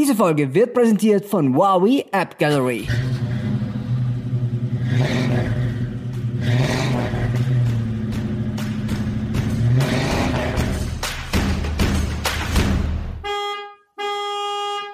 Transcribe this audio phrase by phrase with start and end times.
[0.00, 2.88] Diese Folge wird präsentiert von Huawei App Gallery.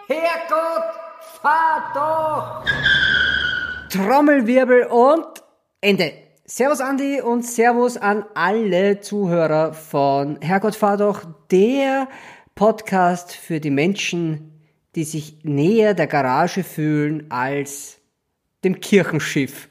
[0.09, 0.83] Herrgott,
[1.41, 2.65] fahr doch!
[3.89, 5.25] Trommelwirbel und
[5.81, 6.15] Ende.
[6.47, 12.09] Servus Andi und Servus an alle Zuhörer von Herrgott fahr doch, der
[12.57, 14.56] Podcast für die Menschen,
[14.97, 17.99] die sich näher der Garage fühlen als
[18.65, 19.69] dem Kirchenschiff.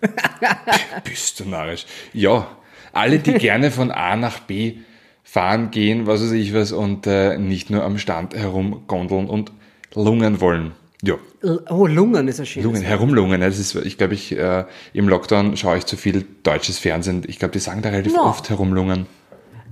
[1.04, 1.86] Bist du narrisch?
[2.14, 2.48] Ja,
[2.94, 4.76] alle, die gerne von A nach B
[5.24, 9.52] fahren gehen, was weiß ich was, und äh, nicht nur am Stand herumgondeln und
[9.96, 10.72] lungern wollen.
[11.02, 11.16] Ja.
[11.70, 13.42] Oh, Lungern ist ein schönes Lungen, herumlungen.
[13.42, 17.24] Das ist, ich glaube, ich, äh, im Lockdown schaue ich zu viel deutsches Fernsehen.
[17.28, 18.22] Ich glaube, die sagen da relativ Ja.
[18.22, 19.06] oft herumlungern.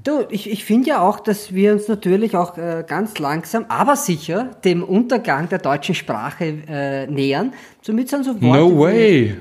[0.03, 3.95] Du, ich, ich finde ja auch, dass wir uns natürlich auch äh, ganz langsam, aber
[3.95, 7.53] sicher dem Untergang der deutschen Sprache äh, nähern.
[7.81, 9.37] Somit sind so Worte No way!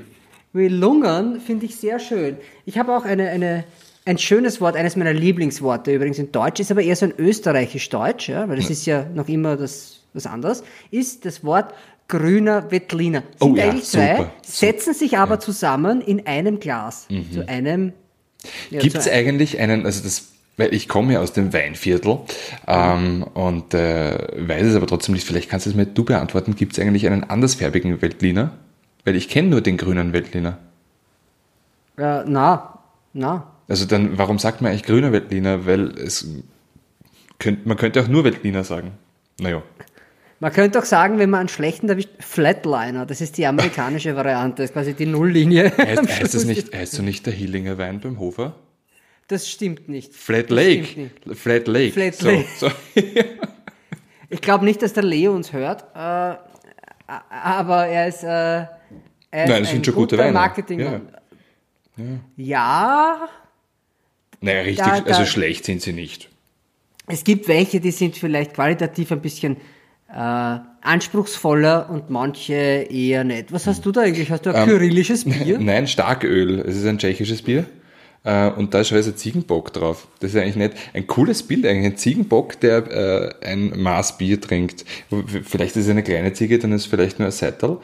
[0.53, 2.37] wie, wie Lungern, finde ich sehr schön.
[2.65, 3.65] Ich habe auch eine, eine,
[4.05, 8.29] ein schönes Wort, eines meiner Lieblingsworte übrigens in Deutsch, ist aber eher so ein österreichisch-deutsch,
[8.29, 11.73] ja, weil das ist ja noch immer das, was anderes, ist das Wort
[12.07, 13.23] grüner Wettliner.
[13.37, 17.91] Sind Oh ja, eigentlich zwei, super, setzen sich aber zusammen in einem Glas, zu einem...
[18.69, 22.19] Ja, Gibt es eigentlich einen, also das, weil ich komme ja aus dem Weinviertel
[22.67, 26.55] ähm, und äh, weiß es aber trotzdem nicht, vielleicht kannst du es mir du beantworten,
[26.55, 28.51] gibt es eigentlich einen andersfärbigen Veltliner?
[29.05, 30.59] Weil ich kenne nur den grünen Veltliner.
[31.97, 32.79] Äh, na,
[33.13, 33.47] na.
[33.67, 35.65] Also dann, warum sagt man eigentlich grüner Veltliner?
[35.65, 36.27] Weil es
[37.39, 38.91] könnt, man könnte auch nur Veltliner sagen.
[39.39, 39.63] Naja.
[40.39, 44.61] Man könnte auch sagen, wenn man einen schlechten erwischt, Flatliner, das ist die amerikanische Variante,
[44.61, 45.71] das ist quasi die Nulllinie.
[45.77, 48.53] Heißt, heißt, das nicht, heißt so nicht der Hillinger Wein beim Hofer?
[49.27, 50.13] Das stimmt nicht.
[50.13, 50.99] Flat Das Lake.
[50.99, 51.37] nicht.
[51.39, 51.93] Flat Lake.
[51.93, 52.45] Flat so, Lake.
[52.57, 52.69] So.
[54.29, 56.35] Ich glaube nicht, dass der Leo uns hört, äh,
[57.07, 58.69] aber er ist, äh, er ist
[59.31, 60.33] Nein, das ein sind schon gute guter Weine.
[60.33, 61.01] Marketingmann.
[62.35, 63.29] Ja.
[64.41, 66.29] Naja, richtig, Da- da- also schlecht sind sie nicht.
[67.05, 69.57] es gibt welche, die sind vielleicht qualitativ ein bisschen
[70.11, 73.51] äh, anspruchsvoller und manche eher nicht.
[73.51, 74.31] Was hast du da eigentlich?
[74.31, 75.59] Hast du ein kyrillisches Bier?
[75.59, 76.59] Nein, Starköl.
[76.61, 77.65] Es ist ein tschechisches Bier.
[78.23, 80.07] Äh, Und da ist schon ein Ziegenbock drauf.
[80.19, 82.87] Das ist eigentlich nicht ein cooles Bild, eigentlich ein Ziegenbock, der
[83.41, 84.85] äh, ein Maß Bier trinkt.
[85.43, 87.77] Vielleicht ist es eine kleine Ziege, dann ist es vielleicht nur ein Seitel.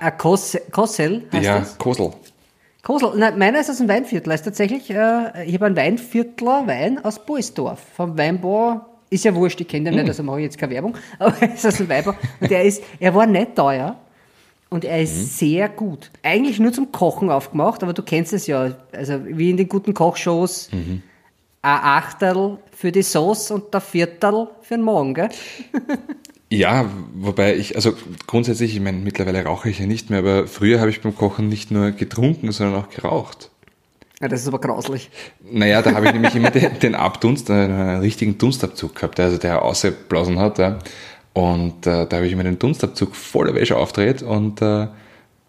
[0.00, 1.78] Ein Kos Kossel heißt Ja, das?
[1.78, 2.10] Kosel.
[2.82, 4.30] Kosel, nein, meiner ist aus dem Weinviertel.
[4.32, 7.80] Er Ist tatsächlich, äh, ich habe einen Weinviertler Wein aus Boisdorf.
[7.96, 8.80] Vom Weinbau,
[9.10, 11.54] ist ja wurscht, ich kenne den nicht, also mache ich jetzt keine Werbung, aber er
[11.54, 12.14] ist aus dem Weinbau.
[12.40, 13.96] Und er ist, er war nicht teuer
[14.74, 16.10] und er ist sehr gut.
[16.24, 19.94] Eigentlich nur zum Kochen aufgemacht, aber du kennst es ja, also wie in den guten
[19.94, 21.00] Kochshows, ein
[21.62, 25.28] Achtel für die Sauce und der Viertel für den Morgen, gell?
[26.50, 27.94] Ja, wobei ich, also
[28.26, 31.48] grundsätzlich, ich meine, mittlerweile rauche ich ja nicht mehr, aber früher habe ich beim Kochen
[31.48, 33.50] nicht nur getrunken, sondern auch geraucht.
[34.20, 35.10] Ja, das ist aber grauslich.
[35.50, 39.36] Naja, da habe ich nämlich immer den, den Abdunst, äh, einen richtigen Dunstabzug gehabt, also
[39.36, 40.58] der ausgeblasen hat.
[40.58, 40.78] Ja.
[41.34, 44.86] Und äh, da habe ich immer den Dunstabzug voller Wäsche aufgedreht und äh,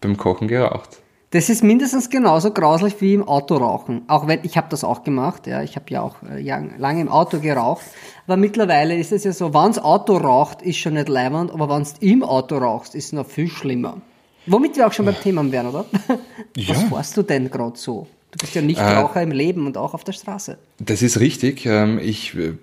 [0.00, 0.98] beim Kochen geraucht.
[1.30, 4.02] Das ist mindestens genauso grauslich wie im Auto rauchen.
[4.08, 6.40] Auch wenn, ich habe das auch gemacht, ja, ich habe ja auch äh,
[6.78, 7.84] lange im Auto geraucht.
[8.26, 11.94] Aber mittlerweile ist es ja so, wenn's Auto raucht, ist schon nicht leibend, aber wenn's
[12.00, 14.00] im Auto rauchst, ist noch viel schlimmer.
[14.46, 15.84] Womit wir auch schon beim Thema wären, oder?
[16.56, 16.74] Ja.
[16.74, 18.06] Was fährst du denn gerade so?
[18.30, 20.58] Du bist ja nicht Äh, Raucher im Leben und auch auf der Straße.
[20.78, 21.66] Das ist richtig.
[21.66, 22.54] Ähm, ich äh,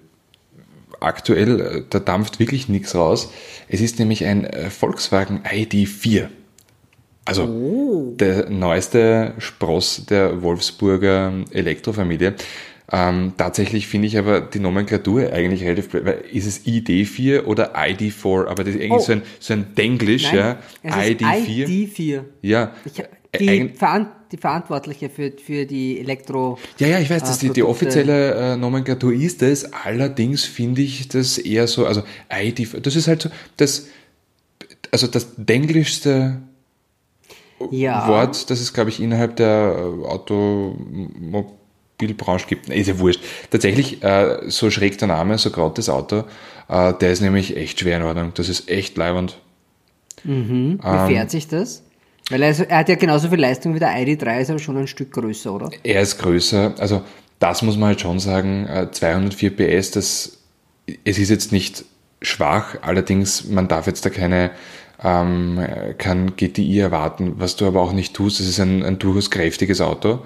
[1.03, 3.31] aktuell, äh, da dampft wirklich nichts raus.
[3.67, 6.27] Es ist nämlich ein äh, Volkswagen ID4.
[7.25, 12.33] Also der neueste Spross der Wolfsburger Elektrofamilie.
[12.91, 17.77] Ähm, tatsächlich finde ich aber die Nomenklatur eigentlich relativ blöd, weil ist es ID4 oder
[17.77, 18.99] ID4, aber das ist eigentlich Oh.
[18.99, 20.57] so ein, so ein Denglisch, ja.
[20.83, 21.65] es ist ID4.
[21.67, 22.21] ID4.
[22.41, 22.71] Ja.
[22.85, 23.01] Ich,
[23.39, 26.57] die, eigen- Veran die Verantwortliche für, für die Elektro...
[26.79, 29.71] Ja, ja, ich weiß, dass äh, die, die Produkte- offizielle äh, Nomenklatur ist es.
[29.73, 33.87] Allerdings finde ich das eher so, also ID, das ist halt so das,
[34.91, 36.39] also das denglischste
[37.71, 38.07] Ja.
[38.07, 42.69] Wort, das es, glaube ich, innerhalb der äh, Automobilbranche gibt.
[42.69, 43.21] Ist ja wurscht.
[43.51, 46.23] Tatsächlich, äh, so schräg der Name, so gerade das Auto,
[46.69, 48.31] äh, der ist nämlich echt schwer in Ordnung.
[48.35, 49.37] Das ist echt leibend.
[50.23, 50.79] Wie Ähm.
[51.07, 51.83] fährt sich das?
[52.29, 54.87] Weil er, er hat ja genauso viel Leistung wie der ID3, ist aber schon ein
[54.87, 55.69] Stück größer, oder?
[55.83, 57.01] Er ist größer, also
[57.39, 60.37] das muss man halt schon sagen, äh, 204 PS, das,
[61.03, 61.85] es ist jetzt nicht
[62.21, 64.51] schwach, allerdings man darf jetzt da keine
[65.03, 65.59] ähm,
[65.97, 69.81] kein GTI erwarten, was du aber auch nicht tust, es ist ein, ein durchaus kräftiges
[69.81, 70.19] Auto,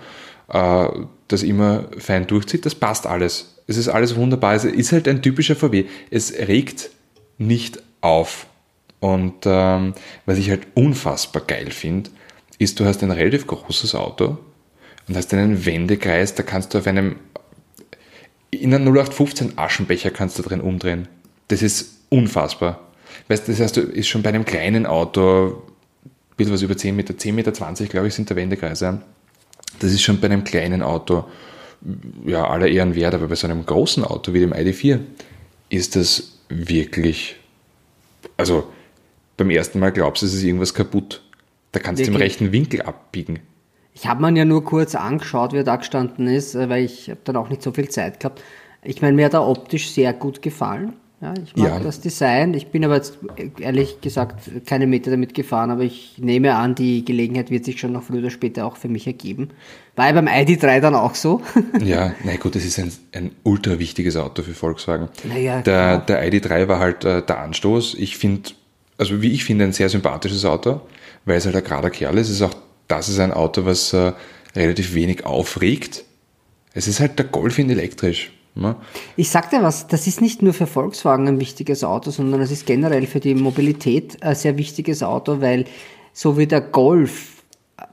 [0.49, 0.87] äh,
[1.27, 3.55] das immer fein durchzieht, das passt alles.
[3.65, 6.91] Es ist alles wunderbar, es ist halt ein typischer VW, es regt
[7.37, 8.47] nicht auf.
[8.99, 9.93] Und ähm,
[10.25, 12.09] was ich halt unfassbar geil finde,
[12.57, 14.37] ist, du hast ein relativ großes Auto
[15.07, 17.17] und hast einen Wendekreis, da kannst du auf einem,
[18.49, 21.07] in einem 0815 Aschenbecher kannst du drin umdrehen.
[21.47, 22.87] Das ist unfassbar.
[23.27, 25.63] Weißt, das heißt, du ist schon bei einem kleinen Auto,
[26.35, 29.01] bisschen was über 10 Meter, 10 Meter 20, glaube ich, sind der Wendekreise.
[29.79, 31.25] Das ist schon bei einem kleinen Auto,
[32.25, 34.99] ja, aller Ehren wert, aber bei so einem großen Auto wie dem ID4
[35.69, 37.35] ist das wirklich,
[38.37, 38.71] also
[39.37, 41.23] beim ersten Mal glaubst du, es ist irgendwas kaputt.
[41.71, 43.39] Da kannst du im rechten Winkel abbiegen.
[43.93, 47.09] Ich habe mir ja nur kurz angeschaut, wie er da gestanden ist, äh, weil ich
[47.09, 48.43] habe dann auch nicht so viel Zeit gehabt.
[48.83, 50.93] Ich meine, mir hat er optisch sehr gut gefallen.
[51.19, 51.79] Ja, ich mag ja.
[51.79, 52.53] das Design.
[52.53, 53.17] Ich bin aber jetzt
[53.59, 57.91] ehrlich gesagt keine Meter damit gefahren, aber ich nehme an, die Gelegenheit wird sich schon
[57.91, 59.49] noch früher oder später auch für mich ergeben.
[59.95, 61.41] War ja beim ID3 dann auch so.
[61.83, 65.09] ja, na gut, das ist ein, ein ultra wichtiges Auto für Volkswagen.
[65.23, 67.95] Naja, der, der ID3 war halt äh, der Anstoß.
[67.95, 68.51] Ich finde,
[68.97, 70.81] also wie ich finde, ein sehr sympathisches Auto,
[71.25, 72.29] weil es halt ein gerader Kerl ist.
[72.29, 72.55] Es ist auch,
[72.87, 74.13] das ist ein Auto, was äh,
[74.55, 76.03] relativ wenig aufregt.
[76.73, 78.31] Es ist halt der Golf in elektrisch.
[78.55, 78.75] Ne?
[79.15, 82.51] Ich sag dir was, das ist nicht nur für Volkswagen ein wichtiges Auto, sondern es
[82.51, 85.65] ist generell für die Mobilität ein sehr wichtiges Auto, weil
[86.13, 87.43] so wie der Golf,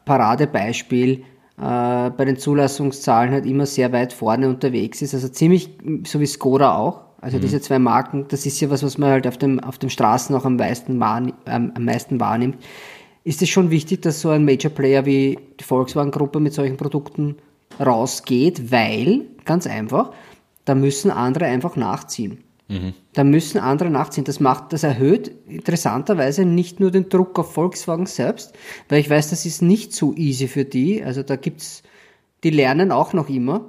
[0.07, 1.25] Paradebeispiel,
[1.59, 5.71] äh, bei den Zulassungszahlen halt immer sehr weit vorne unterwegs ist, also ziemlich
[6.07, 7.04] so wie Skoda auch.
[7.25, 7.41] Also mhm.
[7.41, 10.37] diese zwei Marken, das ist ja was, was man halt auf dem, auf dem Straßen
[10.37, 12.59] auch am meisten, ähm, am meisten wahrnimmt.
[13.25, 17.37] Ist es schon wichtig, dass so ein Major Player wie die Volkswagen-Gruppe mit solchen Produkten
[17.81, 20.13] rausgeht, weil, ganz einfach,
[20.67, 22.45] da müssen andere einfach nachziehen.
[22.69, 22.93] Mhm.
[23.15, 24.25] Da müssen andere nachziehen.
[24.25, 28.53] Das macht, das erhöht interessanterweise nicht nur den Druck auf Volkswagen selbst,
[28.91, 31.03] weil ich weiß, das ist nicht so easy für die.
[31.03, 31.83] Also da gibt's,
[32.43, 33.65] die lernen auch noch immer.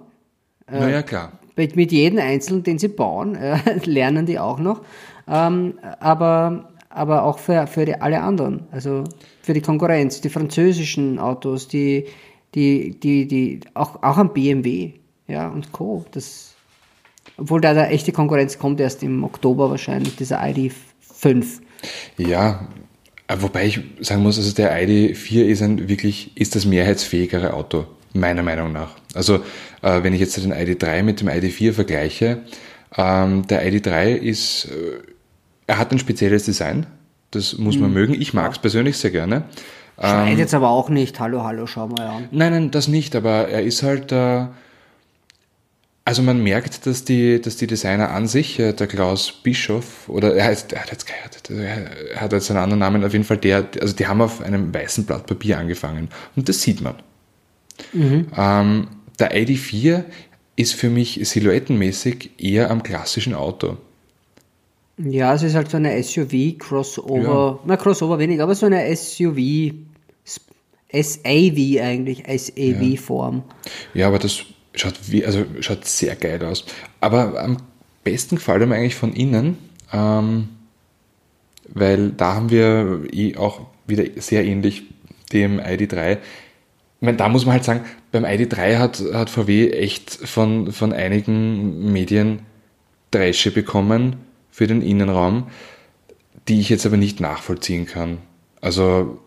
[0.70, 1.40] Naja, klar.
[1.56, 4.82] Mit, mit jedem Einzelnen, den sie bauen, äh, lernen die auch noch.
[5.28, 8.64] Ähm, aber, aber auch für, für die, alle anderen.
[8.72, 9.04] Also
[9.42, 12.06] für die Konkurrenz, die französischen Autos, die,
[12.54, 14.94] die, die, die, auch, auch am BMW,
[15.28, 16.06] ja, und Co.
[16.12, 16.56] Das,
[17.38, 21.46] obwohl da der echte Konkurrenz kommt erst im Oktober wahrscheinlich, dieser ID5.
[22.18, 22.68] Ja,
[23.28, 27.86] äh, wobei ich sagen muss, also der ID4 ist ein wirklich, ist das mehrheitsfähigere Auto,
[28.16, 28.92] meiner Meinung nach.
[29.14, 29.36] Also
[29.82, 32.40] äh, wenn ich jetzt den ID3 mit dem ID4 vergleiche,
[32.98, 35.02] ähm, der ID3 ist, äh,
[35.68, 36.86] er hat ein spezielles Design,
[37.32, 37.96] das muss man mhm.
[37.96, 38.14] mögen.
[38.14, 39.44] Ich mag es persönlich sehr gerne.
[40.00, 41.20] Schneidet ähm, jetzt aber auch nicht.
[41.20, 42.28] Hallo, hallo, schau mal an.
[42.32, 44.46] Nein, nein, das nicht, aber er ist halt, äh,
[46.04, 50.36] also man merkt, dass die, dass die Designer an sich, äh, der Klaus Bischof, oder
[50.36, 53.38] er, heißt, er hat jetzt geheiratet, er hat jetzt einen anderen Namen, auf jeden Fall
[53.38, 56.10] der, also die haben auf einem weißen Blatt Papier angefangen.
[56.36, 56.96] Und das sieht man.
[57.94, 58.28] Mhm.
[58.36, 58.88] Ähm,
[59.20, 60.04] der ID4
[60.56, 63.78] ist für mich silhouettenmäßig eher am klassischen Auto.
[64.98, 67.60] Ja, es ist halt so eine SUV-Crossover, ja.
[67.66, 69.74] na Crossover wenig, aber so eine SUV,
[70.94, 73.44] SAV eigentlich, SAV-Form.
[73.94, 74.02] Ja.
[74.02, 74.46] ja, aber das
[74.76, 76.66] Schaut, wie, also schaut sehr geil aus.
[77.00, 77.58] Aber am
[78.04, 79.58] besten gefällt mir eigentlich von innen,
[79.94, 80.50] ähm,
[81.70, 84.84] weil da haben wir eh auch wieder sehr ähnlich
[85.32, 86.18] dem ID3.
[87.06, 87.82] Ich meine, da muss man halt sagen,
[88.12, 92.40] beim ID3 hat, hat VW echt von, von einigen Medien
[93.12, 94.16] Dresche bekommen
[94.50, 95.46] für den Innenraum,
[96.48, 98.18] die ich jetzt aber nicht nachvollziehen kann.
[98.60, 99.20] Also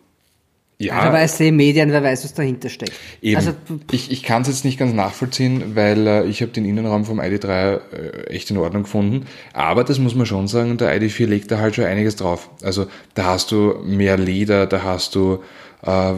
[0.78, 1.04] ja.
[1.04, 2.94] Wer weiß die Medien, wer weiß, was dahinter steckt.
[3.22, 3.36] Eben.
[3.36, 3.52] Also,
[3.92, 7.20] ich ich kann es jetzt nicht ganz nachvollziehen, weil äh, ich habe den Innenraum vom
[7.20, 9.26] ID3 äh, echt in Ordnung gefunden.
[9.52, 12.50] Aber das muss man schon sagen, der ID4 legt da halt schon einiges drauf.
[12.62, 15.44] Also da hast du mehr Leder, da hast du
[15.82, 16.14] äh,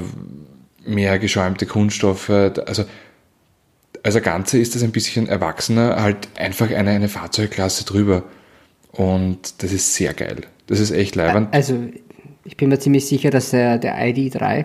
[0.85, 2.31] mehr geschäumte Kunststoffe.
[2.31, 2.85] Also
[4.03, 8.25] als Ganze ist das ein bisschen erwachsener, halt einfach eine, eine Fahrzeugklasse drüber.
[8.93, 10.43] Und das ist sehr geil.
[10.67, 11.53] Das ist echt leibend.
[11.53, 11.75] Also
[12.45, 14.65] ich bin mir ziemlich sicher, dass der, der ID3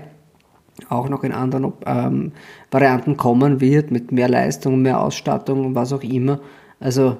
[0.90, 2.32] auch noch in anderen ähm,
[2.72, 6.42] Varianten kommen wird, mit mehr Leistung, mehr Ausstattung und was auch immer.
[6.80, 7.18] Also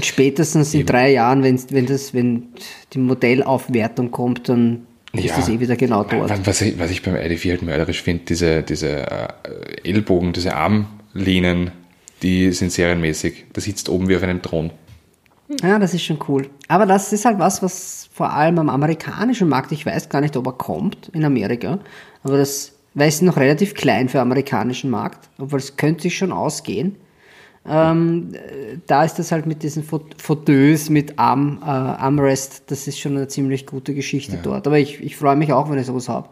[0.00, 0.86] spätestens in Eben.
[0.86, 2.48] drei Jahren, wenn, wenn, das, wenn
[2.92, 4.86] die Modellaufwertung kommt, dann
[5.18, 6.46] ist ja, das eh wieder genau dort.
[6.46, 9.28] Was ich, was ich beim ID4 halt mörderisch finde, diese, diese äh,
[9.84, 11.72] Ellbogen, diese Armlehnen,
[12.22, 13.46] die sind serienmäßig.
[13.52, 14.70] Da sitzt oben wie auf einem Thron.
[15.62, 16.48] Ja, das ist schon cool.
[16.68, 20.36] Aber das ist halt was, was vor allem am amerikanischen Markt, ich weiß gar nicht,
[20.36, 21.78] ob er kommt in Amerika,
[22.22, 26.16] aber das, weil es noch relativ klein für den amerikanischen Markt, obwohl es könnte sich
[26.16, 26.96] schon ausgehen.
[27.66, 28.32] Ähm,
[28.86, 33.28] da ist das halt mit diesen Fauteuils, mit Arm, äh, Armrest, das ist schon eine
[33.28, 34.42] ziemlich gute Geschichte ja.
[34.42, 34.66] dort.
[34.66, 36.28] Aber ich, ich freue mich auch, wenn ich sowas habe.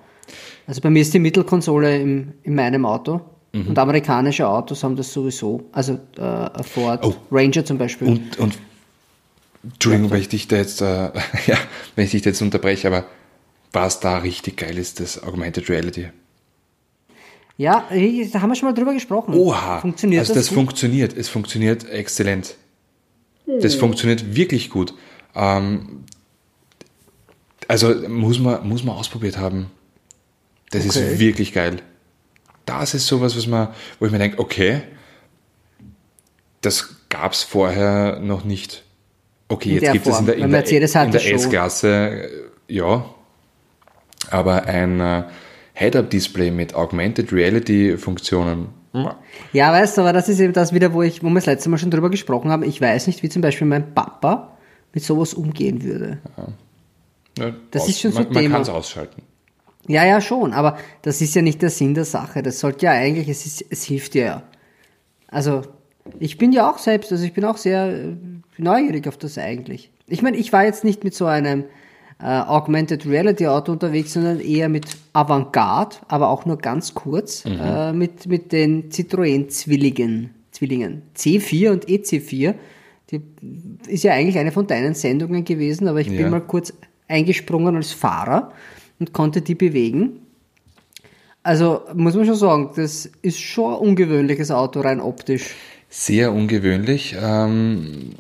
[0.67, 3.23] Also bei mir ist die Mittelkonsole im, in meinem Auto.
[3.53, 3.69] Mhm.
[3.69, 5.65] Und amerikanische Autos haben das sowieso.
[5.73, 7.15] Also äh, Ford oh.
[7.31, 8.09] Ranger zum Beispiel.
[8.09, 8.59] Und, und
[9.65, 10.85] Entschuldigung, wenn ich dich da jetzt, äh,
[11.47, 11.57] ja,
[11.97, 13.05] wenn ich dich da jetzt unterbreche, aber
[13.73, 16.09] was da richtig geil ist, das Augmented Reality.
[17.63, 17.85] Ja,
[18.33, 19.35] da haben wir schon mal drüber gesprochen.
[19.35, 22.57] Oha, Funktioniert also das das funktioniert, es funktioniert exzellent.
[23.47, 24.95] Das funktioniert wirklich gut.
[25.37, 26.03] Ähm,
[27.69, 29.71] also muss man, muss man ausprobiert haben.
[30.73, 31.13] Das Okay.
[31.13, 31.77] ist wirklich geil.
[32.67, 33.69] Das ist sowas, was man,
[34.01, 34.83] wo ich mir denke, okay,
[36.63, 38.83] das gab es vorher noch nicht.
[39.47, 41.35] Okay, jetzt gibt es in der, in der, hat in der.
[41.35, 42.29] S-Klasse,
[42.67, 43.05] ja,
[44.31, 45.25] aber ein äh,
[45.75, 48.69] Head-Up-Display mit Augmented Reality-Funktionen,
[49.53, 51.71] Ja, weißt du, aber das ist eben das wieder, wo ich, wo wir das letzte
[51.71, 52.63] Mal schon drüber gesprochen haben.
[52.63, 54.57] Ich weiß nicht, wie zum Beispiel mein Papa
[54.93, 56.19] mit sowas umgehen würde.
[57.39, 58.53] ja, Das ist schon so man, man Thema.
[58.57, 59.23] kann es ausschalten.
[59.89, 62.43] Ja, ja, schon, aber das ist ja nicht der Sinn der Sache.
[62.43, 64.43] Das sollte ja eigentlich, es, ist, es hilft dir ja.
[65.29, 65.63] Also,
[66.21, 68.17] ich bin ja auch selbst, also ich bin auch sehr äh,
[68.59, 69.91] neugierig auf das eigentlich.
[70.07, 71.65] Ich meine, ich war jetzt nicht mit so einem
[72.23, 77.93] äh, Augmented Reality Auto unterwegs, sondern eher mit Avantgarde, aber auch nur ganz kurz, äh,
[77.93, 81.03] mit, mit den Citroën Zwillingen, Zwillingen.
[81.17, 82.55] C4 und EC4.
[83.11, 83.21] Die
[83.89, 86.17] ist ja eigentlich eine von deinen Sendungen gewesen, aber ich Ja.
[86.17, 86.73] bin mal kurz
[87.09, 88.53] eingesprungen als Fahrer
[88.99, 90.21] und konnte die bewegen.
[91.43, 95.55] Also muss man schon sagen, das ist schon ein ungewöhnliches Auto rein optisch.
[95.89, 98.11] Sehr ungewöhnlich, ähm,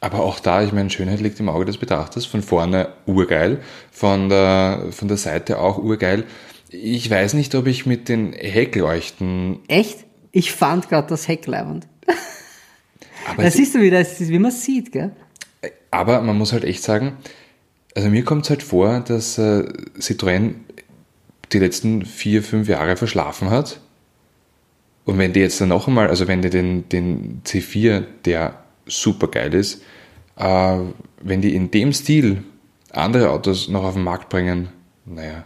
[0.00, 2.24] aber auch da, ich meine, Schönheit liegt im Auge des Betrachters.
[2.24, 6.24] Von vorne urgeil, von der, von der Seite auch urgeil.
[6.70, 10.04] Ich weiß nicht, ob ich mit den Heckleuchten, Echt?
[10.30, 11.88] Ich fand gerade das Heck leibend.
[13.28, 15.12] aber, Da siehst du wieder, es ist, wie man sieht, gell?
[15.90, 17.16] aber man muss halt echt sagen,
[17.94, 19.64] also mir kommt es halt vor, dass äh,
[19.98, 20.54] Citroën
[21.52, 23.80] die letzten vier, fünf Jahre verschlafen hat.
[25.04, 29.28] Und wenn die jetzt dann noch einmal, also wenn die den, den C4, der super
[29.28, 29.82] geil ist,
[30.36, 30.78] äh,
[31.22, 32.42] wenn die in dem Stil
[32.92, 34.68] andere Autos noch auf den Markt bringen,
[35.04, 35.44] naja,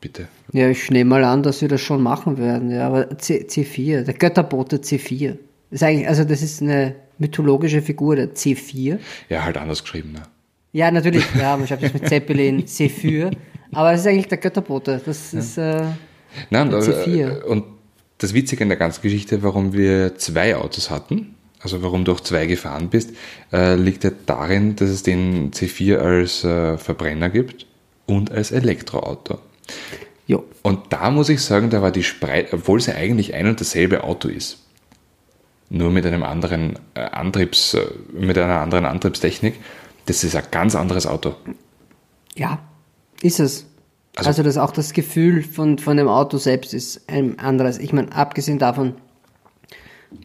[0.00, 0.28] bitte.
[0.52, 2.70] Ja, ich nehme mal an, dass wir das schon machen werden.
[2.70, 5.36] Ja, aber C, C4, der Götterbote C4.
[5.70, 8.98] Ist eigentlich, also das ist eine mythologische Figur, der C4.
[9.30, 10.12] Ja, halt anders geschrieben.
[10.12, 10.22] Ne?
[10.72, 13.30] Ja, natürlich, ja, man schreibt das mit Zeppelin, C4.
[13.72, 15.00] Aber es ist eigentlich der Götterbote.
[15.04, 15.84] Das ist, äh,
[16.50, 17.42] Nein, äh, C4.
[17.42, 17.64] und
[18.18, 22.20] das Witzige in der ganzen Geschichte, warum wir zwei Autos hatten, also warum du auch
[22.20, 23.10] zwei gefahren bist,
[23.52, 27.66] äh, liegt ja darin, dass es den C4 als äh, Verbrenner gibt
[28.06, 29.38] und als Elektroauto.
[30.26, 30.44] jo.
[30.62, 33.60] Und da muss ich sagen, da war die Spreite, obwohl es ja eigentlich ein und
[33.60, 34.58] dasselbe Auto ist,
[35.70, 37.76] nur mit einem anderen äh, Antriebs,
[38.12, 39.54] mit einer anderen Antriebstechnik,
[40.06, 41.34] das ist ein ganz anderes Auto.
[42.34, 42.58] Ja,
[43.22, 43.66] ist es.
[44.16, 47.78] Also- Also, das auch das Gefühl von, von dem Auto selbst ist ein anderes.
[47.78, 48.94] Ich meine, abgesehen davon,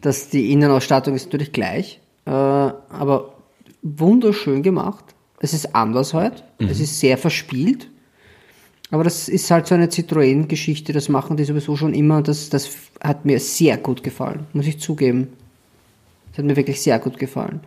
[0.00, 3.34] dass die Innenausstattung ist natürlich gleich, äh, aber
[3.82, 5.04] wunderschön gemacht.
[5.40, 6.44] Es ist anders halt.
[6.58, 7.88] Es ist sehr verspielt.
[8.90, 12.48] Aber das ist halt so eine Citroën-Geschichte, das machen die sowieso schon immer und das,
[12.48, 12.70] das
[13.02, 15.28] hat mir sehr gut gefallen, muss ich zugeben.
[16.30, 17.60] Das hat mir wirklich sehr gut gefallen.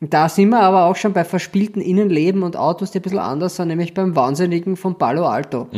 [0.00, 3.18] Und da sind wir aber auch schon bei verspielten Innenleben und Autos, die ein bisschen
[3.18, 5.68] anders sind, nämlich beim Wahnsinnigen von Palo Alto,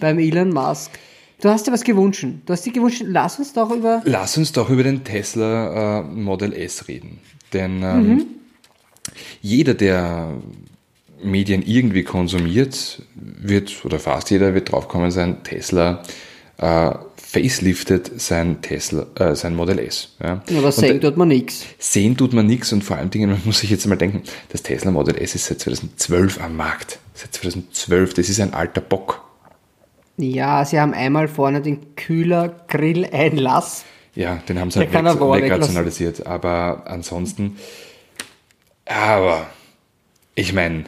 [0.00, 0.92] beim Elon Musk.
[1.40, 2.24] Du hast dir was gewünscht.
[2.46, 4.02] Du hast dir gewünscht, lass uns doch über.
[4.04, 7.18] Lass uns doch über den Tesla äh, Model S reden.
[7.52, 8.26] Denn ähm,
[9.42, 10.34] jeder, der
[11.22, 16.02] Medien irgendwie konsumiert, wird, oder fast jeder wird draufkommen sein, Tesla
[16.58, 20.16] äh, faceliftet sein Tesla, äh, sein Model S.
[20.22, 20.42] Ja.
[20.56, 21.66] Aber sehen tut man nichts.
[21.78, 24.62] Sehen tut man nichts und vor allen Dingen, man muss sich jetzt mal denken, das
[24.62, 26.98] Tesla Model S ist seit 2012 am Markt.
[27.14, 29.25] Seit 2012, das ist ein alter Bock.
[30.18, 33.84] Ja, sie haben einmal vorne den Kühler-Grill-Einlass.
[34.14, 36.26] Ja, den haben sie halt weg, wegrationalisiert.
[36.26, 37.58] Aber ansonsten,
[38.86, 39.46] aber
[40.34, 40.84] ich meine,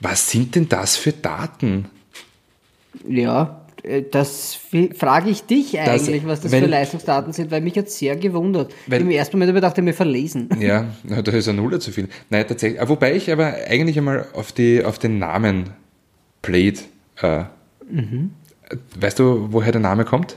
[0.00, 1.86] was sind denn das für Daten?
[3.08, 4.56] Ja, äh, das
[4.96, 8.72] frage ich dich eigentlich, was das wenn- für Leistungsdaten sind, weil mich hat sehr gewundert.
[8.86, 10.48] Weil- Im ersten Moment habe ich gedacht, mir verlesen.
[10.60, 12.08] Ja, da ist ein Nuller zu viel.
[12.28, 12.80] Nein, tatsächlich.
[12.80, 15.70] Ah, Wobei ich aber eigentlich einmal auf, die, auf den Namen
[16.42, 16.78] Blade,
[17.20, 17.44] äh,
[17.92, 18.30] Mhm.
[18.98, 20.36] Weißt du, woher der Name kommt?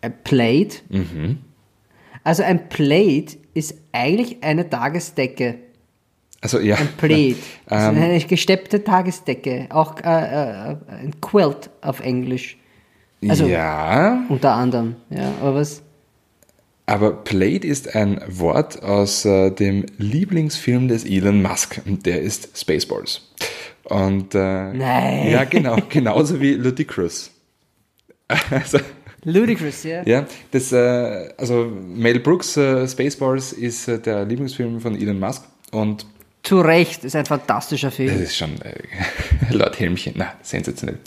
[0.00, 0.78] Ein Plate.
[0.88, 1.38] Mhm.
[2.22, 5.56] Also ein Plate ist eigentlich eine Tagesdecke.
[6.40, 6.76] Also ja.
[6.76, 7.36] Ein Plate.
[7.66, 8.02] Also Ähm.
[8.02, 9.66] eine gesteppte Tagesdecke.
[9.70, 12.58] Auch äh, äh, ein Quilt auf Englisch.
[13.26, 14.96] Also- ja, Unter anderem.
[15.08, 15.82] Ja, aber was?
[16.86, 21.80] aber Blade ist ein Wort aus äh, dem Lieblingsfilm des Elon Musk.
[21.86, 23.22] Und der ist Spaceballs.
[23.84, 25.30] Und äh, Nein.
[25.30, 27.30] ja, genau, genauso wie Ludicrous.
[28.50, 28.78] Also,
[29.24, 30.02] Ludicrous, ja.
[30.04, 35.44] ja, das, äh, also Mel Brooks äh, Spaceballs ist äh, der Lieblingsfilm von Elon Musk
[35.72, 36.06] und
[36.42, 38.12] Zu Recht, ist ein fantastischer Film.
[38.12, 38.74] Das ist schon äh,
[39.50, 40.98] Lord Helmchen, na, sensationell.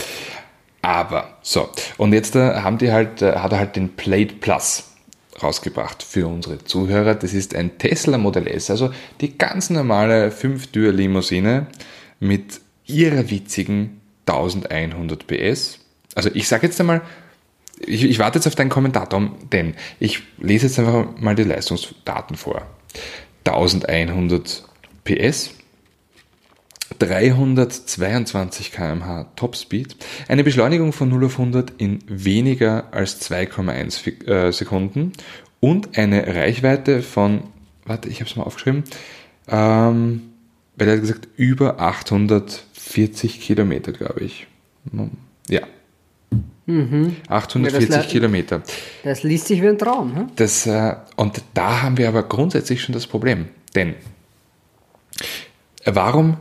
[0.81, 4.83] Aber, so, und jetzt äh, haben die halt, äh, hat er halt den Plate Plus
[5.41, 7.15] rausgebracht für unsere Zuhörer.
[7.15, 8.91] Das ist ein Tesla Model S, also
[9.21, 11.67] die ganz normale 5-Tür-Limousine
[12.19, 15.79] mit ihrer witzigen 1100 PS.
[16.15, 17.01] Also ich sage jetzt einmal,
[17.79, 21.43] ich, ich warte jetzt auf deinen Kommentar, Tom, denn ich lese jetzt einfach mal die
[21.43, 22.65] Leistungsdaten vor.
[23.45, 24.63] 1100
[25.03, 25.51] PS,
[26.99, 29.95] 322 km/h Topspeed,
[30.27, 35.13] eine Beschleunigung von 0 auf 100 in weniger als 2,1 äh, Sekunden
[35.59, 37.43] und eine Reichweite von,
[37.85, 38.83] warte, ich habe es mal aufgeschrieben,
[39.47, 40.23] ähm,
[40.75, 41.79] weil er hat gesagt, über
[42.77, 44.47] 840 Kilometer, glaube ich.
[45.49, 45.61] Ja.
[46.65, 47.15] Mhm.
[47.27, 48.61] 840 ja, das Kilometer.
[49.03, 50.15] Das liest sich wie ein Traum.
[50.15, 50.27] Hm?
[50.35, 53.47] Das, äh, und da haben wir aber grundsätzlich schon das Problem.
[53.75, 53.95] Denn
[55.85, 56.37] warum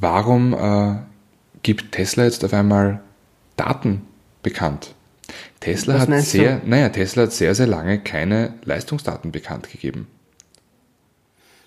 [0.00, 0.96] warum äh,
[1.62, 3.00] gibt Tesla jetzt auf einmal
[3.56, 4.02] Daten
[4.42, 4.94] bekannt?
[5.60, 6.68] Tesla hat sehr, du?
[6.68, 10.08] naja, Tesla hat sehr, sehr lange keine Leistungsdaten bekannt gegeben.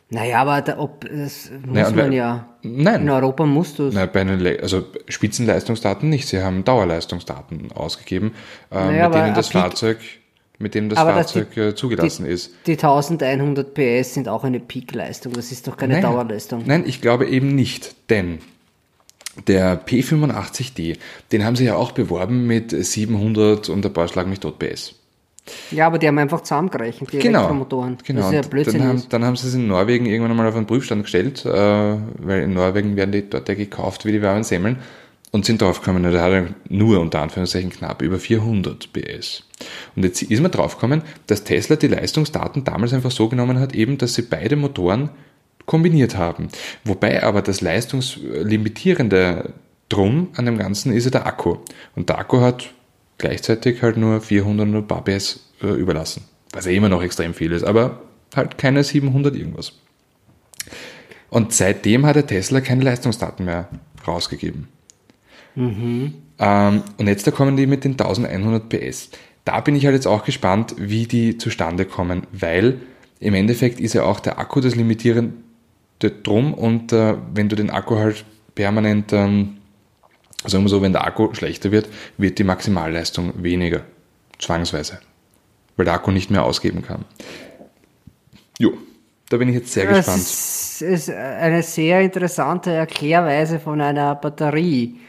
[0.09, 2.49] Naja, aber da, ob, das muss naja, man ja.
[2.61, 3.01] Nein.
[3.01, 3.95] In Europa musst du es.
[3.95, 6.27] Nein, bei einen, also Spitzenleistungsdaten nicht.
[6.27, 8.33] Sie haben Dauerleistungsdaten ausgegeben,
[8.71, 9.97] äh, naja, mit denen das Fahrzeug
[10.59, 12.51] mit dem das Fahrzeug die, äh, zugelassen die, ist.
[12.67, 16.63] Die 1100 PS sind auch eine Peak-Leistung, das ist doch keine nein, Dauerleistung.
[16.65, 18.39] Nein, ich glaube eben nicht, denn
[19.47, 20.97] der P85D,
[21.31, 24.95] den haben sie ja auch beworben mit 700 und ein paar Schlag mich tot PS.
[25.71, 27.97] Ja, aber die haben einfach zusammengerechnet, die genau, Elektromotoren.
[28.05, 30.47] Genau, das ist ja Blödsinn dann, haben, dann haben sie es in Norwegen irgendwann mal
[30.47, 34.21] auf einen Prüfstand gestellt, äh, weil in Norwegen werden die dort ja gekauft wie die
[34.21, 34.77] warmen Semmeln
[35.31, 39.43] und sind draufgekommen, da hat er nur unter Anführungszeichen knapp über 400 PS.
[39.95, 43.97] Und jetzt ist man draufgekommen, dass Tesla die Leistungsdaten damals einfach so genommen hat, eben,
[43.97, 45.09] dass sie beide Motoren
[45.65, 46.49] kombiniert haben.
[46.85, 49.53] Wobei aber das leistungslimitierende
[49.89, 51.57] drum an dem Ganzen ist ja der Akku.
[51.95, 52.69] Und der Akku hat
[53.17, 56.23] gleichzeitig halt nur 400 PS äh, überlassen.
[56.51, 58.01] Was ja immer noch extrem viel ist, aber
[58.35, 59.73] halt keine 700 irgendwas.
[61.29, 63.67] Und seitdem hat der Tesla keine Leistungsdaten mehr
[64.07, 64.67] rausgegeben.
[65.55, 66.13] Mhm.
[66.39, 69.09] Ähm, und jetzt da kommen die mit den 1100 PS.
[69.45, 72.79] Da bin ich halt jetzt auch gespannt, wie die zustande kommen, weil
[73.19, 75.33] im Endeffekt ist ja auch der Akku das Limitierende
[76.23, 79.57] drum und äh, wenn du den Akku halt permanent, ähm,
[80.49, 83.81] sagen wir so, wenn der Akku schlechter wird, wird die Maximalleistung weniger,
[84.39, 84.99] zwangsweise,
[85.77, 87.05] weil der Akku nicht mehr ausgeben kann.
[88.59, 88.73] Jo,
[89.29, 90.21] da bin ich jetzt sehr das gespannt.
[90.21, 94.99] Das ist eine sehr interessante Erklärweise von einer Batterie.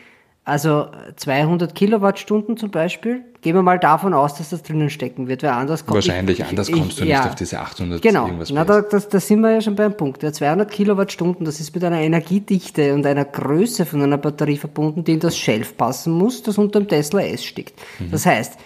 [0.47, 5.43] Also 200 Kilowattstunden zum Beispiel, gehen wir mal davon aus, dass das drinnen stecken wird,
[5.43, 8.27] weil anders kommt Wahrscheinlich, ich, anders kommst ich, du nicht ja, auf diese 800 genau.
[8.27, 8.49] irgendwas.
[8.49, 10.23] Genau, da, das, da sind wir ja schon beim Punkt.
[10.23, 15.03] Ja, 200 Kilowattstunden, das ist mit einer Energiedichte und einer Größe von einer Batterie verbunden,
[15.03, 17.81] die in das Shelf passen muss, das unter dem Tesla S steckt.
[17.99, 18.11] Mhm.
[18.11, 18.59] Das heißt,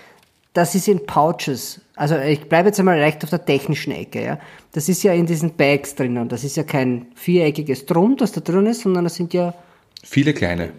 [0.54, 1.80] das ist in Pouches.
[1.94, 4.24] Also ich bleibe jetzt einmal leicht auf der technischen Ecke.
[4.24, 4.40] Ja.
[4.72, 6.28] Das ist ja in diesen Bags drinnen.
[6.28, 9.54] Das ist ja kein viereckiges Drum, das da drin ist, sondern das sind ja...
[10.02, 10.70] Viele kleine.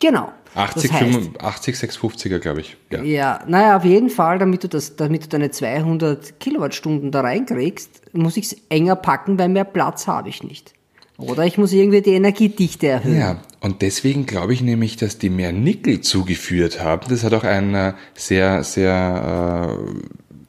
[0.00, 0.32] Genau.
[0.54, 2.76] 80, das heißt, 85, 650er, glaube ich.
[2.90, 3.02] Ja.
[3.02, 8.14] ja, naja, auf jeden Fall, damit du, das, damit du deine 200 Kilowattstunden da reinkriegst,
[8.14, 10.72] muss ich es enger packen, weil mehr Platz habe ich nicht.
[11.18, 13.18] Oder ich muss irgendwie die Energiedichte erhöhen.
[13.18, 17.08] Ja, und deswegen glaube ich nämlich, dass die mehr Nickel zugeführt haben.
[17.08, 19.76] Das hat auch ein äh, sehr, sehr,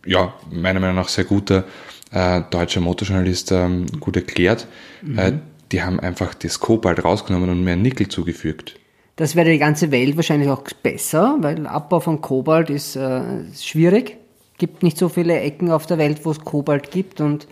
[0.05, 1.65] äh, ja, meiner Meinung nach sehr guter
[2.11, 4.67] äh, deutscher Motorjournalist ähm, gut erklärt.
[5.01, 5.17] Mhm.
[5.17, 5.33] Äh,
[5.71, 8.78] die haben einfach das Kobalt rausgenommen und mehr Nickel zugefügt.
[9.19, 13.19] Das wäre die ganze Welt wahrscheinlich auch besser, weil Abbau von Kobalt ist äh,
[13.53, 14.15] schwierig.
[14.57, 17.45] Gibt nicht so viele Ecken auf der Welt, wo es Kobalt gibt und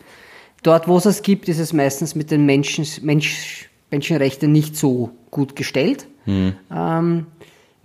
[0.63, 5.09] dort, wo es es gibt, ist es meistens mit den Menschen, Mensch, Menschenrechten nicht so
[5.29, 6.07] gut gestellt.
[6.23, 6.55] Hm.
[6.73, 7.25] Ähm,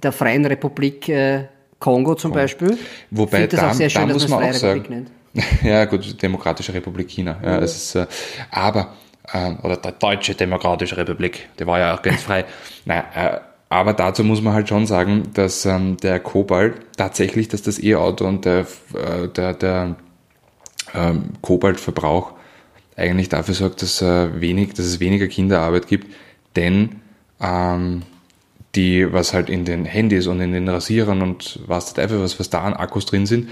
[0.01, 1.47] der Freien Republik äh,
[1.81, 2.41] Kongo zum Kongo.
[2.45, 2.79] Beispiel.
[3.11, 5.09] Wobei da, auch sehr schön, da muss man auch sagen,
[5.65, 7.37] ja gut, Demokratische Republik China.
[7.43, 7.65] Ja, mhm.
[7.65, 8.07] ist, äh,
[8.49, 8.95] aber
[9.33, 12.45] äh, oder der Deutsche Demokratische Republik, der war ja auch ganz frei.
[12.85, 13.41] naja, äh,
[13.73, 18.27] aber dazu muss man halt schon sagen, dass ähm, der Kobalt tatsächlich, dass das E-Auto
[18.27, 19.97] und der, äh, der, der
[20.95, 22.33] ähm, Kobaltverbrauch
[22.97, 26.13] eigentlich dafür sorgt, dass, äh, wenig, dass es weniger Kinderarbeit gibt,
[26.55, 26.97] denn
[27.41, 28.03] ähm,
[28.75, 32.61] die, was halt in den Handys und in den Rasierern und was was, was da
[32.63, 33.49] an Akkus drin sind,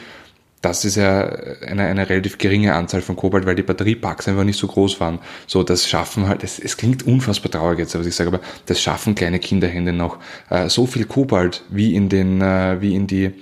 [0.61, 1.27] das ist ja
[1.67, 5.19] eine, eine relativ geringe Anzahl von Kobalt, weil die Batteriepacks einfach nicht so groß waren.
[5.47, 8.81] So, das schaffen halt, es, es klingt unfassbar traurig jetzt, was ich sage, aber das
[8.81, 10.19] schaffen kleine Kinderhände noch.
[10.51, 13.33] Äh, so viel Kobalt, wie in den, äh, wie in die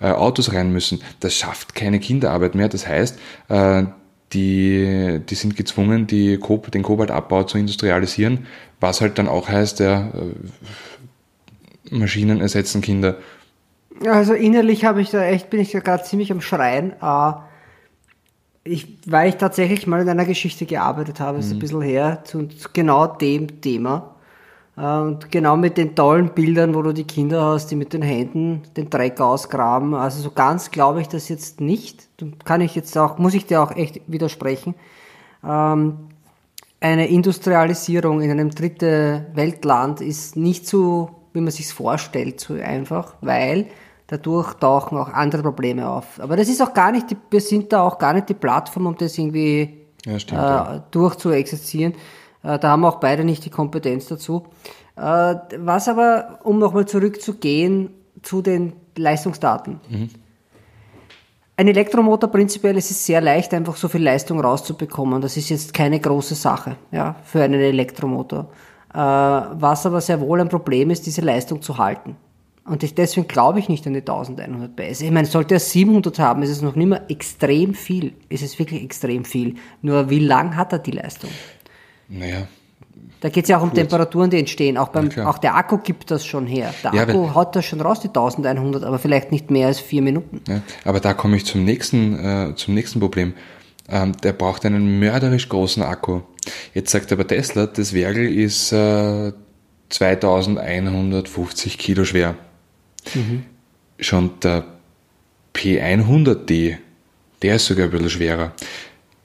[0.00, 2.68] äh, Autos rein müssen, das schafft keine Kinderarbeit mehr.
[2.68, 3.84] Das heißt, äh,
[4.32, 6.38] die, die sind gezwungen, die,
[6.74, 8.46] den Kobaltabbau zu industrialisieren,
[8.80, 10.34] was halt dann auch heißt, ja, äh,
[11.90, 13.16] Maschinen ersetzen Kinder.
[14.04, 16.92] Also innerlich habe ich da echt, bin ich da gerade ziemlich am Schreien.
[17.00, 17.32] Äh,
[18.64, 21.60] ich, weil ich tatsächlich mal in einer Geschichte gearbeitet habe, ist ein mhm.
[21.60, 24.16] bisschen her, zu, zu genau dem Thema.
[24.76, 28.02] Äh, und genau mit den tollen Bildern, wo du die Kinder hast, die mit den
[28.02, 29.94] Händen den Dreck ausgraben.
[29.94, 32.08] Also so ganz glaube ich das jetzt nicht.
[32.44, 34.74] Kann ich jetzt auch, muss ich dir auch echt widersprechen.
[35.44, 36.08] Ähm,
[36.80, 43.14] eine Industrialisierung in einem dritte Weltland ist nicht so, wie man sich vorstellt, so einfach,
[43.22, 43.66] weil
[44.06, 46.20] dadurch tauchen auch andere Probleme auf.
[46.20, 48.86] Aber das ist auch gar nicht, die, wir sind da auch gar nicht die Plattform,
[48.86, 50.84] um das irgendwie ja, stimmt, äh, ja.
[50.90, 51.94] durchzuexerzieren.
[52.42, 54.44] Äh, da haben auch beide nicht die Kompetenz dazu.
[54.96, 57.90] Äh, was aber, um nochmal zurückzugehen
[58.22, 59.80] zu den Leistungsdaten.
[59.88, 60.10] Mhm.
[61.58, 65.22] Ein Elektromotor prinzipiell es ist sehr leicht, einfach so viel Leistung rauszubekommen.
[65.22, 68.50] Das ist jetzt keine große Sache ja, für einen Elektromotor.
[68.92, 72.16] Äh, was aber sehr wohl ein Problem ist, diese Leistung zu halten.
[72.66, 75.00] Und ich, deswegen glaube ich nicht an die 1100 PS.
[75.00, 78.12] Ich meine, sollte er 700 haben, ist es noch nicht mehr extrem viel.
[78.28, 79.54] Ist es wirklich extrem viel.
[79.82, 81.30] Nur wie lang hat er die Leistung?
[82.08, 82.48] Naja.
[83.20, 83.78] Da geht es ja auch um gut.
[83.78, 84.76] Temperaturen, die entstehen.
[84.76, 86.74] Auch, beim, auch der Akku gibt das schon her.
[86.82, 90.02] Der ja, Akku haut das schon raus, die 1100, aber vielleicht nicht mehr als vier
[90.02, 90.42] Minuten.
[90.48, 93.34] Ja, aber da komme ich zum nächsten, äh, zum nächsten Problem.
[93.88, 96.20] Ähm, der braucht einen mörderisch großen Akku.
[96.74, 99.32] Jetzt sagt aber Tesla, das Wergel ist äh,
[99.88, 102.34] 2150 Kilo schwer.
[103.14, 103.44] Mhm.
[103.98, 104.64] Schon der
[105.54, 106.76] P100D,
[107.42, 108.52] der ist sogar ein bisschen schwerer.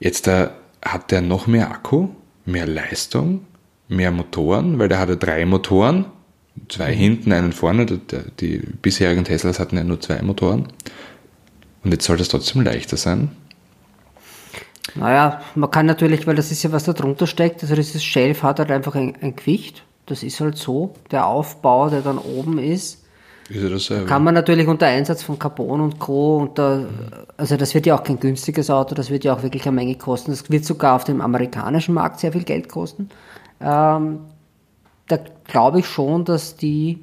[0.00, 0.48] Jetzt äh,
[0.84, 2.08] hat der noch mehr Akku,
[2.44, 3.46] mehr Leistung,
[3.88, 6.06] mehr Motoren, weil der hatte drei Motoren,
[6.68, 6.98] zwei mhm.
[6.98, 7.86] hinten, einen vorne.
[7.86, 8.00] Die,
[8.40, 10.68] die bisherigen Teslas hatten ja nur zwei Motoren.
[11.84, 13.30] Und jetzt soll das trotzdem leichter sein.
[14.94, 18.42] Naja, man kann natürlich, weil das ist ja was da drunter steckt, also dieses Shelf
[18.42, 19.84] hat halt einfach ein, ein Gewicht.
[20.06, 20.94] Das ist halt so.
[21.10, 23.01] Der Aufbau, der dann oben ist,
[23.54, 24.06] ist dasselbe?
[24.06, 26.38] Kann man natürlich unter Einsatz von Carbon und Co.
[26.38, 26.86] Unter,
[27.36, 29.96] also das wird ja auch kein günstiges Auto, das wird ja auch wirklich eine Menge
[29.96, 30.30] kosten.
[30.30, 33.10] Das wird sogar auf dem amerikanischen Markt sehr viel Geld kosten.
[33.60, 34.20] Ähm,
[35.08, 36.98] da glaube ich schon, dass die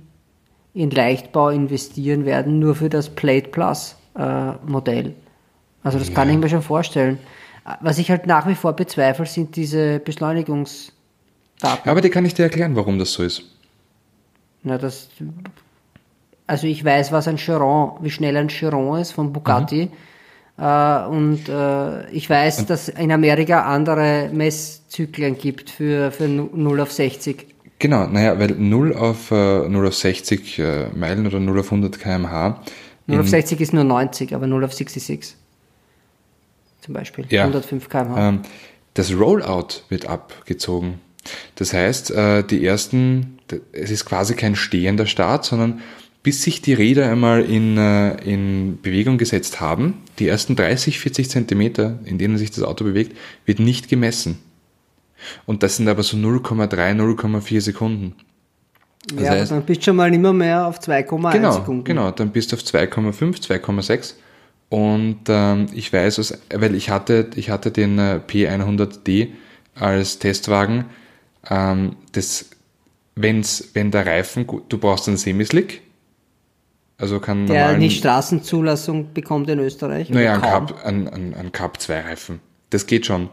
[0.74, 5.16] in Leichtbau investieren werden, nur für das Plate Plus äh, Modell.
[5.84, 6.16] Also das ja.
[6.16, 7.20] kann ich mir schon vorstellen.
[7.82, 11.90] Was ich halt nach wie vor bezweifle, sind diese Beschleunigungsdaten.
[11.90, 13.44] Aber die kann ich dir erklären, warum das so ist.
[14.64, 15.10] Na, das
[16.50, 19.90] also ich weiß, was ein Chiron, wie schnell ein Chiron ist von Bugatti.
[20.58, 20.64] Mhm.
[20.64, 26.80] Äh, und äh, ich weiß, und dass in Amerika andere Messzyklen gibt für, für 0
[26.82, 27.46] auf 60.
[27.78, 32.00] Genau, naja, weil 0 auf, äh, 0 auf 60 äh, Meilen oder 0 auf 100
[32.00, 32.62] kmh.
[33.06, 35.36] 0 auf 60 ist nur 90, aber 0 auf 66
[36.82, 37.26] zum Beispiel.
[37.30, 38.30] Ja, 105 kmh.
[38.30, 38.42] Ähm,
[38.96, 41.00] das Rollout wird abgezogen.
[41.56, 43.38] Das heißt, äh, die ersten,
[43.72, 45.82] es ist quasi kein stehender Start, sondern
[46.24, 51.30] bis sich die Räder einmal in, äh, in Bewegung gesetzt haben, die ersten 30, 40
[51.30, 54.40] Zentimeter, in denen sich das Auto bewegt, wird nicht gemessen.
[55.46, 58.16] Und das sind aber so 0,3, 0,4 Sekunden.
[59.14, 61.84] Das ja, heißt, dann bist du schon mal immer mehr auf 2,1 genau, Sekunden.
[61.84, 64.14] Genau, dann bist du auf 2,5, 2,6.
[64.70, 69.30] Und ähm, ich weiß, weil ich hatte, ich hatte den äh, P100D
[69.74, 70.86] als Testwagen,
[71.50, 72.52] ähm, das,
[73.16, 75.82] wenn's, wenn der Reifen, du brauchst einen Semislick,
[77.00, 80.10] also kann Der normalen, nicht Straßenzulassung bekommt in Österreich?
[80.10, 82.42] Naja, ein Cup, ein, ein, ein Cup 2 Reifen.
[82.70, 83.30] Das geht schon.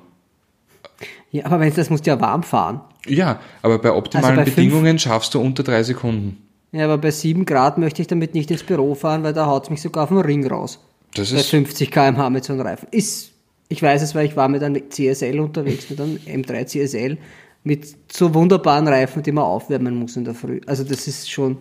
[1.33, 2.81] Ja, aber wenn das musst du ja warm fahren.
[3.07, 6.39] Ja, aber bei optimalen also bei Bedingungen fünf, schaffst du unter drei Sekunden.
[6.71, 9.65] Ja, aber bei 7 Grad möchte ich damit nicht ins Büro fahren, weil da haut
[9.65, 10.79] es mich sogar auf den Ring raus.
[11.15, 12.87] Das bei ist 50 km/h mit so einem Reifen.
[12.93, 13.33] Ist,
[13.69, 17.19] ich weiß es, weil ich war mit einem CSL unterwegs, mit einem M3 CSL,
[17.65, 20.61] mit so wunderbaren Reifen, die man aufwärmen muss in der Früh.
[20.67, 21.59] Also das ist schon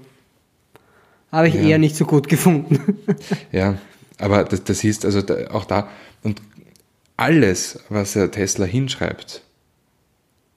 [1.35, 1.61] habe ich ja.
[1.61, 2.97] eher nicht so gut gefunden.
[3.51, 3.77] ja,
[4.17, 5.89] aber das, das ist also da, auch da
[6.23, 6.41] und
[7.17, 9.41] alles, was der Tesla hinschreibt,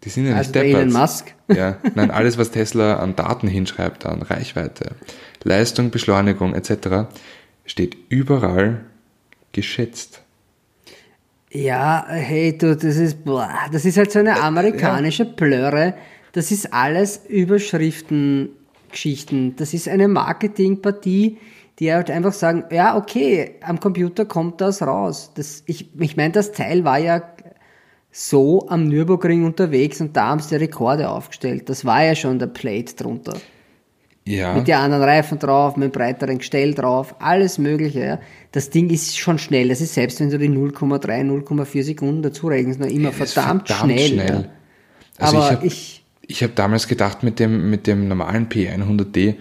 [0.05, 0.83] die sind ja nicht also deppert.
[0.83, 1.35] Elon Musk?
[1.49, 4.93] Ja, nein, alles, was Tesla an Daten hinschreibt, an Reichweite,
[5.43, 7.11] Leistung, Beschleunigung etc.,
[7.65, 8.81] steht überall
[9.53, 10.23] geschätzt.
[11.51, 15.31] Ja, hey, du, das ist, boah, das ist halt so eine amerikanische ja.
[15.31, 15.95] Plörre.
[16.33, 18.51] Das ist alles Überschriften
[18.91, 19.55] Geschichten.
[19.57, 21.39] Das ist eine Marketingpartie,
[21.79, 25.33] die halt einfach sagen, ja, okay, am Computer kommt das raus.
[25.35, 27.23] Das, ich ich meine, das Teil war ja
[28.11, 31.69] so am Nürburgring unterwegs und da haben sie Rekorde aufgestellt.
[31.69, 33.37] Das war ja schon der Plate drunter.
[34.25, 34.55] Ja.
[34.55, 38.01] Mit den anderen Reifen drauf, mit einem breiteren Gestell drauf, alles Mögliche.
[38.01, 38.21] Ja.
[38.53, 39.69] Das Ding ist schon schnell.
[39.69, 43.33] Das ist selbst, wenn du die 0,3, 0,4 Sekunden dazu rechnest, noch immer Das ist
[43.35, 44.17] verdammt, schnell.
[44.17, 44.45] Ja.
[45.19, 45.98] Also Aber ich
[46.29, 49.35] ich, ich hab damals gedacht mit dem, mit dem normalen P100D,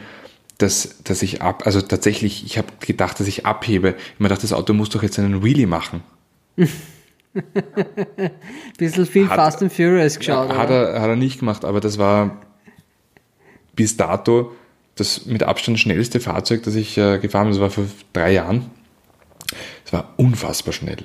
[0.58, 3.96] dass, dass ich ab, also tatsächlich, ich habe gedacht, dass ich abhebe.
[4.14, 6.02] Ich mir gedacht, das Auto muss doch jetzt einen Wheelie machen.
[8.78, 10.50] bisschen viel Hat- Fast and Furious geschaut.
[10.50, 12.42] hat, er, hat er nicht gemacht, aber das war
[13.76, 14.52] bis dato
[14.96, 17.52] das mit Abstand schnellste Fahrzeug, das ich äh, gefahren bin.
[17.54, 18.72] Das war vor drei Jahren.
[19.86, 20.98] Es war unfassbar schnell.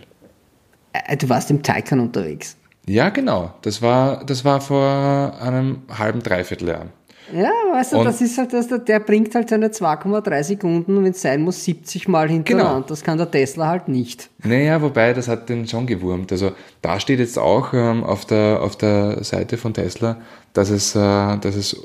[0.95, 2.57] Äh, Du warst im Taycan unterwegs.
[2.89, 3.55] Ja, genau.
[3.63, 6.87] Das war, das war vor einem halben, dreiviertel Jahr.
[7.33, 11.13] Ja, weißt du, Und- das ist halt, das, der bringt halt seine 2,3 Sekunden, wenn
[11.13, 12.75] es sein muss, 70 Mal hintereinander.
[12.75, 12.87] Genau.
[12.87, 14.29] Das kann der Tesla halt nicht.
[14.43, 16.31] Naja, wobei, das hat den schon gewurmt.
[16.33, 20.21] Also da steht jetzt auch ähm, auf, der, auf der Seite von Tesla,
[20.53, 20.99] dass es, äh,
[21.39, 21.77] dass es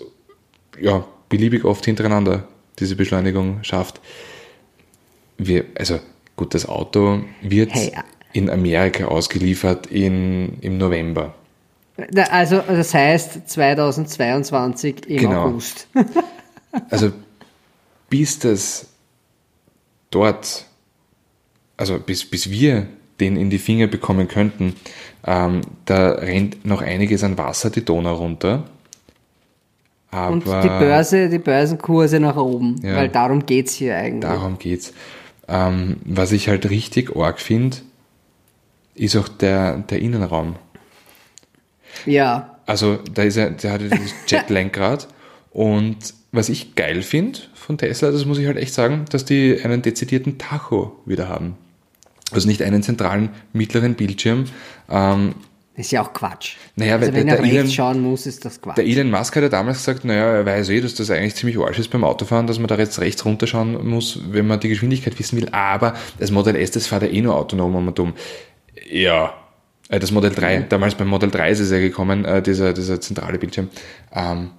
[0.81, 2.43] ja, beliebig oft hintereinander
[2.79, 4.01] diese Beschleunigung schafft.
[5.37, 5.99] Wir, also
[6.35, 7.93] gut, das Auto wird Hey.
[8.37, 11.33] In Amerika ausgeliefert in, im November.
[12.31, 15.45] Also, das heißt 2022 im Genau.
[15.47, 15.87] August.
[16.91, 17.11] Also
[18.09, 18.85] bis das
[20.11, 20.65] dort,
[21.75, 22.85] also bis, bis wir
[23.19, 24.75] den in die Finger bekommen könnten,
[25.25, 28.65] ähm, da rennt noch einiges an Wasser die Donau runter.
[30.11, 32.95] Aber Und die Börse, die Börsenkurse nach oben, Ja.
[32.97, 34.21] weil darum geht's hier eigentlich.
[34.29, 34.93] darum geht's.
[35.47, 37.77] Ähm, was ich halt richtig arg finde,
[38.97, 40.55] ist auch der, der Innenraum.
[42.05, 45.07] Ja, Also da ist er, der hat dieses Jetlenkrad
[45.51, 45.97] und
[46.31, 49.81] was ich geil finde von Tesla, das muss ich halt echt sagen, dass die einen
[49.81, 51.55] dezidierten Tacho wieder haben.
[52.31, 54.45] Also nicht einen zentralen mittleren Bildschirm.
[54.89, 55.33] Ähm,
[55.75, 56.55] ist ja auch Quatsch.
[56.75, 58.77] Naja, also weil wenn der- er rechts Elon- schauen muss, ist das Quatsch.
[58.77, 61.57] der Elon Musk hat ja damals gesagt, naja, er weiß eh, dass das eigentlich ziemlich
[61.59, 65.17] arsch ist beim Autofahren, dass man da jetzt rechts runterschauen muss, wenn man die Geschwindigkeit
[65.19, 65.47] wissen will.
[65.51, 68.13] Aber das Modell S, das fährt ja eh nur autonom um und um.
[68.89, 69.33] Ja,
[69.89, 72.99] äh, das Modell 3, damals beim Modell 3 ist es ja gekommen, äh, dieser, dieser
[73.01, 73.69] zentrale Bildschirm,
[74.13, 74.51] ähm,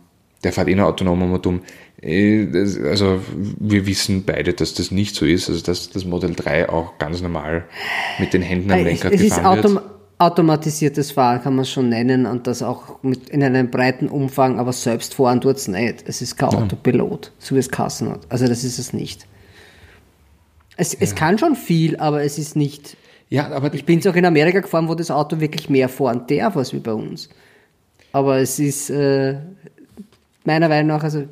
[0.45, 1.63] der fährt eh nur autonom um und um.
[2.01, 2.47] Äh,
[2.91, 3.21] Also
[3.59, 7.21] wir wissen beide, dass das nicht so ist, also dass das Modell 3 auch ganz
[7.21, 7.65] normal
[8.19, 9.85] mit den Händen am es, Lenkrad es ist gefahren autom wird.
[10.19, 14.73] automatisiertes Fahren, kann man schon nennen, und das auch mit, in einem breiten Umfang, aber
[14.73, 16.05] selbst fahren tut's nicht.
[16.07, 18.21] Es ist kein Autopilot, so wie es Kassen hat.
[18.29, 19.27] Also das ist es nicht.
[20.77, 22.97] Es, es kann schon viel, aber es ist nicht.
[23.31, 26.57] Ja, aber Ich bin auch in Amerika gefahren, wo das Auto wirklich mehr fahren darf
[26.57, 27.29] als wie bei uns.
[28.13, 29.37] Aber es ist äh,
[30.45, 31.25] meiner Meinung nach, also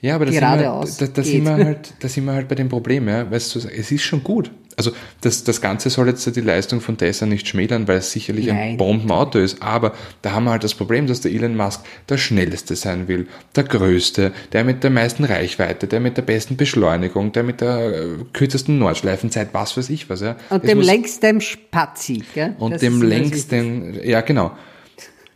[0.00, 2.48] Ja, aber da sind, wir, Geradeaus da, da, sind wir halt, da sind wir halt
[2.48, 3.28] bei dem Problem, ja.
[3.28, 4.52] Weißt du, es ist schon gut.
[4.76, 8.50] Also das, das Ganze soll jetzt die Leistung von Tesla nicht schmälern, weil es sicherlich
[8.50, 8.76] ein Nein.
[8.76, 9.62] Bombenauto ist.
[9.62, 13.28] Aber da haben wir halt das Problem, dass der Elon Musk der schnellste sein will,
[13.54, 17.78] der größte, der mit der meisten Reichweite, der mit der besten Beschleunigung, der mit der
[17.78, 20.20] äh, kürzesten Nordschleifenzeit, was weiß ich was.
[20.20, 20.36] Ja.
[20.50, 22.22] und Es dem längsten Spazi.
[22.34, 22.56] Gell?
[22.58, 24.52] und Das dem längsten, ja genau.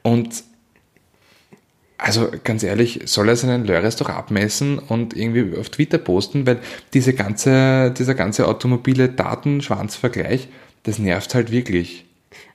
[0.03, 0.48] Und
[1.99, 6.61] also ganz ehrlich, soll er seinen Lörres doch abmessen und irgendwie auf Twitter posten, weil
[6.95, 10.49] diese ganze, dieser ganze automobile Datenschwanzvergleich,
[10.85, 12.07] das nervt halt wirklich.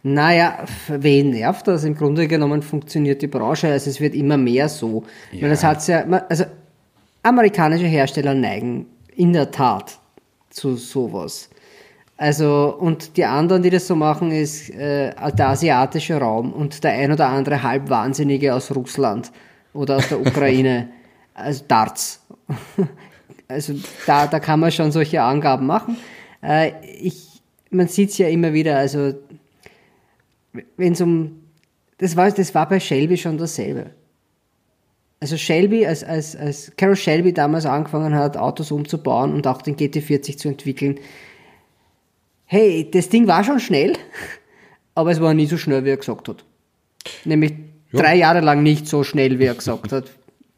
[0.02, 1.84] Naja, wen nervt das?
[1.84, 5.04] Im Grunde genommen funktioniert die Branche, also es wird immer mehr so.
[5.32, 5.44] Ja.
[5.44, 6.46] Weil das hat's ja, also
[7.22, 10.00] amerikanische Hersteller neigen in der Tat
[10.50, 11.50] zu sowas.
[12.24, 16.94] Also, und die anderen, die das so machen, ist äh, der asiatische Raum und der
[16.94, 19.30] ein oder andere Halbwahnsinnige aus Russland
[19.74, 20.88] oder aus der Ukraine,
[21.34, 22.26] also Darts.
[23.50, 23.74] Also
[24.08, 25.98] da, da kann man schon solche Angaben machen.
[26.42, 29.14] Äh, ich, man sieht es ja immer wieder, also
[30.78, 31.42] wenn es um,
[31.98, 33.92] das war, das war bei Shelby schon dasselbe.
[35.20, 39.76] Also Shelby, als, als, als Carol Shelby damals angefangen hat, Autos umzubauen und auch den
[39.76, 40.98] GT40 zu entwickeln,
[42.54, 43.94] hey, das Ding war schon schnell,
[44.96, 46.46] aber es war nie so schnell, wie er gesagt hat.
[47.26, 47.54] Nämlich
[47.92, 50.06] drei Jahre lang nicht so schnell, wie er gesagt hat,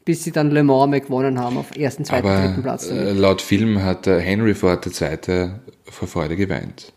[0.04, 2.90] bis sie dann Le Mans mal gewonnen haben auf ersten, zweiten, dritten Aber Platz.
[2.90, 5.50] äh, laut Film hat äh, Henry Ford II.
[5.84, 6.92] vor Freude geweint.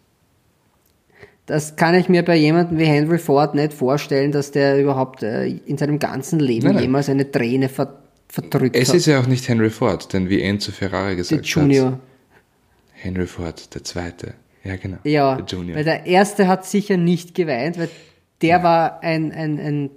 [1.45, 5.47] Das kann ich mir bei jemandem wie Henry Ford nicht vorstellen, dass der überhaupt äh,
[5.47, 6.83] in seinem ganzen Leben Nein, nein.
[6.83, 7.95] jemals eine Träne ver
[8.27, 8.95] verdrückt Es hat.
[8.97, 11.93] ist ja auch nicht Henry Ford, denn wie Enzo Ferrari der gesagt Junior.
[11.93, 11.99] hat,
[12.93, 14.33] Henry Ford II.
[14.63, 14.97] Ja, genau.
[15.03, 15.77] Ja, Der Junior.
[15.77, 17.89] weil der erste hat sicher nicht geweint, weil
[18.41, 19.89] der war ein, ein, ein,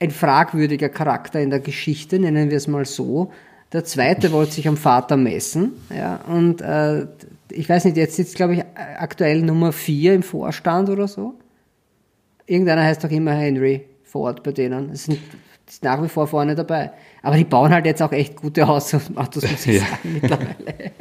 [0.00, 3.32] ein fragwürdiger Charakter in der Geschichte, nennen wir es mal so.
[3.72, 7.06] Der zweite wollte sich am Vater messen, ja, und äh,
[7.50, 11.34] ich weiß nicht, jetzt sitzt, glaube ich, aktuell Nummer vier im Vorstand oder so.
[12.46, 14.90] Irgendeiner heißt doch immer Henry Ford bei denen.
[14.90, 15.18] Es sind
[15.66, 16.92] ist nach wie vor vorne dabei.
[17.22, 19.80] Aber die bauen halt jetzt auch echt gute Autos, Autos muss ich Ja.
[19.80, 20.54] sagen, mittlerweile.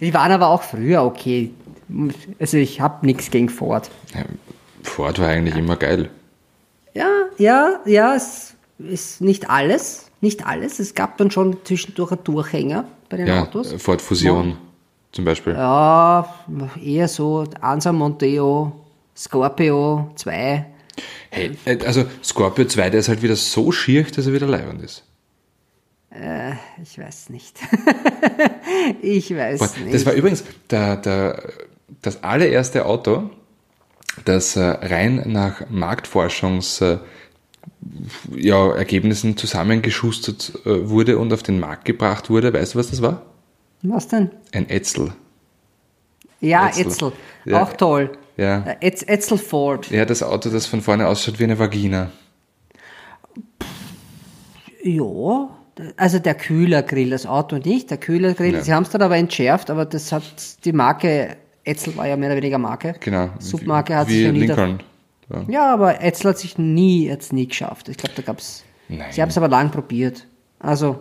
[0.00, 1.52] Die waren aber auch früher okay.
[2.38, 3.90] Also ich habe nichts gegen Ford.
[4.14, 4.24] Ja,
[4.82, 6.10] Ford war eigentlich immer geil.
[6.94, 10.10] Ja, ja, ja, es ist nicht alles.
[10.20, 10.78] Nicht alles.
[10.80, 13.72] Es gab dann schon zwischendurch einen Durchhänger bei den Ja, Autos.
[13.78, 14.58] Ford Fusion
[15.12, 15.54] zum Beispiel.
[15.54, 16.28] Ja,
[16.82, 18.72] eher so Ansa Monteo,
[19.16, 20.66] Scorpio 2.
[21.30, 24.82] Hey, äh, also Scorpio 2, der ist halt wieder so schier, dass er wieder leibend
[24.82, 25.04] ist.
[26.82, 27.58] Ich weiß nicht.
[29.02, 29.94] ich weiß Boah, nicht.
[29.94, 31.42] Das war übrigens der, der,
[32.02, 33.30] das allererste Auto,
[34.24, 36.98] das äh, rein nach Marktforschungs äh,
[38.34, 42.52] ja, Ergebnissen zusammengeschustert äh, wurde und auf den Markt gebracht wurde.
[42.52, 43.22] Weißt du, was das war?
[43.82, 44.30] Was denn?
[44.52, 45.12] Ein Etzel.
[46.40, 46.86] Ja, Etzel.
[46.86, 47.12] Etzel.
[47.44, 47.62] Ja.
[47.62, 48.16] Auch toll.
[48.36, 48.62] Ja.
[48.62, 49.90] Äh, Etz, Etzel Ford.
[49.90, 52.10] Ja, das Auto, das von vorne ausschaut wie eine Vagina.
[54.82, 55.57] Ja,
[55.96, 57.90] also der Kühlergrill, das Auto nicht.
[57.90, 58.62] Der Kühlergrill, Ja.
[58.62, 60.22] sie haben es dann aber entschärft, aber das hat
[60.64, 62.94] die Marke, Etzel war ja mehr oder weniger Marke.
[63.00, 63.28] Genau.
[63.38, 64.38] Submarke hat wie sich ja nie.
[64.46, 64.82] Lincoln.
[65.30, 65.44] Ja.
[65.48, 67.88] Ja, aber Etzel hat sich nie, jetzt nie geschafft.
[67.88, 68.64] Ich glaube, da gab's.
[68.88, 69.08] Nein.
[69.10, 70.26] Sie haben es aber lang probiert.
[70.58, 70.98] Also,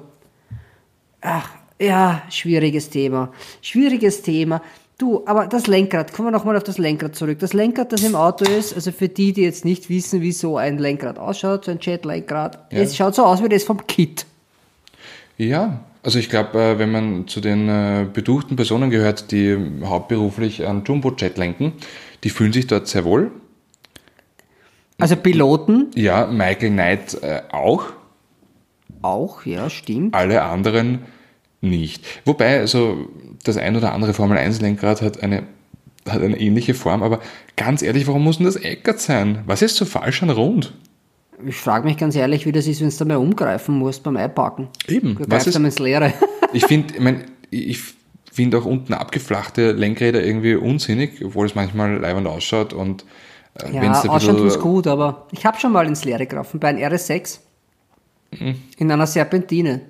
[1.21, 3.31] ach, ja, schwieriges Thema.
[3.61, 4.61] Schwieriges Thema.
[4.97, 7.37] Du, aber das Lenkrad, kommen wir nochmal auf das Lenkrad zurück.
[7.39, 10.57] Das Lenkrad, das im Auto ist, also für die, die jetzt nicht wissen, wie so
[10.57, 12.79] ein Lenkrad ausschaut, so ein Jet-Lenkrad, Ja.
[12.79, 14.25] es schaut so aus wie das vom Kit.
[15.37, 20.65] Ja, also ich glaube, äh, wenn man zu den äh, beduchten Personen gehört, die hauptberuflich
[20.65, 21.73] an Jumbo-Jet lenken,
[22.23, 23.31] die fühlen sich dort sehr wohl.
[24.97, 27.85] Also Piloten Ja, Michael Knight äh, auch,
[29.01, 30.15] auch, ja, stimmt.
[30.15, 30.99] alle anderen
[31.61, 32.05] nicht.
[32.25, 33.07] Wobei, also
[33.43, 35.43] das ein oder andere Formel 1 Lenkrad hat eine,
[36.07, 37.19] hat eine ähnliche Form, aber
[37.55, 39.43] ganz ehrlich, warum muss denn das Eckert sein?
[39.45, 40.73] Was ist so falsch an Rund?
[41.45, 44.17] Ich frage mich ganz ehrlich, wie das ist, wenn du da mal umgreifen musst beim
[44.17, 44.69] Einparken.
[44.87, 46.13] Eben, Du greifst ist, dann ins Leere.
[46.53, 47.79] ich finde, ich, mein, ich
[48.31, 53.05] finde auch unten abgeflachte Lenkräder irgendwie unsinnig, obwohl es manchmal leibend ausschaut und
[53.61, 56.69] äh, Ja, wenn's ausschaut tut's gut, aber ich habe schon mal ins Leere gegriffen, bei
[56.69, 57.39] einem RS6.
[58.39, 58.55] Mhm.
[58.77, 59.81] In einer Serpentine.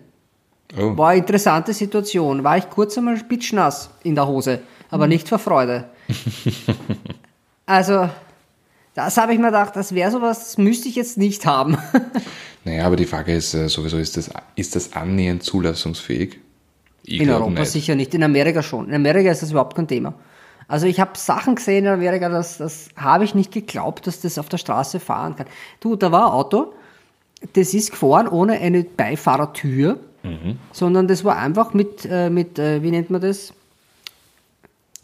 [0.77, 0.97] Oh.
[0.97, 2.43] War eine interessante Situation.
[2.43, 4.59] War ich kurz einmal pitschnass in der Hose,
[4.91, 5.09] aber Mhm.
[5.13, 5.85] nicht vor Freude.
[7.65, 8.09] also,
[8.97, 11.77] das habe ich mir gedacht, das wäre sowas, das müsste ich jetzt nicht haben.
[12.65, 16.37] Naja, aber die Frage ist äh, sowieso, ist das, ist das annähernd zulassungsfähig?
[17.03, 17.71] Ich In Europa nicht.
[17.71, 18.89] sicher nicht, in Amerika schon.
[18.89, 20.13] In Amerika ist das überhaupt kein Thema.
[20.67, 24.37] Also ich habe Sachen gesehen in Amerika, das, das habe ich nicht geglaubt, dass das
[24.37, 25.47] auf der Straße fahren kann.
[25.79, 26.73] Du, da war ein Auto,
[27.53, 30.57] das ist gefahren ohne eine Beifahrertür, Mhm.
[30.73, 33.53] sondern das war einfach mit, äh, mit äh, wie nennt man das?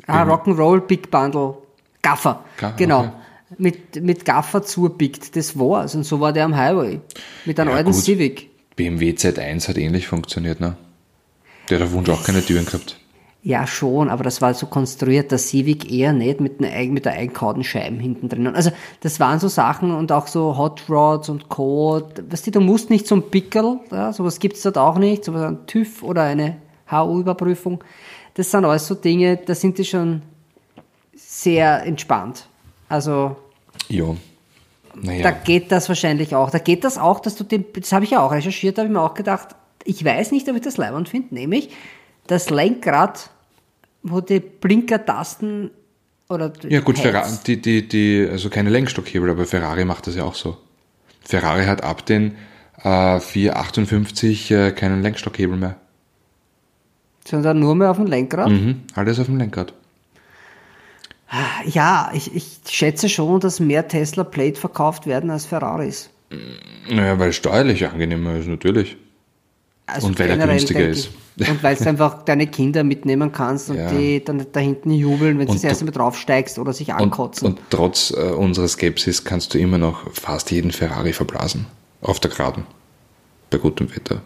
[0.07, 1.53] Ah, Rock'n'Roll Big Bundle.
[2.01, 2.43] Gaffer.
[2.57, 2.99] Ga- genau.
[3.01, 3.11] okay.
[3.57, 5.35] Mit, mit Gaffer zubickt.
[5.35, 5.95] Das war's.
[5.95, 6.99] Und so war der am Highway.
[7.45, 8.01] Mit einem Ja, alten gut.
[8.01, 8.49] Civic.
[8.75, 10.75] BMW Z1 hat ähnlich funktioniert, ne?
[11.69, 12.97] Der hat auf Wunsch auch keine Türen gehabt.
[13.45, 17.11] Ja, schon, aber das war so konstruiert, der Civic eher nicht mit, eig- mit der
[17.13, 18.47] eingehauten Scheiben hinten drin.
[18.47, 22.01] Also, das waren so Sachen und auch so Hot Rods und Co.
[22.29, 25.67] Weißt du, du musst nicht zum Pickel, ja, sowas gibt's dort auch nicht, sowas ein
[25.67, 26.55] TÜV oder eine
[26.89, 27.83] HU-Überprüfung.
[28.35, 30.21] Das sind alles so Dinge, da sind die schon
[31.15, 32.47] sehr entspannt.
[32.87, 33.35] Also,
[33.93, 34.17] Jo.
[34.95, 35.31] da Naja.
[35.31, 36.49] geht das wahrscheinlich auch.
[36.49, 38.89] Da geht das auch, dass du den, das habe ich ja auch recherchiert, da habe
[38.91, 41.69] ich mir auch gedacht, ich weiß nicht, ob ich das leibend finde, nämlich
[42.27, 43.29] das Lenkrad,
[44.01, 45.71] wo die Blinkertasten
[46.29, 50.23] oder Ja gut, Ferrari, die, die, die, also keine Lenkstockhebel, aber Ferrari macht das ja
[50.23, 50.57] auch so.
[51.21, 52.35] Ferrari hat ab den
[52.83, 55.75] äh, 458 äh, keinen Lenkstockhebel mehr.
[57.25, 58.49] sondern nur mehr auf dem Lenkrad.
[58.49, 59.73] Mhm, alles auf dem Lenkrad.
[61.65, 66.09] Ja, ich, ich schätze schon, dass mehr Tesla Plate verkauft werden als Ferraris.
[66.89, 68.97] Naja, weil es steuerlich angenehmer ist, natürlich.
[69.85, 71.09] Also Und weil er günstiger ist.
[71.35, 71.49] ich.
[71.49, 73.91] Und weil du einfach deine Kinder mitnehmen kannst und Ja.
[73.91, 76.95] die dann da hinten jubeln, wenn du Und das erste Mal draufsteigst oder sich Und,
[76.95, 77.45] ankotzen.
[77.47, 81.65] und trotz äh, unserer Skepsis kannst du immer noch fast jeden Ferrari verblasen.
[82.01, 82.65] Auf der Geraden.
[83.49, 84.21] Bei gutem Wetter.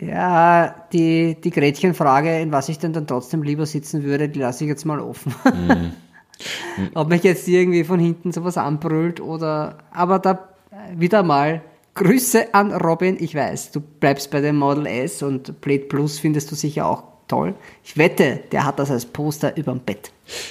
[0.00, 4.64] Ja, die, die Gretchenfrage, in was ich denn dann trotzdem lieber sitzen würde, die lasse
[4.64, 5.34] ich jetzt mal offen.
[5.44, 5.92] Mhm.
[6.94, 10.48] Ob mich jetzt irgendwie von hinten sowas anbrüllt oder, aber da
[10.94, 11.62] wieder mal
[11.94, 13.16] Grüße an Robin.
[13.18, 17.04] Ich weiß, du bleibst bei dem Model S und Plate Plus findest du sicher auch
[17.28, 17.54] toll.
[17.82, 20.10] Ich wette, der hat das als Poster überm Bett.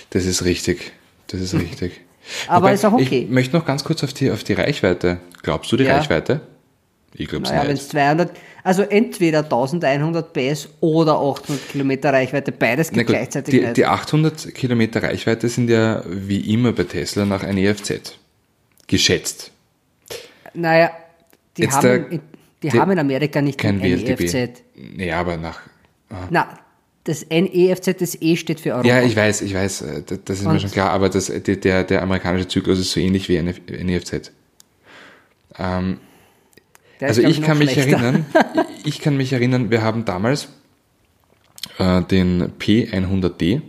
[0.09, 0.91] Das ist richtig.
[1.27, 2.01] Das ist richtig.
[2.47, 3.23] Aber ist auch okay.
[3.25, 5.19] Ich möchte noch ganz kurz auf die, auf die Reichweite.
[5.43, 5.97] Glaubst du die Ja.
[5.97, 6.41] Reichweite?
[7.13, 7.83] Ich glaube es Naja, wenn nicht.
[7.83, 8.31] es 200,
[8.65, 13.77] also entweder 1100 PS oder 800 Kilometer Reichweite, beides geht gut, gleichzeitig die, nicht.
[13.77, 18.17] die 800 Kilometer Reichweite sind ja wie immer bei Tesla nach einem EFZ.
[18.87, 19.51] Geschätzt.
[20.53, 20.91] Naja,
[21.57, 22.19] Die, Jetzt haben, der- in,
[22.63, 24.19] die der- haben in Amerika nicht Kein WLTP.
[24.33, 24.61] NEFZ.
[24.97, 25.61] Ja, aber nach.
[26.29, 26.59] Na,
[27.05, 28.87] das NEFZ, das E steht für Europa.
[28.87, 31.83] Ja, ich weiß, ich weiß, äh, das ist mir Und- schon klar, aber das, der,
[31.83, 34.31] der, amerikanische Zyklus ist so ähnlich wie NEFZ.
[35.57, 35.99] Ähm,
[36.99, 37.97] Der also ich noch kann mich schlechter.
[37.97, 38.25] erinnern,
[38.85, 40.49] ich kann mich erinnern, wir haben damals
[41.77, 43.61] äh, den P100D,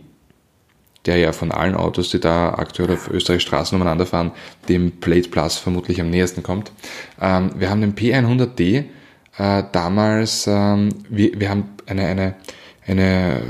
[1.05, 4.31] der ja von allen Autos, die da aktuell auf Österreich Straßen umeinander fahren,
[4.69, 6.71] dem Plate Plus vermutlich am nächsten kommt.
[7.21, 8.85] Ähm, wir haben den P100D
[9.37, 12.35] äh, damals, ähm, wir, wir haben eine, eine,
[12.85, 13.41] eine,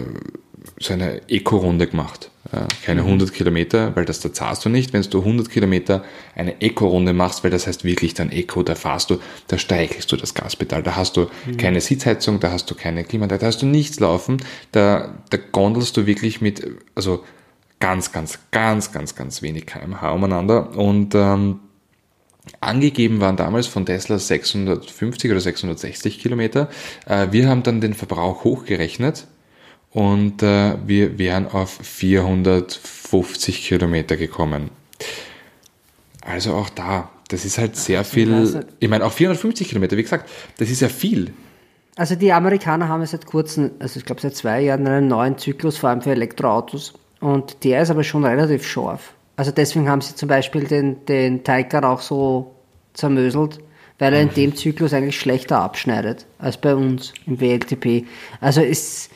[0.80, 2.30] so eine Eco-Runde gemacht.
[2.52, 4.94] Äh, keine 100 Kilometer, weil das da zahlst du nicht.
[4.94, 6.04] Wenn du 100 Kilometer
[6.36, 10.16] eine Eco-Runde machst, weil das heißt wirklich dann Eco, da fahrst du, da streichelst du
[10.16, 10.84] das Gaspedal.
[10.84, 11.28] Da hast du
[11.58, 14.38] keine Sitzheizung, da hast du keine Klimaanlage, da hast du nichts laufen.
[14.72, 17.24] Da, da gondelst du wirklich mit, also
[17.80, 20.78] ganz, ganz, ganz, ganz, ganz wenig kmh umeinander.
[20.78, 21.60] Und ähm,
[22.62, 26.70] angegeben waren damals von Tesla 650 oder 660 Kilometer.
[27.06, 29.28] Äh, wir haben dann den Verbrauch hochgerechnet
[29.92, 34.70] und äh, wir wären auf 450 Kilometer gekommen.
[36.22, 38.66] Also auch da, das ist halt sehr Also viel.
[38.80, 41.34] Ich meine, auch 450 Kilometer, wie gesagt, das ist ja viel.
[41.96, 45.38] Also die Amerikaner haben ja seit kurzem, also ich glaube seit zwei Jahren einen neuen
[45.38, 46.94] Zyklus, vor allem für Elektroautos.
[47.20, 49.14] Und der ist aber schon relativ scharf.
[49.36, 52.56] Also deswegen haben sie zum Beispiel den, den Taycan auch so
[52.94, 53.60] zermöselt,
[54.00, 58.06] weil er in dem Zyklus eigentlich schlechter abschneidet als bei uns im WLTP.
[58.42, 59.10] Also ist,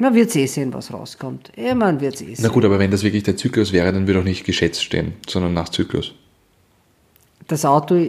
[0.00, 1.52] man wird eh sehen, was rauskommt.
[1.56, 2.52] Ja, man wird eh Na sehen.
[2.52, 5.54] gut, aber wenn das wirklich der Zyklus wäre, dann würde auch nicht geschätzt stehen, sondern
[5.54, 6.14] nach Zyklus.
[7.48, 8.08] Das Auto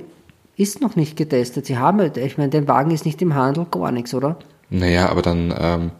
[0.57, 1.65] ist noch nicht getestet.
[1.65, 4.37] Sie haben, halt- ich meine, der Wagen ist nicht im Handel, gar nichts, oder?
[4.69, 5.91] Naja, aber dann, ähm,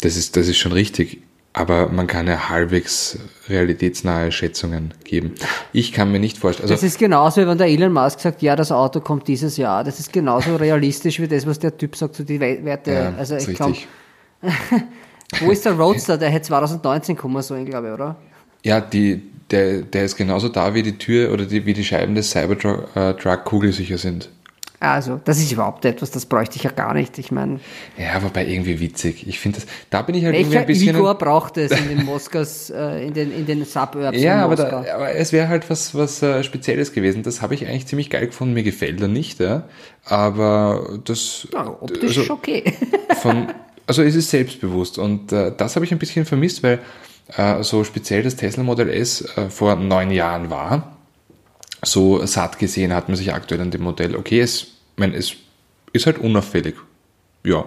[0.00, 1.22] das, ist, das ist schon richtig.
[1.54, 5.34] Aber man kann ja halbwegs realitätsnahe Schätzungen geben.
[5.72, 6.68] Ich kann mir nicht vorstellen.
[6.68, 9.56] Das Also, ist genauso, wie wenn der Elon Musk sagt, ja, das Auto kommt dieses
[9.56, 9.82] Jahr.
[9.82, 12.92] Das ist genauso realistisch wie das, was der Typ sagt, so die We- Werte.
[12.92, 13.88] ja, also ich glaub, richtig.
[15.40, 16.18] Wo ist der Roadster?
[16.18, 18.16] Der hätte 2019 kommen sollen, glaube ich, oder?
[18.64, 22.14] Ja, die, der, der ist genauso da, wie die Tür oder die, wie die Scheiben
[22.14, 24.30] des Cybertruck äh, kugelsicher sind.
[24.80, 27.18] Also, das ist überhaupt etwas, das bräuchte ich ja gar nicht.
[27.18, 27.58] Ich meine,
[27.96, 29.26] Ja, wobei irgendwie witzig.
[29.26, 30.94] Ich finde das, da bin ich halt irgendwie ein bisschen.
[30.94, 34.84] Igor braucht es in den Moskaus, äh, in den, in den Suburbs Ja, aber, da,
[34.94, 37.24] aber es wäre halt was, was äh, Spezielles gewesen.
[37.24, 38.54] Das habe ich eigentlich ziemlich geil gefunden.
[38.54, 39.64] Mir gefällt er nicht, ja.
[40.04, 41.48] Aber das.
[41.52, 42.62] ja, optisch also, okay.
[43.20, 43.48] von,
[43.88, 46.78] also es ist selbstbewusst und äh, das habe ich ein bisschen vermisst, weil
[47.36, 50.96] äh, so speziell das Tesla Model S äh, vor neun Jahren war.
[51.82, 54.14] So satt gesehen hat man sich aktuell an dem Modell.
[54.14, 54.66] Okay, es,
[54.96, 55.36] mein, es
[55.92, 56.74] ist halt unauffällig.
[57.44, 57.64] Ja.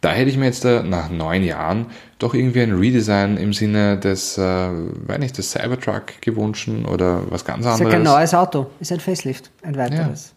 [0.00, 1.86] Da hätte ich mir jetzt äh, nach neun Jahren
[2.20, 7.44] doch irgendwie ein Redesign im Sinne des, äh, weiß nicht, des Cybertruck gewünscht oder was
[7.44, 7.92] ganz ist ja anderes.
[7.92, 10.34] kein neues Auto, ist ein Facelift, ein weiteres.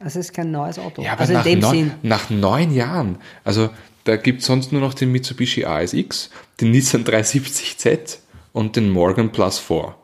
[0.00, 1.00] Also es ist kein neues Auto.
[1.00, 1.92] Ja, aber also in nach, dem neun, Sinn.
[2.02, 3.70] nach neun Jahren, also
[4.04, 6.30] da gibt es sonst nur noch den Mitsubishi ASX,
[6.60, 8.18] den Nissan 370Z
[8.52, 9.94] und den Morgan Plus 4.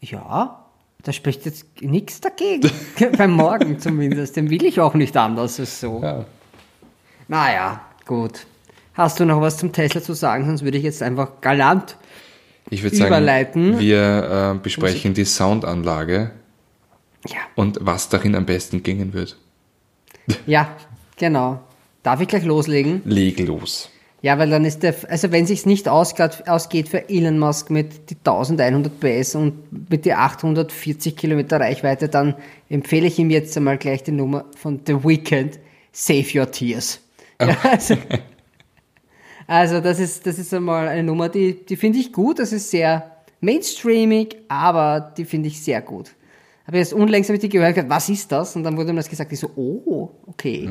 [0.00, 0.64] Ja,
[1.02, 2.70] da spricht jetzt nichts dagegen.
[3.18, 4.36] Beim Morgen zumindest.
[4.36, 6.00] Den will ich auch nicht anders als so.
[6.02, 6.24] Ja.
[7.28, 8.46] Naja, gut.
[8.94, 10.46] Hast du noch was zum Tesla zu sagen?
[10.46, 11.96] Sonst würde ich jetzt einfach galant.
[12.70, 13.78] Ich würde sagen, Überleiten.
[13.78, 16.32] wir äh, besprechen die Soundanlage
[17.28, 19.36] Ja, und was darin am besten gingen wird.
[20.46, 20.74] ja,
[21.16, 21.60] genau.
[22.06, 23.02] Darf ich gleich loslegen?
[23.04, 23.90] Leg los.
[24.22, 28.14] Ja, weil dann ist der, also wenn sich's nicht ausgeht, für Elon Musk mit die
[28.14, 32.36] 1100 PS und mit die 840 Kilometer Reichweite, dann
[32.68, 35.58] empfehle ich ihm jetzt einmal gleich die Nummer von The Weeknd,
[35.90, 37.00] Save Your Tears.
[37.40, 37.96] Ja, also,
[39.48, 42.70] also das ist, das ist einmal eine Nummer, die, die finde ich gut, das ist
[42.70, 46.12] sehr mainstreamig, aber die finde ich sehr gut.
[46.66, 48.56] Aber jetzt unlängst habe ich die gehört, was ist das?
[48.56, 50.68] Und dann wurde mir das gesagt, ich so, oh, okay.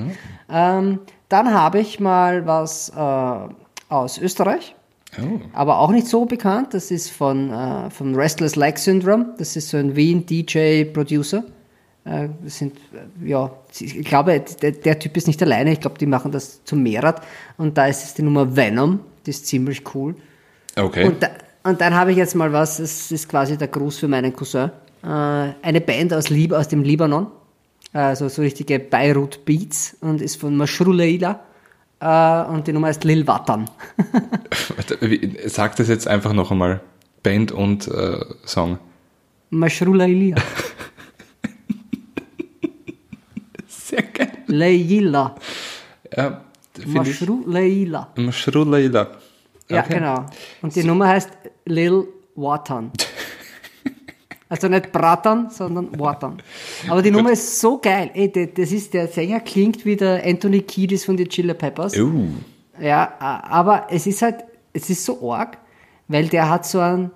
[0.50, 4.76] Ähm, dann habe ich mal was äh, aus Österreich,
[5.18, 5.40] Oh.
[5.54, 6.74] aber auch nicht so bekannt.
[6.74, 9.34] Das ist von, äh, von Restless Leg Syndrome.
[9.38, 11.46] Das ist so ein Wien-DJ-Producer.
[12.04, 15.72] Äh, sind, äh, ja, ich glaube, der, der Typ ist nicht alleine.
[15.72, 17.22] Ich glaube, die machen das zum Mehrrad.
[17.58, 19.00] Und da ist es die Nummer Venom.
[19.26, 20.16] Die ist ziemlich cool.
[20.76, 21.06] Okay.
[21.06, 21.30] Und, da,
[21.64, 24.70] und dann habe ich jetzt mal was, das ist quasi der Gruß für meinen Cousin.
[25.06, 25.08] Äh,
[25.62, 27.28] eine Band aus, Lib aus dem Libanon,
[27.94, 31.40] also so richtige Beirut Beats und ist von Mashruleila
[32.00, 33.70] äh, und die Nummer heißt Lil Watan.
[35.46, 36.82] Sag das jetzt einfach noch einmal.
[37.22, 38.80] Band und äh, Song.
[39.52, 40.36] Mashruleila.
[43.68, 44.32] Sehr geil.
[44.48, 45.36] Leila.
[46.16, 46.42] Ja.
[46.86, 48.10] Mashruleila.
[48.16, 49.08] Mashruleila.
[49.70, 49.94] Ja, Okay.
[49.96, 50.26] genau.
[50.62, 51.30] Und die Nummer heißt
[51.66, 52.92] Lil Watan.
[54.56, 56.42] Also nicht Bratan, sondern Watern.
[56.88, 58.10] Aber die Nummer ist so geil.
[58.14, 61.98] Ey, das ist, der Sänger klingt wie der Anthony Kiedis von den Chiller Peppers.
[61.98, 62.30] Uh.
[62.80, 65.58] Ja, aber es ist halt, es ist so arg,
[66.08, 67.12] weil der hat so einen,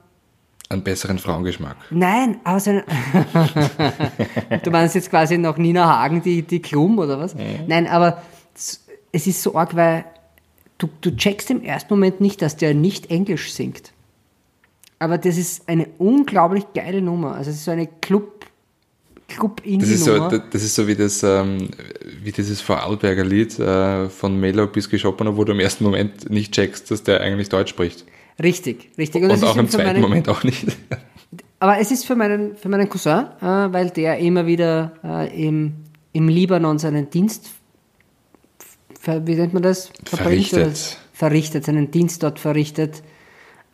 [0.67, 1.77] Einen besseren Frauengeschmack.
[1.91, 2.83] nein, aber so einen,
[4.63, 7.35] du meinst jetzt quasi noch Nina Hagen, die, die Klum oder was?
[7.67, 8.21] Nein, aber
[8.53, 10.03] es es ist so arg, weil
[10.77, 13.93] du, du checkst im ersten Moment nicht, dass der nicht Englisch singt.
[14.99, 17.35] Aber das ist eine unglaublich geile Nummer.
[17.35, 18.45] Also es ist so eine Club,
[19.29, 21.69] club Das ist, so, das ist so wie das, ähm,
[22.21, 26.53] wie dieses Vorarlberger Lied äh, von Melo bis Chopiner, wo du im ersten Moment nicht
[26.53, 28.05] checkst, dass der eigentlich Deutsch spricht.
[28.41, 29.23] Richtig, richtig.
[29.23, 30.67] Und, ist auch im zweiten meine- Moment auch nicht.
[31.61, 35.75] Aber es ist für meinen, für meinen Cousin, äh, weil der immer wieder äh, im,
[36.13, 37.49] im Libanon seinen Dienst,
[39.05, 39.91] wie nennt man das?
[40.05, 40.97] Verbringt Verrichtet.
[41.13, 43.01] Verrichtet, seinen Dienst dort verrichtet.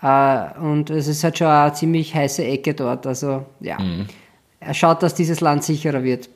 [0.06, 3.08] Äh, und es ist halt schon eine ziemlich heiße Ecke dort.
[3.08, 4.06] Also ja, Mhm.
[4.60, 6.30] er schaut, dass dieses Land sicherer wird.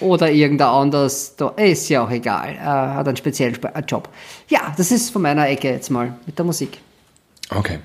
[0.00, 2.54] Oder irgendein anderes, da ist ja auch egal.
[2.56, 4.08] Er hat einen speziellen Sp- äh, Job.
[4.48, 6.78] Ja, das ist von meiner Ecke jetzt mal mit der Musik.
[7.50, 7.80] Okay.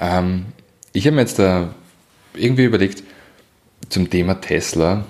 [0.00, 0.46] Ähm,
[0.92, 1.74] ich habe mir jetzt da
[2.34, 3.02] irgendwie überlegt,
[3.90, 5.04] zum Thema Tesla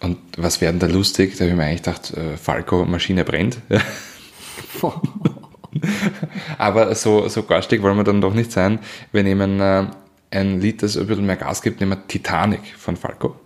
[0.00, 3.58] und was werden da lustig, da habe ich mir eigentlich gedacht, äh, Falco, Maschine brennt.
[6.58, 8.78] Aber so, so garstig wollen wir dann doch nicht sein.
[9.12, 9.84] Wir nehmen äh,
[10.30, 13.36] ein Lied, das ein bisschen mehr Gas gibt, nehmen wir Titanic von Falco.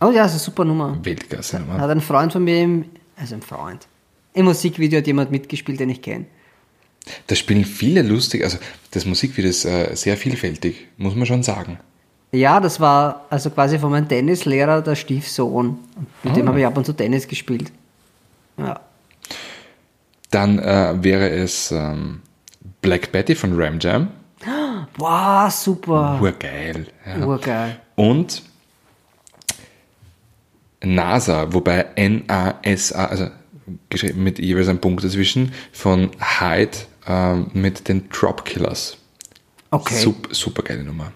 [0.00, 0.98] Oh ja, das ist eine super Nummer.
[1.02, 1.60] Weltklasse.
[1.60, 1.78] Nummer.
[1.80, 2.84] Hat ein Freund von mir, im,
[3.16, 3.86] also ein Freund,
[4.34, 6.26] im Musikvideo hat jemand mitgespielt, den ich kenne.
[7.28, 8.58] Da spielen viele lustig, also
[8.90, 11.78] das Musikvideo ist äh, sehr vielfältig, muss man schon sagen.
[12.32, 15.78] Ja, das war also quasi von meinem Tennislehrer der Stiefsohn.
[16.24, 16.36] Mit Ah.
[16.36, 17.70] dem habe ich ab und zu Tennis gespielt.
[18.58, 18.80] Ja.
[20.30, 22.20] Dann äh, wäre es ähm,
[22.82, 24.08] Black Betty von Ram Jam.
[24.98, 26.18] Wow, super.
[26.20, 26.86] Urgeil.
[27.06, 27.26] Ja.
[27.26, 27.80] Urgeil.
[27.96, 28.42] Und
[30.82, 33.28] NASA, wobei N-A-S-A, also
[33.88, 38.96] geschrieben mit jeweils einem Punkt dazwischen, von Hyde ähm, mit den Drop Killers.
[39.70, 39.94] Okay.
[39.94, 41.12] Super, super geile Nummer.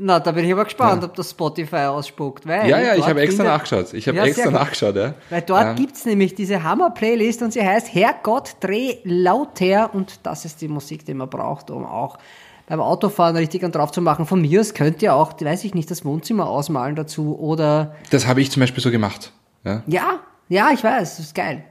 [0.00, 2.46] Na, da bin ich aber gespannt, ob das Spotify ausspuckt.
[2.46, 3.92] Weil Ja, ja, ich habe extra nachgeschaut.
[3.94, 5.14] Ich habe Ja, extra nachgeschaut, ja.
[5.28, 10.44] Weil dort Ähm, gibt's nämlich diese Hammer-Playlist und sie heißt Herrgott, dreh lauter und das
[10.44, 12.16] ist die Musik, die man braucht, um auch
[12.68, 14.24] beim Autofahren richtig an drauf zu machen.
[14.24, 18.28] Von mir aus könnt ihr auch, weiß ich nicht, das Wohnzimmer ausmalen dazu oder Das
[18.28, 19.32] habe ich zum Beispiel so gemacht.
[19.64, 19.82] Ja.
[19.88, 21.64] ja, ja, ich weiß, das ist geil.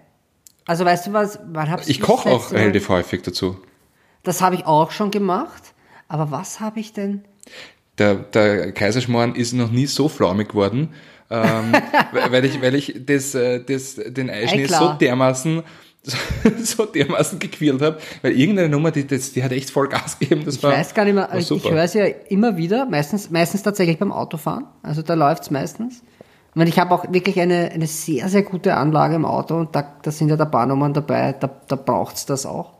[0.65, 3.57] Also weißt du was, wann hab's Ich koche auch relativ häufig dazu.
[4.23, 5.63] Das habe ich auch schon gemacht,
[6.09, 7.23] aber was habe ich denn?
[7.97, 10.89] Der, der Kaiserschmarrn ist noch nie so flaumig geworden,
[11.29, 11.73] ähm,
[12.29, 15.63] weil ich, weil ich das, äh, das, den Eischnee so dermaßen,
[16.61, 20.43] so dermaßen gequält habe, weil irgendeine Nummer, die, das, die hat echt voll Gas gegeben.
[20.45, 23.63] Das Ich war, weiß gar nicht mehr, ich, höre es ja immer wieder, meistens, meistens
[23.63, 24.65] tatsächlich beim Autofahren.
[24.83, 26.03] Also da läuft's meistens.
[26.55, 29.95] Und ich habe auch wirklich eine, eine sehr, sehr gute Anlage im Auto und da,
[30.01, 32.73] da sind ja da paar Nummern dabei, da, da braucht's das auch.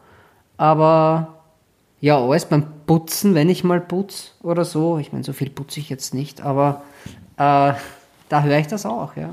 [0.58, 1.37] Aber
[2.00, 5.80] ja, alles beim Putzen, wenn ich mal putz oder so, ich meine, so viel putze
[5.80, 6.84] ich jetzt nicht, aber
[7.38, 7.74] äh,
[8.30, 9.30] da höre ich das auch, ja.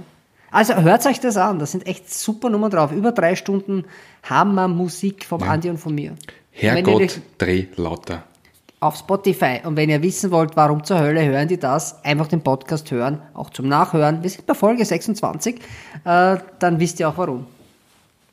[0.51, 2.93] Also hört euch das an, da sind echt super Nummern drauf.
[2.93, 3.85] Über drei Stunden
[4.23, 6.15] Hammer-Musik vom Andi und von mir.
[6.53, 8.23] Herrgott, euch- dreh lauter.
[8.79, 9.61] auf Spotify.
[9.65, 13.21] Und wenn ihr wissen wollt, warum zur Hölle hören die das, einfach den Podcast hören,
[13.33, 14.23] auch zum Nachhören.
[14.23, 15.57] Wir sind bei Folge 26,
[16.05, 17.47] äh, dann wisst ihr auch warum.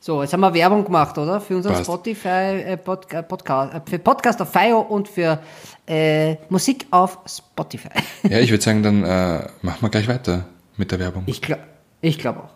[0.04, 1.40] So, jetzt haben wir Werbung gemacht, oder?
[1.40, 1.84] Für unseren Passt.
[1.84, 5.38] Spotify äh, Pod, äh, Podcast, äh, für Podcast auf FIO und für
[5.86, 7.88] äh, Musik auf Spotify.
[8.28, 10.46] Ja, ich würde sagen, dann äh, machen wir gleich weiter
[10.76, 11.22] mit der Werbung.
[11.26, 11.62] Ich glaube
[12.00, 12.50] ich glaub auch.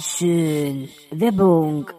[0.00, 0.88] Schön.
[1.10, 1.90] Werbung.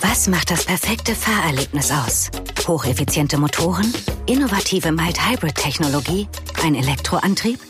[0.00, 2.30] Was macht das perfekte Fahrerlebnis aus?
[2.66, 3.92] Hocheffiziente Motoren,
[4.24, 6.26] innovative Mild-Hybrid-Technologie,
[6.62, 7.69] ein Elektroantrieb?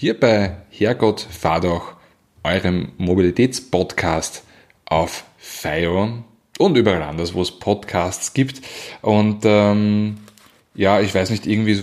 [0.00, 1.94] Hier bei Herrgott, fahr doch,
[2.44, 4.44] eurem Mobilitätspodcast
[4.84, 6.22] auf FIO
[6.56, 8.62] und überall anders, wo es Podcasts gibt.
[9.02, 10.18] Und ähm,
[10.76, 11.82] ja, ich weiß nicht, irgendwie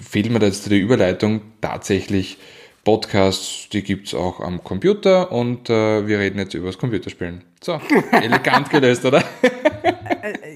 [0.00, 1.42] fehlt mir da jetzt die Überleitung.
[1.60, 2.38] Tatsächlich,
[2.82, 7.44] Podcasts, die gibt es auch am Computer und äh, wir reden jetzt über das Computerspielen.
[7.62, 7.78] So,
[8.12, 9.22] elegant gelöst, oder?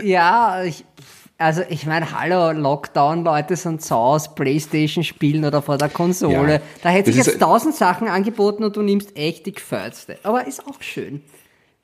[0.02, 0.86] Ja, ich,
[1.40, 6.54] Also ich meine, hallo, Lockdown, Leute sind zu Hause, Playstation spielen oder vor der Konsole.
[6.54, 10.18] Ja, da hätte ist- jetzt tausend Sachen angeboten und du nimmst echt die gefällste.
[10.24, 11.22] Aber ist auch schön.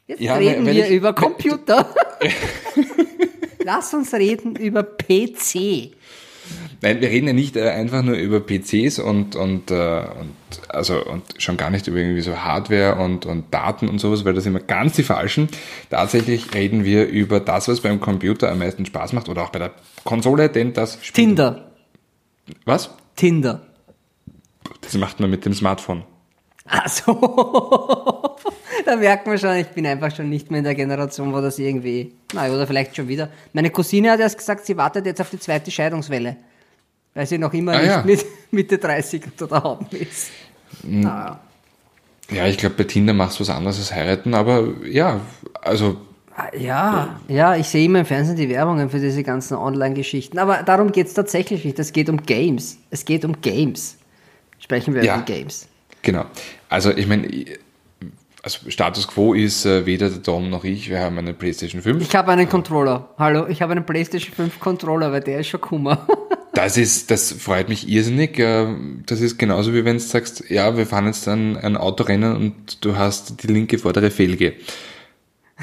[0.09, 1.87] Jetzt Ja, reden wir ich- über Computer.
[3.65, 5.93] Lass uns reden über PC.
[6.85, 10.35] Nein, wir reden ja nicht äh, einfach nur über PCs und, und, äh, und,
[10.69, 14.35] also, und schon gar nicht über irgendwie so Hardware und, und Daten und sowas, weil
[14.35, 15.49] das immer ganz die falschen.
[15.89, 19.61] Tatsächlich reden wir über das, was beim Computer am meisten Spaß macht oder auch bei
[19.61, 19.71] der
[20.05, 21.25] Konsole, denn das Spiel.
[21.25, 21.73] Tinder.
[22.67, 22.91] Was?
[23.17, 23.63] Tinder.
[24.83, 26.05] Das macht man mit dem Smartphone.
[26.67, 27.15] Ach so.
[28.85, 31.59] da merkt man schon, ich bin einfach schon nicht mehr in der Generation, wo das
[31.59, 33.31] irgendwie, na oder vielleicht schon wieder.
[33.55, 36.37] Meine Cousine hat erst gesagt, sie wartet jetzt auf die zweite Scheidungswelle.
[37.15, 38.03] Weil sie noch immer Ah, nicht ja.
[38.05, 40.31] mit Mitte 30 unter der Haube ist.
[40.83, 41.41] Naja.
[42.31, 45.21] Ja, ich glaube, bei Tinder machst du was anderes als heiraten, aber ja,
[45.63, 45.99] also
[46.37, 50.39] Ah, Ja, ja, ich sehe immer im Fernsehen die Werbungen für diese ganzen Online-Geschichten.
[50.39, 51.79] Aber darum geht es tatsächlich nicht.
[51.79, 52.79] Es geht um Games.
[52.91, 53.99] Es geht um Games.
[54.59, 55.15] Sprechen wir Ja.
[55.17, 55.69] über Games.
[56.03, 56.25] Genau.
[56.69, 57.29] Also ich meine,
[58.43, 62.03] also Status Quo ist äh, weder der Dom noch ich, wir haben eine PlayStation 5.
[62.03, 63.11] Ich habe einen Controller.
[63.17, 66.05] Hallo, ich habe einen PlayStation 5 Controller, weil der ist schon Kummer.
[66.55, 68.39] Das ist, das freut mich irrsinnig.
[68.39, 68.67] Äh,
[69.07, 72.85] Das ist genauso wie wenn du sagst, ja, wir fahren jetzt ein, ein Autorennen und
[72.85, 74.55] du hast die linke vordere Felge.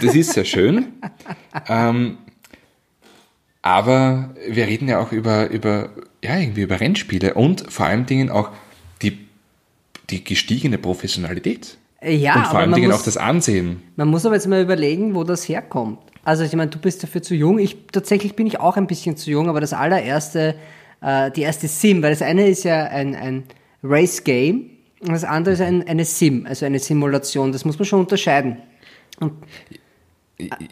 [0.01, 0.87] Das ist sehr schön.
[1.69, 2.17] ähm,
[3.61, 5.89] aber wir reden ja auch über, über,
[6.23, 8.49] ja, irgendwie über Rennspiele und vor allen Dingen auch
[9.01, 9.27] die,
[10.09, 11.77] die gestiegene Professionalität.
[12.03, 13.83] Ja, und vor man Dingen muss- auch das Ansehen.
[13.95, 15.99] Man muss aber jetzt mal überlegen, wo das herkommt.
[16.23, 17.59] Also ich meine, du bist dafür zu jung.
[17.59, 20.55] Ich tatsächlich bin ich auch ein bisschen zu jung, aber das allererste,
[21.01, 23.43] äh, die erste Sim, weil das eine ist ja ein, ein
[23.83, 24.69] Race Game
[25.01, 27.51] und das andere ist ein, eine Sim, also eine Simulation.
[27.51, 28.57] Das muss man schon unterscheiden.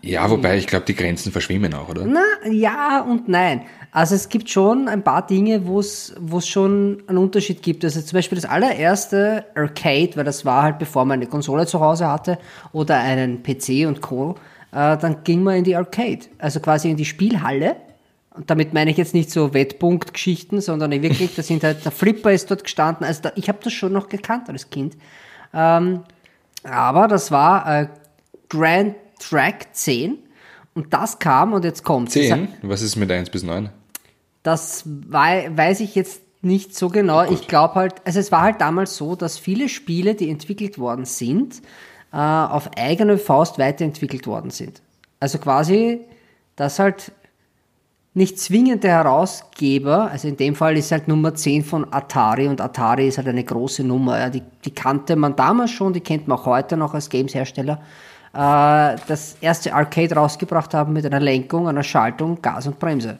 [0.02, 2.06] Ja, wobei ich glaube, die Grenzen verschwimmen auch, oder?
[2.06, 3.64] Na, ja und nein.
[3.92, 7.84] Also es gibt schon ein paar Dinge, wo es wo es schon einen Unterschied gibt.
[7.84, 11.80] Also zum Beispiel das allererste Arcade, weil das war halt bevor man eine Konsole zu
[11.80, 12.38] Hause hatte
[12.72, 14.36] oder einen PC und Co.,
[14.72, 17.76] äh, dann ging man in die Arcade, also quasi in die Spielhalle.
[18.32, 22.32] Und damit meine ich jetzt nicht so Wettpunktgeschichten, sondern wirklich, da sind halt, der Flipper
[22.32, 23.06] ist dort gestanden.
[23.06, 24.96] Also da, ich habe das schon noch gekannt als Kind.
[25.54, 26.04] Ähm,
[26.64, 27.88] aber das war äh,
[28.50, 30.18] Grand Track 10
[30.74, 32.12] und das kam und jetzt kommt.
[32.12, 32.50] 10?
[32.62, 33.70] Was ist mit 1 bis 9?
[34.44, 37.30] Das wei weiß ich jetzt nicht so genau.
[37.30, 41.06] Ich glaube halt, also es war halt damals so, dass viele Spiele, die entwickelt worden
[41.06, 41.62] sind,
[42.14, 44.82] äh, auf eigene Faust weiterentwickelt worden sind.
[45.20, 46.00] Also quasi,
[46.56, 47.12] dass halt
[48.14, 52.60] nicht zwingend der Herausgeber, also in dem Fall ist halt Nummer 10 von Atari und
[52.60, 54.20] Atari ist halt eine große Nummer.
[54.20, 57.80] Ja, die, die kannte man damals schon, die kennt man auch heute noch als Games-Hersteller.
[58.34, 63.18] Äh, das erste Arcade rausgebracht haben mit einer Lenkung, einer Schaltung, Gas und Bremse.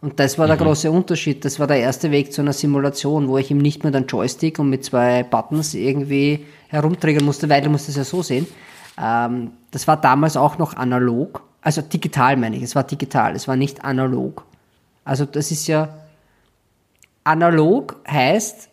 [0.00, 1.44] Und das war der große Unterschied.
[1.44, 4.58] Das war der erste Weg zu einer Simulation, wo ich ihm nicht mehr den Joystick
[4.58, 8.48] und mit zwei Buttons irgendwie herumtriggern musste, weil du musst es ja so sehen.
[9.00, 11.42] Ähm, das war damals auch noch analog.
[11.62, 12.62] Also digital meine ich.
[12.62, 14.44] Es war digital, es war nicht analog.
[15.04, 15.88] Also das ist ja
[17.24, 18.68] analog heißt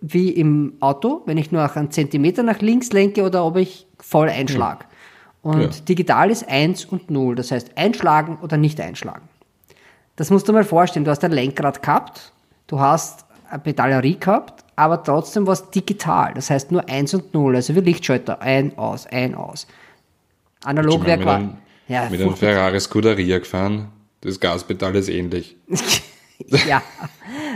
[0.00, 3.86] wie im Auto, wenn ich nur auch einen Zentimeter nach links lenke oder ob ich
[4.00, 4.86] voll einschlag.
[5.42, 5.68] Und Ja.
[5.88, 7.34] digital ist 1 und 0.
[7.36, 9.28] Das heißt einschlagen oder nicht einschlagen.
[10.16, 11.04] Das musst du mal vorstellen.
[11.04, 12.32] Du hast ein Lenkrad gehabt,
[12.66, 16.34] du hast eine Pedalerie gehabt, aber trotzdem war es digital.
[16.34, 18.40] Das heißt nur 1 und 0, also wie Lichtschalter.
[18.40, 19.66] Ein, aus, ein, aus.
[20.64, 21.48] Analog wäre quasi.
[21.92, 22.34] Ja, mit einem.
[22.34, 23.88] Ferrari Scuderia gefahren.
[24.22, 25.56] Das Gaspedal ist ähnlich.
[26.66, 26.80] ja,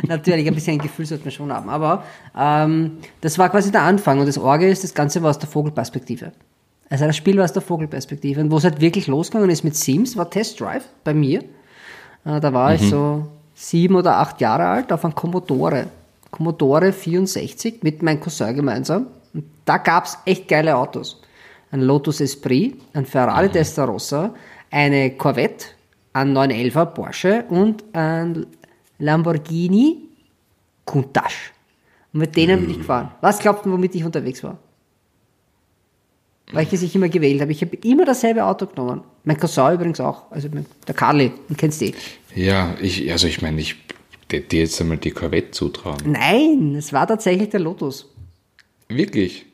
[0.07, 1.70] natürlich, ein bisschen ein Gefühl sollte man schon haben.
[1.70, 2.05] Aber
[2.37, 4.18] ähm, das war quasi der Anfang.
[4.20, 6.32] Und das Orgel ist, das Ganze war aus der Vogelperspektive.
[6.91, 8.43] Also das Spiel war aus der Vogelperspektive.
[8.43, 11.41] Und wo es halt wirklich losgegangen ist mit Sims, war Test Drive bei mir.
[12.26, 15.87] Äh, da war ich so sieben oder acht Jahre alt auf einem Commodore.
[16.30, 19.07] Commodore 64 mit meinem Cousin gemeinsam.
[19.32, 21.22] Und da gab's echt geile Autos.
[21.77, 24.35] Ein Lotus Esprit, ein Ferrari Testarossa,
[24.70, 25.66] eine Corvette,
[26.14, 28.47] ein 911er Porsche und ein
[28.99, 30.09] Lamborghini
[30.87, 31.53] Countach.
[32.14, 33.11] Und mit denen bin ich gefahren.
[33.20, 34.57] Was glaubt ihr, womit ich unterwegs war?
[36.51, 37.53] Welches ich immer gewählt habe.
[37.53, 39.03] Ich habe immer dasselbe Auto genommen.
[39.24, 40.31] Mein Cousin übrigens auch.
[40.31, 41.95] Also der Carly, den kennst du eh.
[42.35, 43.77] Ja, ich, also ich meine, ich
[44.31, 45.99] dir jetzt einmal die Corvette zutrauen.
[46.07, 48.11] Nein, es war tatsächlich der Lotus.
[48.89, 49.45] Wirklich?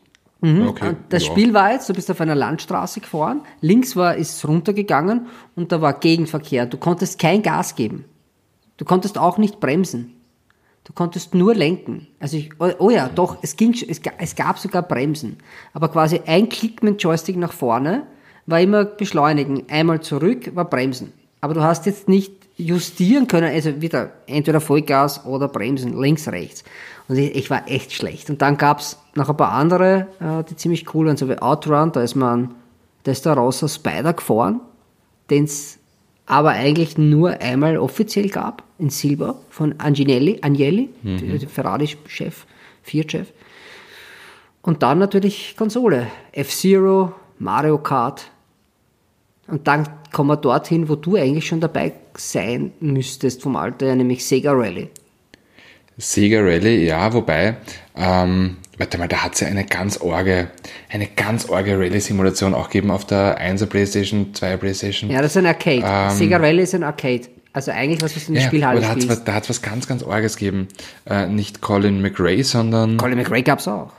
[0.43, 0.88] Okay.
[0.88, 1.30] Und das ja.
[1.30, 5.80] Spiel war jetzt, du bist auf einer Landstraße gefahren, links war, ist runtergegangen und da
[5.80, 6.66] war Gegenverkehr.
[6.66, 8.05] Du konntest kein Gas geben.
[8.76, 10.14] Du konntest auch nicht bremsen.
[10.84, 12.09] Du konntest nur lenken.
[12.18, 15.38] Also ich, oh, oh ja, doch, es ging, es, es gab sogar Bremsen.
[15.72, 18.09] Aber quasi ein Klick mit dem Joystick nach vorne
[18.47, 19.68] war immer beschleunigen.
[19.70, 21.12] Einmal zurück war bremsen.
[21.40, 26.65] Aber du hast jetzt nicht justieren können, also wieder entweder Vollgas oder Bremsen, links, rechts.
[27.09, 28.31] Und ich, ich war echt schlecht.
[28.31, 31.93] Und dann gab's noch ein paar andere, äh, die ziemlich cool waren, so wie Outrun,
[31.93, 32.55] da ist man,
[33.05, 34.61] da ist der Rosa Spider gefahren,
[35.31, 35.79] den es
[36.27, 42.47] aber eigentlich nur einmal offiziell gab, in Silber, von Anginelli, Agnelli, der Ferrari-Chef,
[42.83, 43.29] Fiat-Chef.
[44.63, 46.07] Und dann natürlich Konsole.
[46.33, 48.31] F-Zero, Mario Kart.
[49.49, 53.97] Und dann kommen wir dorthin, wo du eigentlich schon dabei sein müsstest vom Alter her,
[53.97, 54.90] nämlich Sega Rally.
[55.99, 57.57] Sega Rally, ja, wobei,
[57.97, 60.49] ähm, warte mal, da hat es ja eine ganz orge,
[60.90, 65.11] eine ganz orge Rally-Simulation auch gegeben auf der 1er Playstation, 2er Playstation.
[65.11, 66.14] Ja, das ist ein Arcade.
[66.14, 67.28] Sega Rally ist ein Arcade.
[67.53, 68.45] Also eigentlich was, was du in der Ähm.
[68.45, 70.68] Ja, Spielhalle aber da hat's was, da hat's was ganz, ganz Orges gegeben.
[71.05, 72.97] Äh, nicht Colin McRae, sondern.
[72.97, 73.93] Colin McRae gab's auch.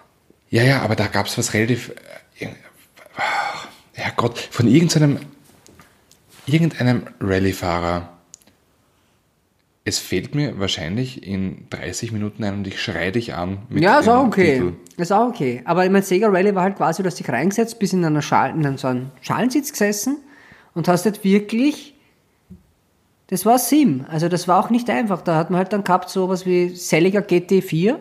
[0.50, 1.92] Ja, ja, aber da gab es was relativ.
[2.40, 2.48] Äh,
[3.96, 5.20] irg- ja Gott, von irgendeinem.
[6.46, 8.10] Irgendeinem Rallye-Fahrer.
[9.86, 13.60] Es fehlt mir wahrscheinlich in 30 Minuten ein und ich schreie dich an.
[13.70, 14.54] Mit Ja, ist auch okay.
[14.60, 14.74] Titel.
[14.98, 15.62] Ist auch okay.
[15.66, 18.52] Aber mein Sega Rally war halt quasi, du hast dich reingesetzt, bis in einer Schal
[18.52, 20.18] in so einem Schalensitz gesessen
[20.74, 21.96] und hast halt wirklich,
[23.28, 24.06] das war Sim.
[24.10, 25.22] Also das war auch nicht einfach.
[25.22, 27.98] Da hat man halt dann gehabt sowas wie Seliger GT4,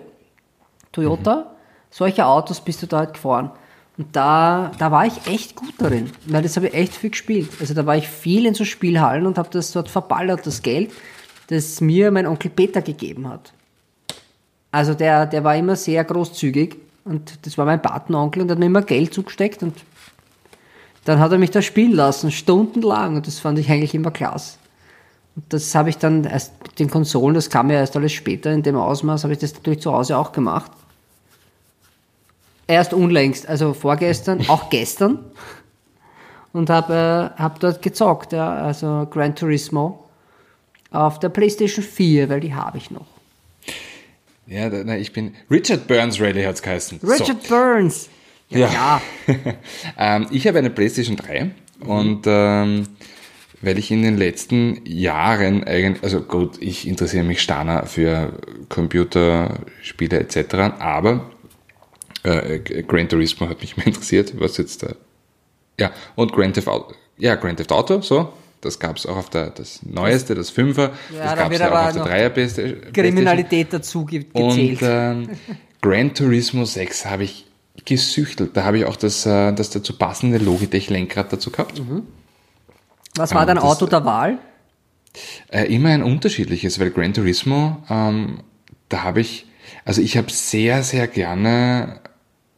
[0.93, 1.55] Toyota.
[1.90, 3.51] Solche Autos bist du da halt gefahren.
[3.99, 7.51] Und da, da war ich echt gut darin, weil das habe ich echt viel gespielt.
[7.61, 10.90] Also da war ich viel in so Spielhallen und habe das dort verballert, das Geld,
[11.49, 13.53] das mir mein Onkel Peter gegeben hat.
[14.70, 18.66] Also der, der war immer sehr großzügig und das war mein Patenonkel und hat mir
[18.66, 19.74] immer Geld zugesteckt und
[21.05, 24.57] dann hat er mich da spielen lassen, stundenlang und das fand ich eigentlich immer klasse.
[25.36, 28.53] Und das habe ich dann erst mit den Konsolen, das kam ja erst alles später
[28.53, 30.70] in dem Ausmaß, habe ich das natürlich zu Hause auch gemacht.
[32.67, 35.19] Erst unlängst, also vorgestern, auch gestern
[36.53, 40.05] und habe äh, hab dort gezockt, ja, also Gran Turismo
[40.91, 43.07] auf der PlayStation 4, weil die habe ich noch.
[44.47, 45.35] Ja, da, na, ich bin.
[45.51, 47.01] Richard Burns Rally hat's geheißen.
[47.03, 48.09] Richard Burns.
[48.51, 49.03] Ja, Ja.
[49.99, 51.51] ähm, ich habe eine PlayStation 3
[51.81, 52.87] und ähm,
[53.63, 58.35] weil ich in den letzten Jahren eigentlich, also gut, ich interessiere mich starner für
[58.69, 61.31] Computerspiele etc., aber
[62.23, 64.95] äh, Gran Turismo hat mich mehr interessiert, was jetzt da.
[65.79, 66.95] Ja, und Grand Theft Auto.
[67.18, 68.33] Ja, Grand Theft Auto, so.
[68.61, 70.93] Das gab es auch auf der, das neueste, das Fünfer.
[71.12, 72.93] Ja, das da gab es ja auch auf der Dreier Playstation.
[72.93, 74.83] Kriminalität dazu ge gezählt.
[74.83, 75.29] Und ähm,
[75.81, 77.47] Gran Turismo 6 habe ich
[77.85, 78.57] gesüchtelt.
[78.57, 81.83] Da habe ich auch das, äh, das dazu passende Logitech-Lenkrad dazu gehabt.
[83.16, 84.39] Was war ähm, dein das- Auto der Wahl?
[85.49, 88.41] Äh, immer ein unterschiedliches, weil Gran Turismo, ähm,
[88.89, 89.47] da habe ich,
[89.85, 92.01] also ich habe sehr, sehr gerne,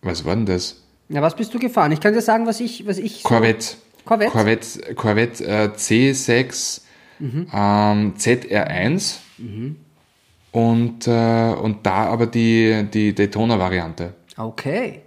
[0.05, 0.83] was war denn das?
[1.09, 1.93] Ja, was bist du gefahren?
[1.93, 3.75] Ich kann dir sagen, was ich, was ich so- Corvette.
[4.05, 4.31] Corvette?
[4.33, 6.81] Corvette, Corvette äh, C6
[7.21, 7.47] Mhm.
[7.55, 9.19] ähm, ZR1
[10.53, 14.15] und, äh, und da aber die, die Daytona-Variante.
[14.37, 15.01] Okay.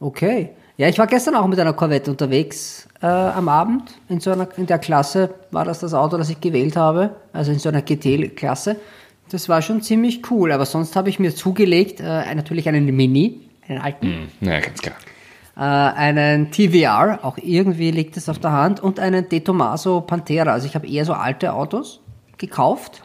[0.00, 0.50] Okay.
[0.76, 3.82] Ja, ich war gestern auch mit einer Corvette unterwegs äh, am Abend.
[4.08, 7.16] In so einer, in der Klasse war das das Auto, das ich gewählt habe.
[7.32, 8.76] Also in so einer GT-Klasse.
[9.30, 10.52] Das war schon ziemlich cool.
[10.52, 14.28] Aber sonst habe ich mir zugelegt, äh, natürlich einen Mini, einen alten.
[14.40, 14.96] Naja, ganz klar.
[15.56, 20.52] äh, einen TVR, auch irgendwie liegt es auf der Hand, und einen De Tomaso Pantera.
[20.52, 22.00] Also ich habe eher so alte Autos
[22.38, 23.02] gekauft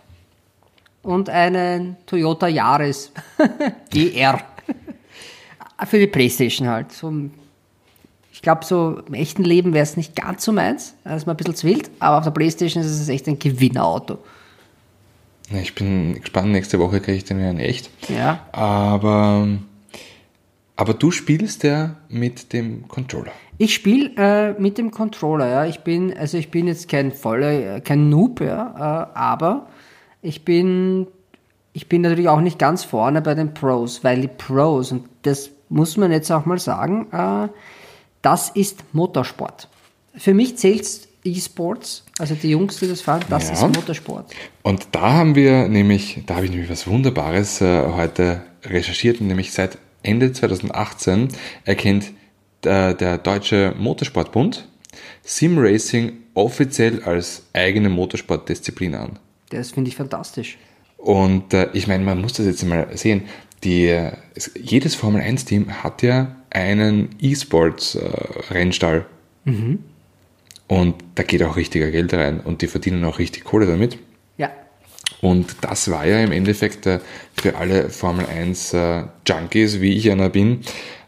[1.01, 3.11] und einen Toyota Yaris
[3.91, 4.39] GR.
[5.88, 6.91] Für die Playstation halt.
[6.93, 7.11] So,
[8.32, 10.95] ich glaube, so im echten Leben wäre es nicht ganz so meins.
[11.03, 13.38] Das ist mir ein bisschen zu wild, aber auf der Playstation ist es echt ein
[13.38, 14.20] Gewinnerauto.
[15.51, 17.89] Ja, Ich bin gespannt, nächste Woche kriege ich den ja in echt.
[18.07, 18.39] Ja.
[18.53, 19.45] Aber,
[20.76, 23.32] aber du spielst ja mit dem Controller.
[23.58, 25.66] Ich spiele äh, mit dem Controller, ja.
[25.66, 29.68] Ich bin, also ich bin jetzt kein voller, kein Noob, ja, äh, aber
[30.22, 31.08] ich bin,
[31.74, 35.52] ich bin natürlich auch nicht ganz vorne bei den Pros, weil die Pros, und das
[35.70, 37.48] muss man jetzt auch mal sagen, äh,
[38.22, 39.68] das ist Motorsport.
[40.16, 43.54] Für mich zählt E-Sports, also die Jungs, die das fahren, das Ja.
[43.54, 44.34] ist Motorsport.
[44.62, 49.54] Und da haben wir nämlich, da habe ich nämlich was Wunderbares äh, heute recherchiert, nämlich
[49.54, 51.30] seit Ende 2018
[51.66, 52.12] erkennt
[52.64, 54.68] der, der Deutsche Motorsportbund
[55.24, 59.20] Sim Racing offiziell als eigene Motorsportdisziplin an.
[59.49, 60.58] Das finde ich fantastisch.
[60.97, 63.24] Und äh, ich meine, man muss das jetzt mal sehen.
[63.64, 69.06] Die, äh, es, jedes Formel 1-Team hat ja einen E-Sports-Rennstall.
[70.68, 73.97] Und da geht auch richtiger Geld rein und die verdienen auch richtig Kohle damit.
[75.22, 76.99] Und das war ja im Endeffekt äh,
[77.39, 80.62] für alle Formel 1 äh, Junkies, wie ich einer bin,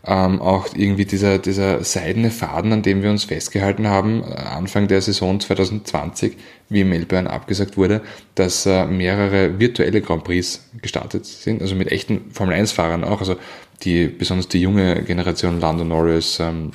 [0.06, 4.88] ähm, auch irgendwie dieser, dieser seidene Faden, an dem wir uns festgehalten haben, äh, Anfang
[4.88, 6.38] der Saison 2020,
[6.70, 8.02] wie Melbourne abgesagt wurde,
[8.36, 13.36] dass mehrere virtuelle Grand Prix gestartet sind, also mit echten Formel 1-Fahrern auch, also
[13.84, 16.72] die, besonders die junge Generation Lando Norris, ähm,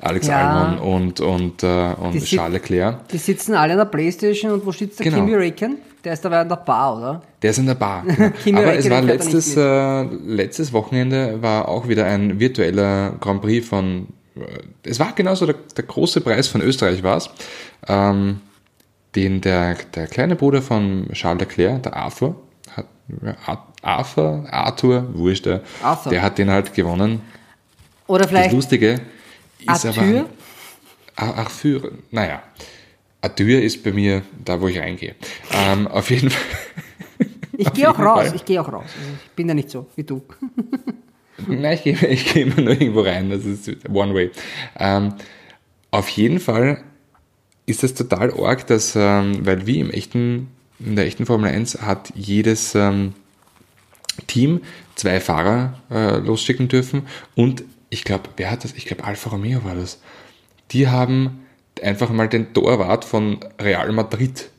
[0.00, 0.66] Alex Ja.
[0.68, 3.08] Albon und, und, äh, und Charles Leclerc.
[3.08, 5.18] Die sitzen alle an der Playstation und wo sitzt der Genau.
[5.24, 5.78] Kimi Räikkönen?
[6.04, 7.22] Der ist dabei an der Bar, oder?
[7.42, 8.04] Der ist in der Bar.
[8.06, 8.30] Genau.
[8.42, 13.66] Kimi Aber es war letztes, äh, letztes Wochenende war auch wieder ein virtueller Grand Prix
[13.66, 14.06] von,
[14.36, 14.40] äh,
[14.88, 17.28] es war genauso der, der große Preis von Österreich war es,
[17.88, 18.40] ähm,
[19.16, 22.36] den der, der kleine Bruder von Charles Leclerc, der Arthur,
[23.46, 26.10] hat, Arthur, Arthur, wurscht, der, Arthur.
[26.12, 27.22] der hat den halt gewonnen.
[28.06, 29.00] Oder Das vielleicht Lustige
[29.60, 30.02] ist Arthur?
[31.16, 32.42] aber, Ar- Arthur, naja,
[33.20, 35.14] Arthur ist bei mir da, wo ich reingehe.
[35.52, 36.42] Ähm, auf jeden Fall.
[37.56, 38.36] Ich gehe auch raus, Fall.
[38.36, 38.86] ich gehe auch raus.
[38.98, 40.22] Also ich bin ja nicht so wie du.
[41.46, 43.30] Nein, ich gehe, ich gehe immer nur irgendwo rein.
[43.30, 44.30] Das ist one way.
[44.78, 45.14] Ähm,
[45.90, 46.82] auf jeden Fall
[47.66, 50.48] ist das total arg, dass, ähm, weil wie im echten,
[50.78, 53.14] in der echten Formel 1 hat jedes ähm,
[54.26, 54.60] Team
[54.94, 57.02] zwei Fahrer äh, losschicken dürfen
[57.34, 58.74] und ich glaube, wer hat das?
[58.74, 60.00] Ich glaube, Alfa Romeo war das.
[60.70, 61.46] Die haben
[61.82, 64.50] einfach mal den Torwart von Real Madrid,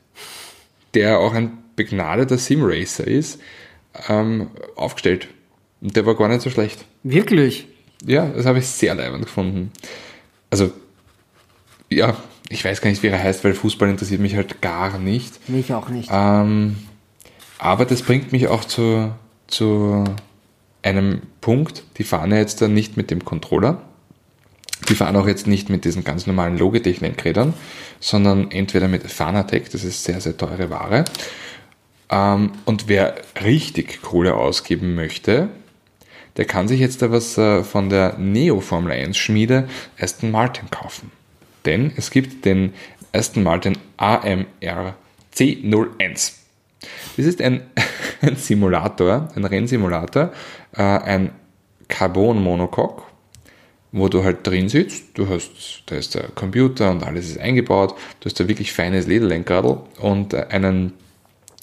[0.94, 3.40] der auch ein begnadeter Simracer ist,
[4.08, 5.28] ähm, aufgestellt.
[5.82, 6.86] Und der war gar nicht so schlecht.
[7.04, 7.68] Wirklich?
[8.06, 9.72] Ja, das habe ich sehr leibend gefunden.
[10.50, 10.72] Also,
[11.90, 12.18] ja,
[12.50, 15.50] ich weiß gar nicht, wie er heißt, weil Fußball interessiert mich halt gar nicht.
[15.50, 16.10] Mich auch nicht.
[16.12, 16.78] Ähm,
[17.58, 19.12] aber das bringt mich auch zu,
[19.48, 20.04] zu
[20.82, 21.84] einem Punkt.
[21.98, 23.82] Die fahren ja jetzt dann nicht mit dem Controller.
[24.88, 27.54] Die fahren auch jetzt nicht mit diesen ganz normalen Logitech-Lenkrädern,
[28.00, 31.06] sondern entweder mit Fanatec, das ist sehr, sehr teure Ware.
[32.10, 35.50] Ähm, und wer richtig Kohle ausgeben möchte,
[36.38, 39.68] der kann sich jetzt da was äh, von der Neo Formel 1 Schmiede
[40.00, 41.12] Aston Martin kaufen.
[41.66, 42.74] Denn es gibt den
[43.12, 44.96] Aston Martin AMR
[45.36, 46.39] C01.
[47.18, 47.62] Das ist ein,
[48.22, 50.32] ein Simulator, ein Rennsimulator,
[50.76, 51.32] äh, ein
[51.88, 53.04] Carbon-Monocoque,
[53.92, 55.18] wo du halt drin sitzt.
[55.18, 57.96] Du hast, da ist der Computer und alles ist eingebaut.
[58.20, 60.94] Du hast da wirklich feines Lederlenkradl und äh, einen,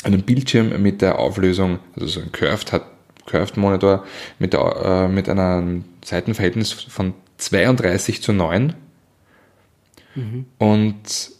[0.02, 2.86] einen Bildschirm mit der Auflösung, also so ein Curved hat
[3.26, 4.04] Curved Monitor
[4.38, 8.74] mit, der, äh, mit einem Seitenverhältnis von 32 zu 9.
[10.58, 11.30] Und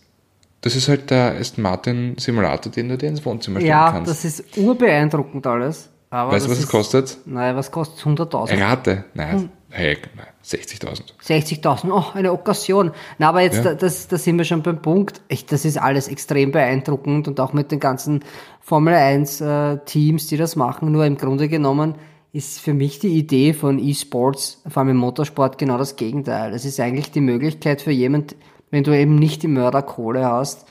[0.67, 4.11] das ist halt der Aston Martin Simulator, den du dir ins Wohnzimmer stellen ja, kannst.
[4.11, 5.89] das ist urbeeindruckend alles.
[6.11, 7.19] Aber weißt du, was es kostet?
[7.25, 8.61] Nein, was kostet 100.000?
[8.61, 8.97] Rate.
[8.97, 9.05] Hm.
[9.15, 11.13] Nein, hey, nein 60.000.
[11.25, 12.91] 60.000, oh, eine Okkasion.
[13.19, 13.63] Na, aber jetzt, Ja.
[13.63, 15.21] da, das, da sind wir schon beim Punkt.
[15.29, 18.25] Ich, das ist alles extrem beeindruckend und auch mit den ganzen
[18.61, 20.91] Formel 1 äh, Teams, die das machen.
[20.91, 21.95] Nur im Grunde genommen
[22.33, 26.53] ist für mich die Idee von E-Sports, vor allem im Motorsport, genau das Gegenteil.
[26.55, 28.35] Es ist eigentlich die Möglichkeit für jemand,
[28.71, 30.63] wenn du eben nicht die Mörderkohle hast,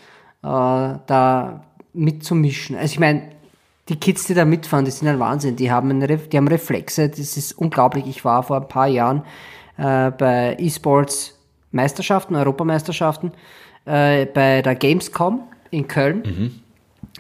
[0.44, 2.76] äh, da mitzumischen.
[2.76, 3.30] Also ich meine,
[3.90, 5.56] die Kids, die da mitfahren, die sind ein Wahnsinn.
[5.56, 8.06] Die haben, eine, die haben Reflexe, das ist unglaublich.
[8.08, 9.24] Ich war vor ein paar Jahren
[9.78, 11.40] äh, bei E-Sports
[11.72, 13.32] Meisterschaften, Europameisterschaften,
[13.86, 16.62] äh, bei der Gamescom in Köln.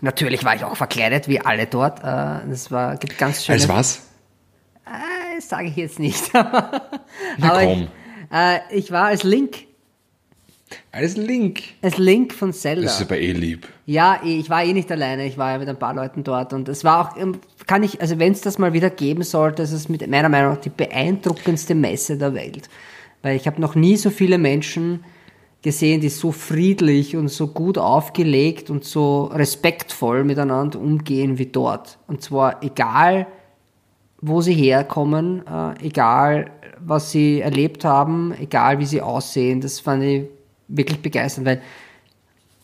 [0.02, 2.00] Natürlich war ich auch verkleidet, wie alle dort.
[2.00, 3.60] Äh, das war gibt ganz schöne.
[3.60, 4.02] Als was?
[5.36, 6.34] Das sage ich jetzt nicht.
[6.36, 6.90] Aber
[7.40, 7.88] komm.
[8.32, 9.66] Ich, äh, ich war als Link,
[10.96, 11.62] Als Link.
[11.82, 12.84] als Link von Zelda.
[12.84, 13.68] Das ist aber eh lieb.
[13.86, 16.54] Ja, eh, ich war eh nicht alleine, ich war ja mit ein paar Leuten dort
[16.54, 19.64] und es war auch, ähm, kann ich, also wenn es das mal wieder geben sollte,
[19.64, 22.70] ist es mit meiner Meinung nach die beeindruckendste Messe der Welt.
[23.24, 25.04] Weil ich habe noch nie so viele Menschen
[25.62, 31.98] gesehen, die so friedlich und so gut aufgelegt und so respektvoll miteinander umgehen wie dort.
[32.08, 33.28] Und zwar egal,
[34.22, 39.60] wo sie herkommen, äh, egal, was sie erlebt haben, egal, wie sie aussehen.
[39.60, 40.35] Das fand ich
[40.68, 41.62] wirklich begeisternd, weil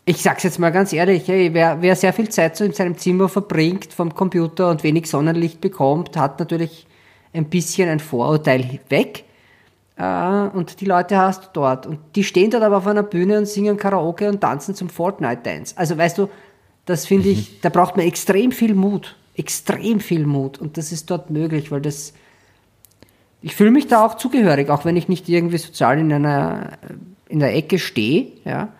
[0.04, 2.98] ich sag's jetzt mal ganz ehrlich, hey, wer, wer sehr viel Zeit so in seinem
[2.98, 6.86] Zimmer verbringt vom Computer und wenig Sonnenlicht bekommt, hat natürlich
[7.32, 9.24] ein bisschen ein Vorurteil weg.
[9.96, 11.86] Äh, und die Leute hast du dort.
[11.86, 15.74] Und die stehen dort aber auf einer Bühne und singen Karaoke und tanzen zum Fortnite-Dance.
[15.76, 16.28] Also weißt du,
[16.84, 19.16] das finde ich, da braucht man extrem viel Mut.
[19.36, 20.58] Extrem viel Mut.
[20.58, 22.12] Und das ist dort möglich, weil das.
[23.40, 26.78] Ich fühle mich da auch zugehörig, auch wenn ich nicht irgendwie sozial in einer
[27.32, 28.74] in der Ecke stehe, ja.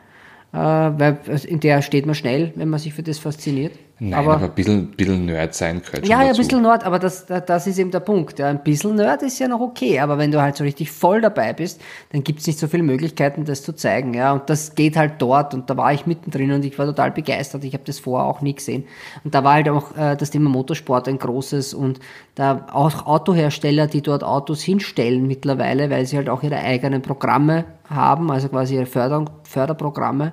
[0.53, 3.73] Äh, weil in der steht man schnell, wenn man sich für das fasziniert.
[4.05, 6.09] Nein, aber, aber ein bisschen, bisschen Nerd sein könnte.
[6.09, 8.41] Ja, ja, ein bisschen Nerd, aber das, das ist eben der Punkt.
[8.41, 8.49] Ja.
[8.49, 11.53] Ein bisschen Nerd ist ja noch okay, aber wenn du halt so richtig voll dabei
[11.53, 11.81] bist,
[12.11, 14.13] dann gibt es nicht so viele Möglichkeiten, das zu zeigen.
[14.13, 14.33] Ja.
[14.33, 17.63] Und das geht halt dort und da war ich mittendrin und ich war total begeistert.
[17.63, 18.87] Ich habe das vorher auch nie gesehen.
[19.23, 22.01] Und da war halt auch äh, das Thema Motorsport ein großes und
[22.35, 27.67] da auch Autohersteller, die dort Autos hinstellen mittlerweile, weil sie halt auch ihre eigenen Programme
[27.89, 30.33] haben, also quasi ihre Förder Förderprogramme.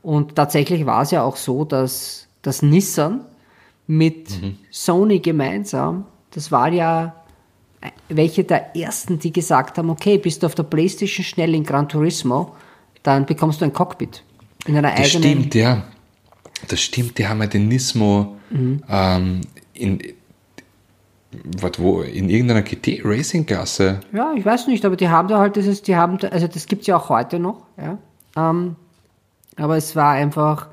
[0.00, 3.24] Und tatsächlich war es ja auch so, dass dass Nissan
[3.86, 4.58] mit mhm.
[4.70, 7.14] Sony gemeinsam, das war ja
[8.08, 11.88] welche der ersten, die gesagt haben, okay, bist du auf der Playstation schnell in Gran
[11.88, 12.54] Turismo,
[13.02, 14.22] dann bekommst du ein Cockpit.
[14.66, 15.40] In einer das eigenen.
[15.40, 15.84] Stimmt, ja.
[16.68, 18.82] Das stimmt, die haben ja den Nismo mhm.
[18.88, 19.40] ähm,
[19.72, 20.00] in,
[21.58, 24.00] was, wo, in irgendeiner GT Racing Klasse.
[24.12, 26.66] Ja, ich weiß nicht, aber die haben da halt dieses, die haben, da, also das
[26.66, 27.98] gibt es ja auch heute noch, ja.
[28.36, 28.76] Ähm,
[29.56, 30.68] aber es war einfach,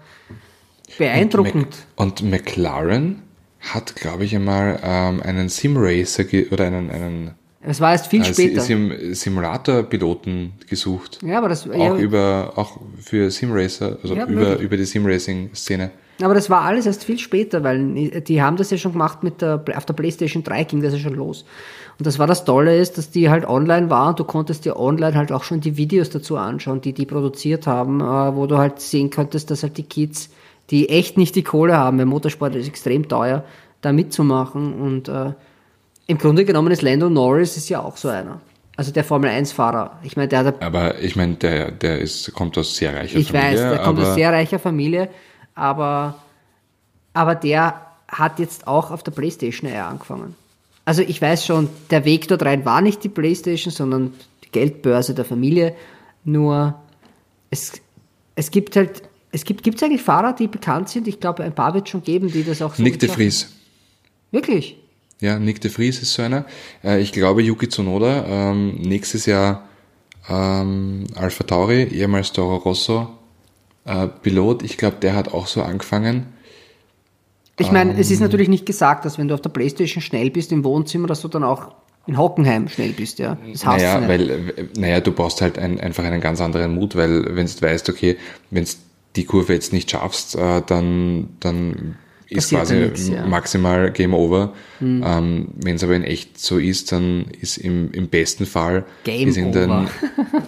[0.98, 1.88] Beeindruckend.
[1.96, 3.22] Und, und McLaren
[3.60, 7.32] hat, glaube ich, einmal ähm, einen Simracer oder einen, einen
[7.62, 8.62] es war erst viel äh, später.
[8.62, 11.20] Sim Simulator-Piloten gesucht.
[11.24, 15.92] Ja, aber das auch ja, über auch für Simracer, also ja, über, über die Simracing-Szene.
[16.22, 19.42] Aber das war alles erst viel später, weil die haben das ja schon gemacht mit
[19.42, 21.46] der, auf der PlayStation 3 ging das ja schon los.
[21.98, 24.78] Und das war das Tolle ist, dass die halt online war und du konntest dir
[24.78, 28.58] online halt auch schon die Videos dazu anschauen, die die produziert haben, äh, wo du
[28.58, 30.30] halt sehen konntest, dass halt die Kids
[30.70, 33.44] die echt nicht die Kohle haben, weil Motorsport ist extrem teuer,
[33.82, 34.74] da mitzumachen.
[34.74, 35.34] Und äh,
[36.08, 38.42] im Grunde genommen ist Lando Norris ist ja auch so einer.
[38.76, 40.00] Also der Formel 1-Fahrer.
[40.04, 40.64] Ich meine, der hat.
[40.64, 43.50] Aber ich meine, der, der ist, kommt aus sehr reicher ich Familie.
[43.50, 45.10] Ich weiß, der kommt aus sehr reicher Familie,
[45.54, 46.16] aber,
[47.14, 50.36] aber der hat jetzt auch auf der Playstation eher angefangen.
[50.86, 54.14] Also ich weiß schon, der Weg dort rein war nicht die Playstation, sondern
[54.44, 55.76] die Geldbörse der Familie.
[56.24, 56.76] Nur
[57.52, 57.74] es,
[58.36, 61.08] es gibt halt es gibt es eigentlich Fahrer, die bekannt sind?
[61.08, 63.54] Ich glaube, ein paar wird es schon geben, die das auch so Nick de Vries.
[64.32, 64.78] Wirklich?
[65.22, 66.46] Ja, Nick de Vries ist so einer.
[66.84, 69.68] Äh, ich glaube, Yuki Tsunoda, ähm, nächstes Jahr
[70.30, 73.20] ähm, Alpha Tauri, ehemals Toro Rosso
[73.86, 74.64] äh, Pilot.
[74.64, 76.28] Ich glaube, der hat auch so angefangen.
[77.58, 80.02] Ich meine, ähm, es ist ähm, natürlich nicht gesagt, dass wenn du auf der Playstation
[80.02, 81.74] schnell bist im Wohnzimmer, dass du dann auch
[82.08, 83.38] in Hockenheim schnell bist, ja.
[83.52, 87.46] Das naja, weil, naja, du brauchst halt ein, einfach einen ganz anderen Mut, weil wenn
[87.46, 88.18] du weißt, okay,
[88.50, 88.80] wenn es
[89.16, 91.96] die Kurve jetzt nicht schaffst, äh, dann, dann
[92.30, 93.26] ist quasi nix, ja.
[93.26, 94.54] maximal Game Over.
[94.80, 95.04] Mhm.
[95.06, 99.30] Ähm, Wenn es aber in echt so ist, dann ist im, im besten Fall Game
[99.30, 99.88] ist, den,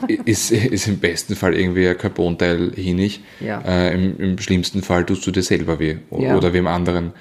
[0.25, 3.21] ist, ist im besten Fall irgendwie ein Carbonteil hinig.
[3.39, 3.61] Ja.
[3.61, 6.37] Äh, im, im, schlimmsten Fall tust du dir selber weh ja.
[6.37, 7.13] oder wem anderen.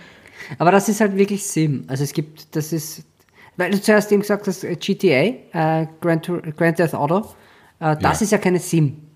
[0.58, 1.84] Aber das ist halt wirklich Sim.
[1.86, 3.04] Also es gibt, das ist,
[3.56, 5.06] weil du zuerst eben gesagt hast, GTA,
[5.52, 7.28] äh, Grand, Grand Theft Auto,
[7.80, 9.09] äh, das ist ja keine Sim.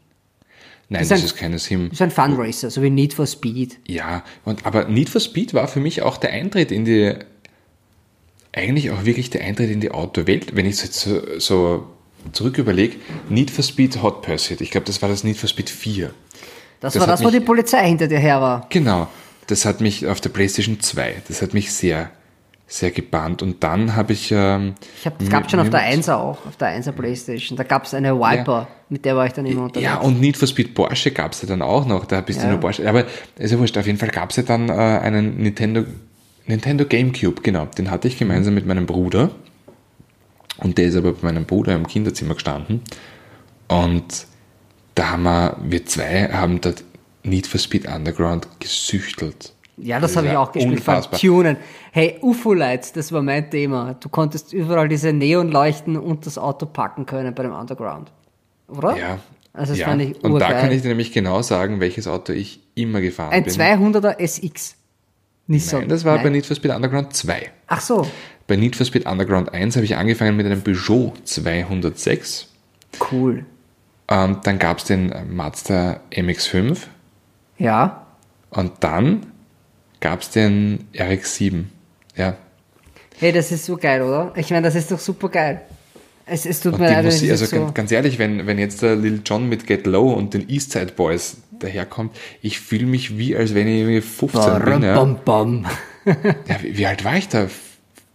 [0.95, 1.89] Nein, das, das ist, ein, ist keine Sim.
[1.91, 3.79] Das ist ein Funracer, so wie Need for Speed.
[3.87, 7.15] Ja, und, aber Need for Speed war für mich auch der Eintritt in die,
[8.53, 11.87] eigentlich auch wirklich der Eintritt in die Autowelt, wenn ich es jetzt so, so
[12.33, 12.97] zurück überlege.
[13.29, 16.13] Need for Speed Hot Pursuit, ich glaube, das war das Need for Speed 4.
[16.81, 18.67] Das, das war das, mich, wo die Polizei hinter dir her war.
[18.71, 19.09] Genau,
[19.47, 22.11] das hat mich auf der PlayStation 2, das hat mich sehr
[22.67, 23.43] sehr gebannt.
[23.43, 24.33] Und dann habe ich.
[24.33, 27.57] Ähm, ich habe, das gab schon auf der 1er auch, auf der 1er Playstation.
[27.57, 28.69] Da gab es eine Viper, ja.
[28.89, 29.85] mit der war ich dann immer unterwegs.
[29.85, 32.05] Ja, und Need for Speed Porsche gab es ja dann auch noch.
[32.07, 32.47] Da bist ja.
[32.47, 32.89] du nur Porsche.
[32.89, 33.05] Aber
[33.37, 35.85] ist ja wurscht, auf jeden Fall gab es ja dann äh, einen Nintendo,
[36.47, 37.67] Nintendo GameCube, genau.
[37.67, 39.31] Den hatte ich gemeinsam mit meinem Bruder.
[40.59, 42.81] Und der ist aber bei meinem Bruder im Kinderzimmer gestanden.
[43.69, 44.27] Und
[44.95, 46.85] da haben wir, wir zwei haben dort
[47.25, 49.54] Need for Speed Underground gesüchtelt.
[49.77, 50.79] Ja, das, das habe ich auch gespielt.
[50.79, 51.19] Unfassbar.
[51.19, 51.57] Tunen.
[51.93, 53.95] Hey, UFO-Lights, das war mein Thema.
[53.99, 58.13] Du konntest überall diese Neonleuchten und das Auto packen können bei dem Underground.
[58.69, 58.97] Oder?
[58.97, 59.19] Ja.
[59.53, 59.87] Also das ja.
[59.87, 60.33] fand ich urgeil.
[60.33, 63.61] Und da kann ich dir nämlich genau sagen, welches Auto ich immer gefahren Ein bin.
[63.61, 64.77] Ein 200er SX.
[65.47, 65.81] Nissan.
[65.81, 66.25] Nein, das war Nein.
[66.25, 67.51] bei Need for Speed Underground 2.
[67.67, 68.07] Ach so.
[68.47, 72.49] Bei Need for Speed Underground 1 habe ich angefangen mit einem Peugeot 206.
[73.11, 73.45] Cool.
[74.09, 76.79] Ähm, dann gab es den Mazda MX5.
[77.59, 78.07] Ja.
[78.51, 79.27] Und dann
[80.05, 81.65] gab es den RX7.
[82.15, 82.37] Ja.
[83.19, 84.35] Hey, das ist so geil, oder?
[84.37, 85.63] Ich meine, das ist doch super geil.
[86.27, 88.97] Es, es tut und mir leid, Musik, also so ganz, ehrlich, wenn, wenn jetzt der
[88.97, 93.55] Lil John mit Get Low und den Eastside Boys daherkommt, ich fühle mich wie, als
[93.55, 94.83] wenn ich 15 Bam, bin.
[94.83, 94.95] Ja.
[94.95, 95.67] Bam, bam.
[96.05, 97.49] ja, wie, wie, alt war ich da?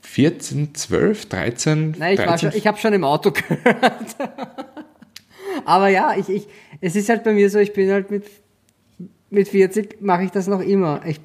[0.02, 1.96] 14, 12, 13?
[1.98, 2.52] Nein, ich, 13?
[2.54, 4.16] ich habe schon im Auto gehört.
[5.66, 6.48] Aber ja, ich, ich,
[6.82, 8.26] es ist halt bei mir so, ich bin halt mit,
[9.32, 11.02] mit 40 mache ich das noch immer.
[11.06, 11.20] Ich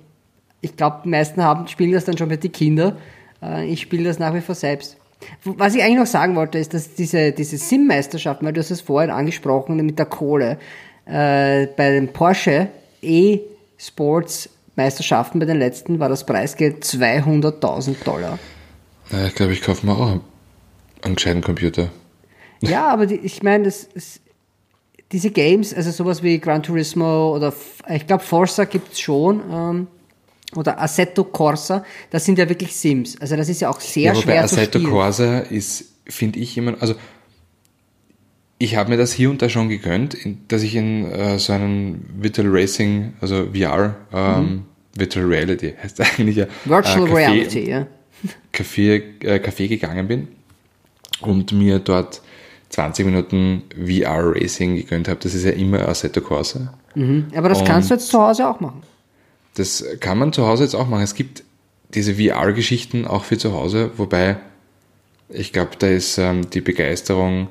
[0.65, 2.97] ich glaube, die meisten haben, spielen das dann schon mit den Kindern.
[3.43, 4.97] Äh, ich spiele das nach wie vor selbst.
[5.45, 8.81] Was ich eigentlich noch sagen wollte, ist, dass diese, diese Sim-Meisterschaft, weil du hast es
[8.81, 10.59] vorhin angesprochen mit der Kohle,
[11.07, 12.69] äh, bei dem Porsche
[13.03, 18.39] E-Sports Meisterschaften bei den letzten war das Preisgeld 200.000 Dollar.
[19.11, 20.21] Na, ich glaube, ich kaufe mir auch
[21.03, 21.89] einen gescheiten Computer.
[22.61, 23.71] Ja, aber die, ich meine,
[25.13, 27.53] diese Games, also sowas wie Gran Turismo oder
[27.91, 29.87] ich glaube Forza gibt's schon ähm,
[30.57, 33.21] oder Assetto Corsa, das sind ja wirklich Sims.
[33.21, 34.93] Also das ist ja auch sehr Ja, schwer Assetto spielen.
[34.93, 36.95] Corsa ist, finde ich immer, also
[38.59, 40.17] ich habe mir das hier und da schon gegönnt,
[40.49, 44.65] dass ich in äh, so einen Virtual Racing, also VR, ähm,
[44.97, 46.47] Virtual Reality heißt eigentlich ja.
[46.47, 46.71] Mhm.
[46.71, 47.87] Virtual äh, Café- Reality, ja.
[48.55, 50.29] Café, äh, Café gegangen bin
[51.21, 52.23] und mir dort
[52.71, 55.21] 20 Minuten VR Racing gegönnt habe.
[55.21, 56.75] Das ist ja immer Assetto Corsa.
[57.35, 58.83] Aber das kannst du jetzt zu Hause auch machen.
[59.55, 61.03] Das kann man zu Hause jetzt auch machen.
[61.03, 61.45] Es gibt
[61.95, 64.37] diese VR-Geschichten auch für zu Hause, wobei
[65.29, 67.49] ich glaube, da ist ähm, die Begeisterung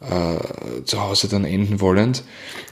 [0.00, 2.22] äh, zu Hause dann enden wollend.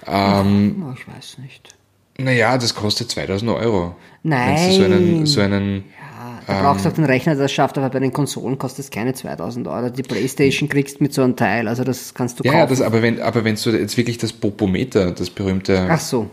[0.07, 1.75] Ähm, Oh, ich weiß nicht.
[2.19, 3.97] naja, das kostet 2000 Euro.
[4.23, 4.57] Nein.
[4.57, 5.85] Wenn du so einen, so einen
[6.47, 8.91] Da brauchst du auch den Rechner, der das schafft, aber bei den Konsolen kostet es
[8.91, 9.91] keine 2000 Euro.
[9.91, 12.71] Die Playstation kriegst mit so einem Teil, also das kannst du ja, ja, kaufen.
[12.71, 16.31] das, aber wenn, aber wenn du jetzt wirklich das Popometer, das berühmte, Ach so.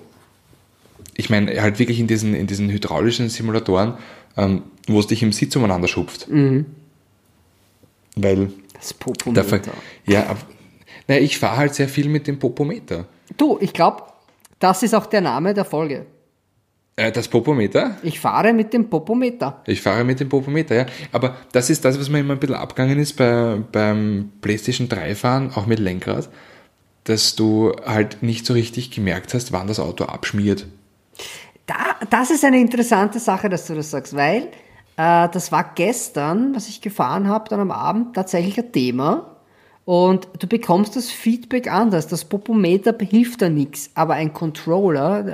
[1.18, 3.96] Ich meine, halt wirklich in diesen, in diesen hydraulischen Simulatoren,
[4.38, 6.30] ähm, wo es dich im Sitz umeinander schupft.
[6.30, 6.66] Mhm.
[8.16, 9.60] Weil Das Popometer.
[10.06, 10.46] Ja, ab,
[11.08, 13.06] naja, ich fahre halt sehr viel mit dem Popometer.
[13.38, 14.04] Du, ich glaube,
[14.60, 16.06] das ist auch der Name der Folge.
[16.96, 17.98] Äh, das Popometer?
[18.04, 19.62] Ich fahre mit dem Popometer.
[19.66, 20.86] Ich fahre mit dem Popometer, ja.
[21.12, 25.16] Aber das ist das, was mir immer ein bisschen abgegangen ist bei, beim PlayStation 3
[25.16, 26.30] fahren, auch mit Lenkrad,
[27.04, 30.68] dass du halt nicht so richtig gemerkt hast, wann das Auto abschmiert.
[31.66, 31.76] Da,
[32.10, 34.50] das ist eine interessante Sache, dass du das sagst, weil
[34.98, 39.32] äh, das war gestern, was ich gefahren habe, dann am Abend tatsächlich ein Thema.
[39.84, 42.08] Und du bekommst das Feedback anders.
[42.08, 45.28] Das Popometer hilft da nichts, aber ein Controller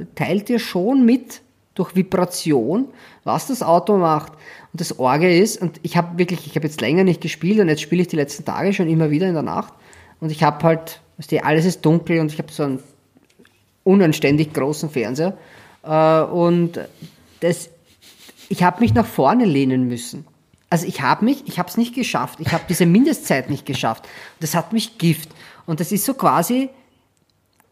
[0.00, 1.42] äh, teilt dir schon mit
[1.74, 2.88] durch Vibration,
[3.24, 4.32] was das Auto macht.
[4.72, 7.68] Und das Orge ist, und ich habe wirklich, ich habe jetzt länger nicht gespielt und
[7.68, 9.74] jetzt spiele ich die letzten Tage schon immer wieder in der Nacht.
[10.20, 12.78] Und ich habe halt, weißt du, alles ist dunkel und ich habe so einen
[13.86, 15.36] unanständig großen Fernseher.
[15.82, 16.80] Äh, und
[17.40, 17.70] das,
[18.48, 20.26] ich habe mich nach vorne lehnen müssen.
[20.68, 22.40] Also ich habe mich, ich habe es nicht geschafft.
[22.40, 24.06] Ich habe diese Mindestzeit nicht geschafft.
[24.40, 25.30] Das hat mich Gift.
[25.64, 26.68] Und das ist so quasi,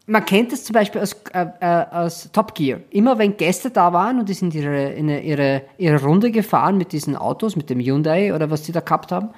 [0.07, 2.79] man kennt es zum Beispiel aus, äh, äh, aus Top Gear.
[2.91, 6.93] Immer wenn Gäste da waren und die sind ihre, in ihre, ihre Runde gefahren mit
[6.93, 9.29] diesen Autos, mit dem Hyundai oder was die da gehabt haben,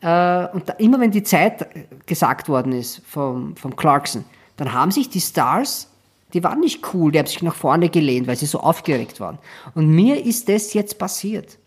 [0.00, 1.66] äh, und da, immer wenn die Zeit
[2.06, 4.24] gesagt worden ist vom, vom Clarkson,
[4.56, 5.88] dann haben sich die Stars,
[6.34, 9.38] die waren nicht cool, die haben sich nach vorne gelehnt, weil sie so aufgeregt waren.
[9.74, 11.58] Und mir ist das jetzt passiert.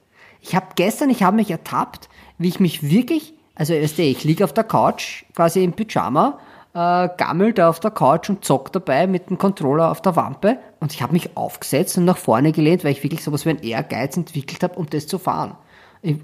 [0.42, 4.44] Ich habe gestern, ich habe mich ertappt, wie ich mich wirklich, also du, ich liege
[4.44, 6.40] auf der Couch, quasi im Pyjama,
[6.74, 10.58] äh, gammel da auf der Couch und zock dabei mit dem Controller auf der Wampe
[10.80, 13.62] und ich habe mich aufgesetzt und nach vorne gelehnt, weil ich wirklich sowas wie ein
[13.62, 15.56] Ehrgeiz entwickelt habe, um das zu fahren.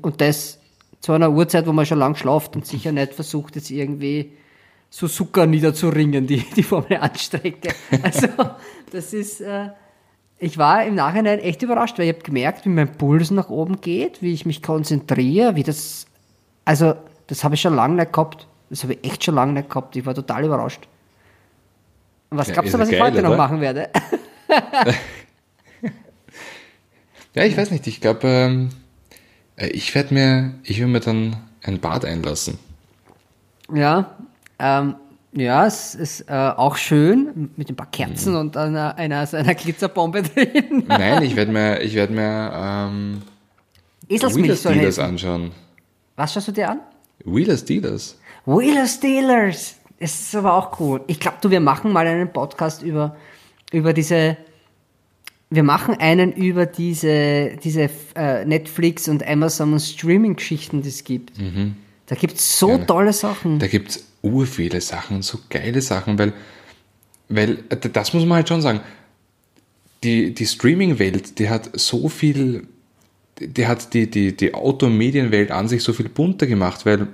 [0.01, 0.59] Und das
[1.01, 4.33] zu einer Uhrzeit, wo man schon lang schlaft und sicher nicht versucht, jetzt irgendwie
[4.89, 7.73] Suzuka niederzuringen, die, die Formel 1 Strecke.
[8.01, 8.27] Also,
[8.91, 9.69] das ist, äh,
[10.39, 13.81] ich war im Nachhinein echt überrascht, weil ich habe gemerkt, wie mein Puls nach oben
[13.81, 16.05] geht, wie ich mich konzentriere, wie das,
[16.65, 16.95] also,
[17.27, 18.47] das habe ich schon lange nicht gehabt.
[18.69, 19.95] Das habe ich echt schon lange nicht gehabt.
[19.95, 20.87] Ich war total überrascht.
[22.29, 23.37] Und was Ja, glaubst du, was ich geil, heute noch oder?
[23.37, 23.89] machen werde?
[27.37, 28.69] Ja, ich weiß nicht, ich glaube, ähm,
[29.57, 32.57] äh, ich werde mir, ich will mir dann ein Bad einlassen.
[33.71, 34.15] Ja,
[34.59, 34.95] ähm,
[35.33, 38.39] ja, es ist äh, auch schön mit ein paar Kerzen Mhm.
[38.39, 40.83] und einer, einer, einer Glitzerbombe drin.
[40.87, 43.21] Nein, ich werde mir, ich werde mir ähm,
[44.09, 45.09] Eselsmilch Wheeler soll Steelers helfen.
[45.09, 45.51] anschauen.
[46.15, 46.79] Was schaust du dir an?
[47.25, 48.17] Wheeler Steelers.
[48.45, 49.75] Wheeler Steelers.
[49.99, 51.01] Das ist aber auch cool.
[51.07, 53.15] Ich glaube, du, wir machen mal einen Podcast über,
[53.71, 54.37] über diese,
[55.49, 61.33] wir machen einen über diese, diese äh, Netflix und Amazon und Streaming-Geschichten, die es gibt.
[62.05, 62.85] Da gibt es so Gerne.
[62.85, 63.59] tolle Sachen.
[63.59, 66.33] Da gibt es urviele Sachen, so geile Sachen, weil,
[67.29, 68.81] weil äh, das muss man halt schon sagen.
[70.03, 72.67] Die, die Streaming-Welt, die hat so viel,
[73.39, 77.07] die hat die, die, die Auto- und Medienwelt an sich so viel bunter gemacht, weil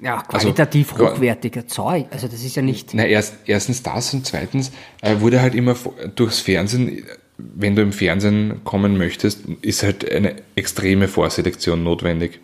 [0.00, 2.06] ja, also, qualitativ gra- hochwertiger Zeug.
[2.10, 2.94] Also das ist ja nicht.
[2.94, 4.72] Na, erst, erstens das und zweitens
[5.02, 5.76] äh, wurde halt immer
[6.14, 7.04] durchs Fernsehen,
[7.38, 12.40] wenn du im Fernsehen kommen möchtest, ist halt eine extreme Vorselektion notwendig.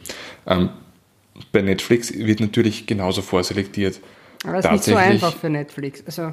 [0.46, 0.68] Ähm,
[1.50, 4.00] bei Netflix wird natürlich genauso vorselektiert.
[4.44, 6.02] Aber das ist nicht so einfach für Netflix.
[6.04, 6.32] Also,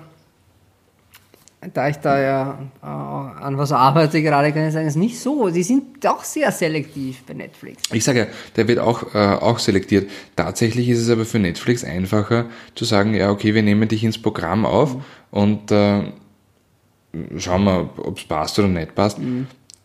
[1.74, 5.20] da ich da ja äh, an was arbeite gerade, kann ich sagen, es ist nicht
[5.20, 5.50] so.
[5.50, 7.84] Die sind doch sehr selektiv bei Netflix.
[7.92, 8.26] Ich sage ja,
[8.56, 10.10] der wird auch, äh, auch selektiert.
[10.36, 12.46] Tatsächlich ist es aber für Netflix einfacher
[12.76, 14.96] zu sagen, ja, okay, wir nehmen dich ins Programm auf
[15.32, 16.04] und äh,
[17.38, 19.20] schauen wir, ob es passt oder nicht passt.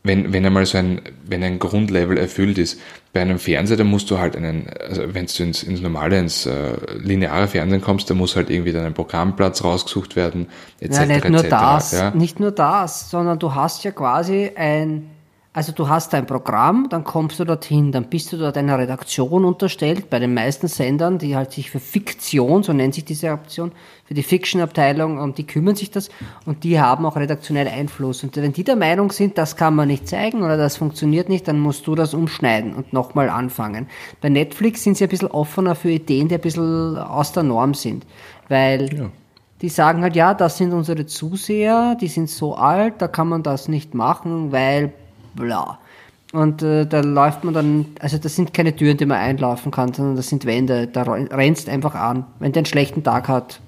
[0.07, 2.79] Wenn, wenn einmal so ein, wenn ein Grundlevel erfüllt ist,
[3.15, 6.45] bei einem Fernseher, da musst du halt einen, also wenn du ins, ins normale, ins
[6.45, 10.49] äh, lineare Fernsehen kommst, da muss halt irgendwie dann ein Programmplatz rausgesucht werden,
[10.81, 10.99] etc.
[10.99, 12.11] Ja, nicht nur etc., das, Ja.
[12.11, 15.09] nicht nur das, sondern du hast ja quasi ein,
[15.57, 19.45] also du hast ein Programm, dann kommst du dorthin, dann bist du dort einer Redaktion
[19.45, 23.71] unterstellt, bei den meisten Sendern, die halt sich für Fiktion, so nennt sich diese Option,
[24.05, 26.11] für die Fiction-Abteilung, um die kümmern sich das
[26.45, 28.25] und die haben auch redaktionell Einfluss.
[28.25, 31.47] Und wenn die der Meinung sind, das kann man nicht zeigen oder das funktioniert nicht,
[31.47, 33.87] dann musst du das umschneiden und nochmal anfangen.
[34.21, 37.75] Bei Netflix sind sie ein bisschen offener für Ideen, die ein bisschen aus der Norm
[37.75, 38.05] sind,
[38.49, 39.11] weil Ja.
[39.63, 43.45] die sagen halt, ja, das sind unsere Zuseher, die sind so alt, da kann man
[43.45, 44.93] das nicht machen, weil
[45.37, 45.79] bla.
[46.33, 49.93] Und äh, da läuft man dann, also das sind keine Türen, die man einlaufen kann,
[49.95, 52.27] sondern das sind Wände, da ren- rennst einfach an.
[52.41, 53.61] Wenn der einen schlechten Tag hat,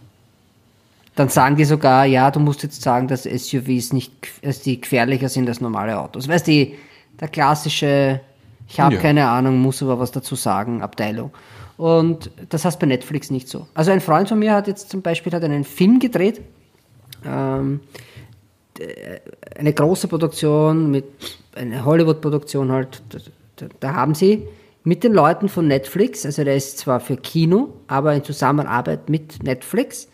[1.14, 4.12] dann sagen die sogar, ja, du musst jetzt sagen, dass SUVs nicht,
[4.43, 6.28] dass die gefährlicher sind als normale Autos.
[6.28, 6.66] Weißt du,
[7.20, 8.20] der klassische,
[8.68, 9.01] ich habe Ja.
[9.01, 11.30] keine Ahnung, muss aber was dazu sagen, Abteilung.
[11.78, 13.66] Und das heißt bei Netflix nicht so.
[13.74, 16.40] Also ein Freund von mir hat jetzt zum Beispiel hat einen Film gedreht,
[17.24, 17.80] ähm,
[19.57, 21.05] eine große Produktion mit
[21.55, 23.03] eine Hollywood-Produktion halt.
[23.57, 24.47] Da, da, haben sie
[24.85, 29.43] mit den Leuten von Netflix, also der ist zwar für Kino, aber in Zusammenarbeit mit
[29.43, 30.09] Netflix,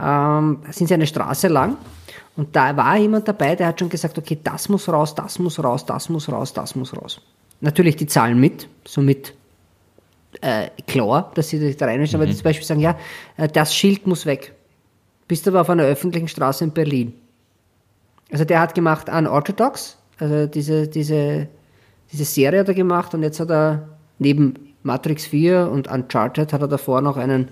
[0.00, 1.76] ähm, sind sie eine Straße lang
[2.36, 5.62] und da war jemand dabei, der hat schon gesagt, okay, das muss raus, das muss
[5.62, 7.20] raus, das muss raus, das muss raus.
[7.60, 9.34] Natürlich die Zahlen mit, somit
[10.40, 12.98] äh, klar, dass sie da reinmischen, aber die zum Beispiel sagen, ja,
[13.36, 14.54] äh, das Schild muss weg.
[15.28, 17.14] Bist aber auf einer öffentlichen Straße in Berlin.
[18.32, 21.48] Also der hat gemacht Unorthodox, also diese, diese,
[22.10, 26.60] diese Serie hat er gemacht und jetzt hat er neben Matrix 4 und Uncharted hat
[26.62, 27.48] er davor noch einen,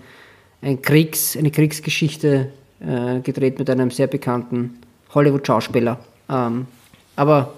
[0.62, 2.48] ein Kriegs, eine Kriegsgeschichte
[2.80, 4.78] äh, gedreht mit einem sehr bekannten
[5.14, 5.98] Hollywood-Schauspieler.
[6.30, 6.66] Ähm,
[7.14, 7.52] aber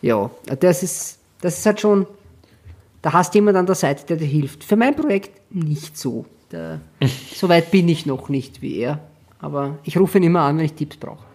[0.00, 2.06] ja, das ist, das ist halt schon,
[3.02, 4.62] da hast du jemand an der Seite, der dir hilft.
[4.62, 6.26] Für mein Projekt nicht so.
[6.50, 6.80] Da,
[7.34, 9.00] so weit bin ich noch nicht wie er.
[9.40, 11.25] Aber ich rufe ihn immer an, wenn ich Tipps brauche.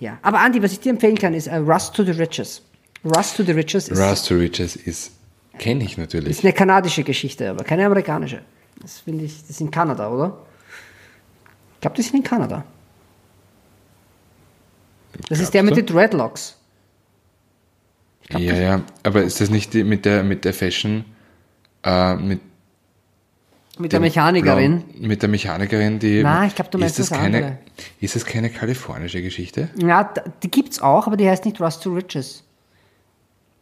[0.00, 2.62] Ja, aber Andi, was ich dir empfehlen kann, ist äh, Rust to the Riches.
[3.04, 5.12] Rust to the Riches ist, Rust to Riches ist,
[5.58, 6.30] kenne ich natürlich.
[6.30, 8.42] ist eine kanadische Geschichte, aber keine amerikanische.
[8.80, 10.38] Das finde ich, das ist in Kanada, oder?
[11.74, 12.64] Ich glaube, das ist in Kanada.
[15.28, 16.56] Das ist der mit Glaubst den Dreadlocks.
[18.30, 21.04] Ja, ja, aber ist das nicht die, mit der mit der Fashion,
[21.84, 22.40] äh, mit
[23.78, 24.82] Mit der Mechanikerin.
[24.82, 26.22] Blauen- mit der Mechanikerin, die.
[26.22, 27.58] Na, ich glaub, du meinst ist das keine, andere.
[28.00, 29.68] Ist das keine kalifornische Geschichte?
[29.76, 32.44] Ja, die gibt's auch, aber die heißt nicht Rust to Riches.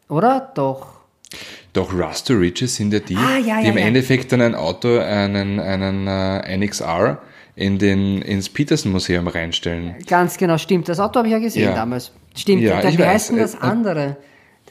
[0.09, 0.53] Oder?
[0.55, 0.87] Doch.
[1.73, 3.87] Doch Rust to Riches sind ja die, Ah, ja, die ja, im ja.
[3.87, 7.19] Endeffekt dann ein Auto, einen, einen äh, NXR
[7.57, 9.95] in den, ins Peterson Museum reinstellen.
[10.07, 10.89] Ganz genau, stimmt.
[10.89, 12.13] Das Auto habe ich ja gesehen damals.
[12.37, 12.99] Stimmt, Ja, da, denn
[13.39, 14.17] das Äh, andere?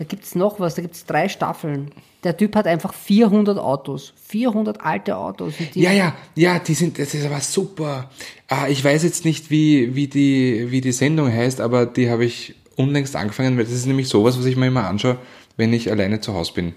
[0.02, 1.92] Da gibt's noch was, da gibt's drei Staffeln.
[2.24, 4.14] Der Typ hat einfach 400 Autos.
[4.30, 5.54] 400 alte Autos.
[5.76, 8.10] Ja, ja, ja, die sind, das ist aber super.
[8.48, 12.26] Ah, ich weiß jetzt nicht, wie, wie, die, wie die Sendung heißt, aber die habe
[12.26, 15.20] ich unlängst angefangen, weil das ist nämlich sowas, was ich mir immer anschaue,
[15.56, 16.74] wenn ich alleine zu Hause bin.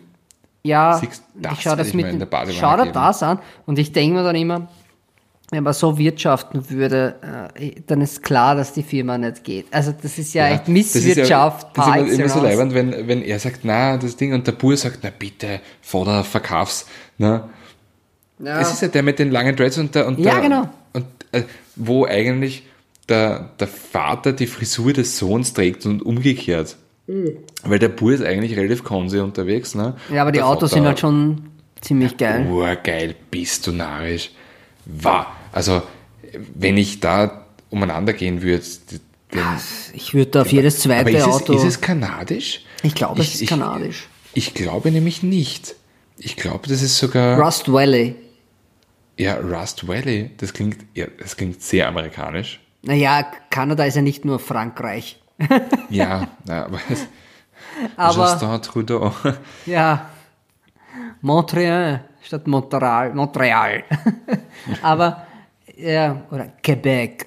[0.63, 2.07] Ja, Siehst, das ich schaue das ich mit
[2.61, 4.69] schau dir das an und ich denke mir dann immer,
[5.55, 7.14] wenn man so wirtschaften würde,
[7.55, 9.66] äh, dann ist klar, dass die Firma nicht geht.
[9.70, 11.76] Also das ist ja, echt das ist Misswirtschaft.
[11.76, 14.47] Ja, das ist immer, immer so leibend, wenn, wenn er sagt, na, das Ding, und
[14.47, 16.86] der Bur sagt, na bitte, Vater, verkauf's.
[17.18, 17.44] Ne?
[18.40, 18.60] Ja.
[18.60, 20.68] Es ist ja der mit den langen Dreads und der, und Ja, der, genau.
[20.93, 21.43] und, äh,
[21.76, 22.66] wo eigentlich
[23.09, 26.76] der, der Vater die Frisur des Sohns trägt und umgekehrt.
[27.64, 29.74] Weil der Bur ist eigentlich relativ konse unterwegs.
[29.74, 29.94] Ne?
[30.12, 31.43] ja, aber die Autos Vater- sind halt schon
[31.82, 32.47] ziemlich geil.
[32.51, 34.31] Urgeil, bist du narrisch.
[34.86, 35.26] War.
[35.55, 35.82] Also,
[36.55, 38.64] wenn ich da umeinander gehen würde,
[39.32, 39.40] den,
[39.93, 41.52] Ich würde auf jedes zweite aber ist es, Auto.
[41.52, 42.64] ist es kanadisch?
[42.82, 44.09] ich glaube, es ist kanadisch.
[44.35, 45.76] Ich, ich glaube nämlich nicht.
[46.18, 47.39] Ich glaube, das ist sogar.
[47.40, 48.16] Rust Valley.
[49.16, 50.32] Ja, Rust Valley.
[50.39, 52.60] Das klingt, ja, das klingt sehr amerikanisch.
[52.82, 55.20] Naja, Kanada ist ja nicht nur Frankreich.
[55.89, 56.81] Ja, na, aber.
[57.97, 59.12] Aber Justin Trudeau.
[59.66, 60.10] ja,
[61.20, 63.14] Montreal statt Montreal.
[63.14, 63.85] Montreal.
[64.82, 65.26] Aber,
[65.77, 67.27] ja, oder Quebec.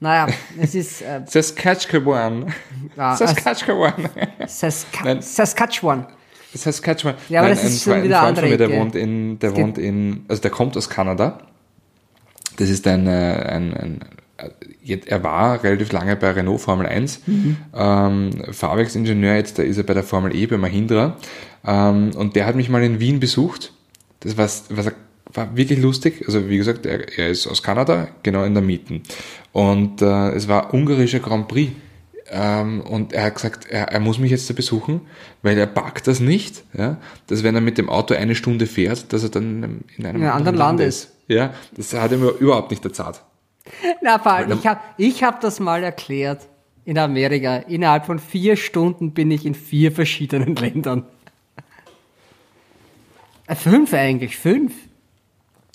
[0.00, 0.28] Naja,
[0.58, 2.52] es ist äh, Saskatchewan.
[2.96, 3.92] Ja, Saskatchewan.
[4.46, 5.20] Saska Nein.
[5.22, 6.06] Saskatchewan.
[6.54, 7.14] Saskatchewan.
[7.28, 9.56] Ja, aber Nein, das ist ein, schon wieder ein andere mir, der wohnt in, der
[9.56, 11.38] wohnt in, also der kommt aus Kanada.
[12.56, 14.00] Das ist ein, äh, ein, ein
[14.82, 17.56] jetzt- er war relativ lange bei Renault Formel 1, Mhm.
[17.74, 21.16] ähm, Fahrwerksingenieur, jetzt da ist er bei der Formel E bei Mahindra.
[21.64, 23.72] Ähm, und der hat mich mal in Wien besucht.
[24.20, 24.90] Das was, was
[25.34, 26.24] war wirklich lustig.
[26.26, 29.02] Also wie gesagt, er, er ist aus Kanada, genau in der Mieten.
[29.52, 31.72] Und äh, es war ungarischer Grand Prix.
[32.32, 35.00] Ähm, und er hat gesagt, er, er muss mich jetzt besuchen,
[35.42, 39.12] weil er packt das nicht, ja, dass wenn er mit dem Auto eine Stunde fährt,
[39.12, 41.12] dass er dann in einem In einem anderen Land ist.
[41.26, 43.20] Ja, das hat er mir überhaupt nicht erzahlt.
[44.02, 46.46] Na, Paul, ich habe ich hab das mal erklärt
[46.84, 47.56] in Amerika.
[47.56, 51.06] Innerhalb von vier Stunden bin ich in vier verschiedenen Ländern.
[53.46, 54.72] Äh, Fünf eigentlich, fünf.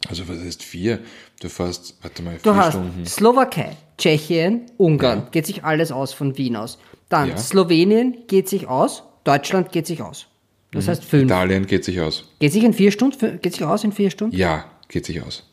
[0.09, 0.99] Also was heißt vier?
[1.41, 3.05] Du fährst, warte mal, Du vier hast Stunden.
[3.05, 5.27] Slowakei, Tschechien, Ungarn, Ja.
[5.31, 6.77] geht sich alles aus von Wien aus.
[7.09, 7.37] Dann Ja.
[7.37, 10.27] Slowenien geht sich aus, Deutschland geht sich aus.
[10.71, 10.77] Mhm.
[10.77, 11.23] Das heißt fünf.
[11.25, 12.25] Italien geht sich aus.
[12.39, 14.35] Geht sich in vier Stunden, geht sich aus in vier Stunden?
[14.35, 15.43] Ja, geht sich aus.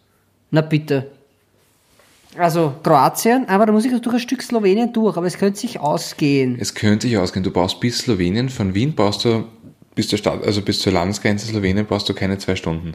[0.51, 1.11] Na bitte.
[2.39, 5.79] Also Kroatien, aber da muss ich durch ein Stück Slowenien durch, aber es könnte sich
[5.81, 6.57] ausgehen.
[6.59, 7.43] Es könnte sich ausgehen.
[7.43, 9.45] Du brauchst bis Slowenien, von Wien brauchst du
[9.95, 12.95] bis zur Stadt, also bis zur Landesgrenze Slowenien brauchst du keine zwei Stunden.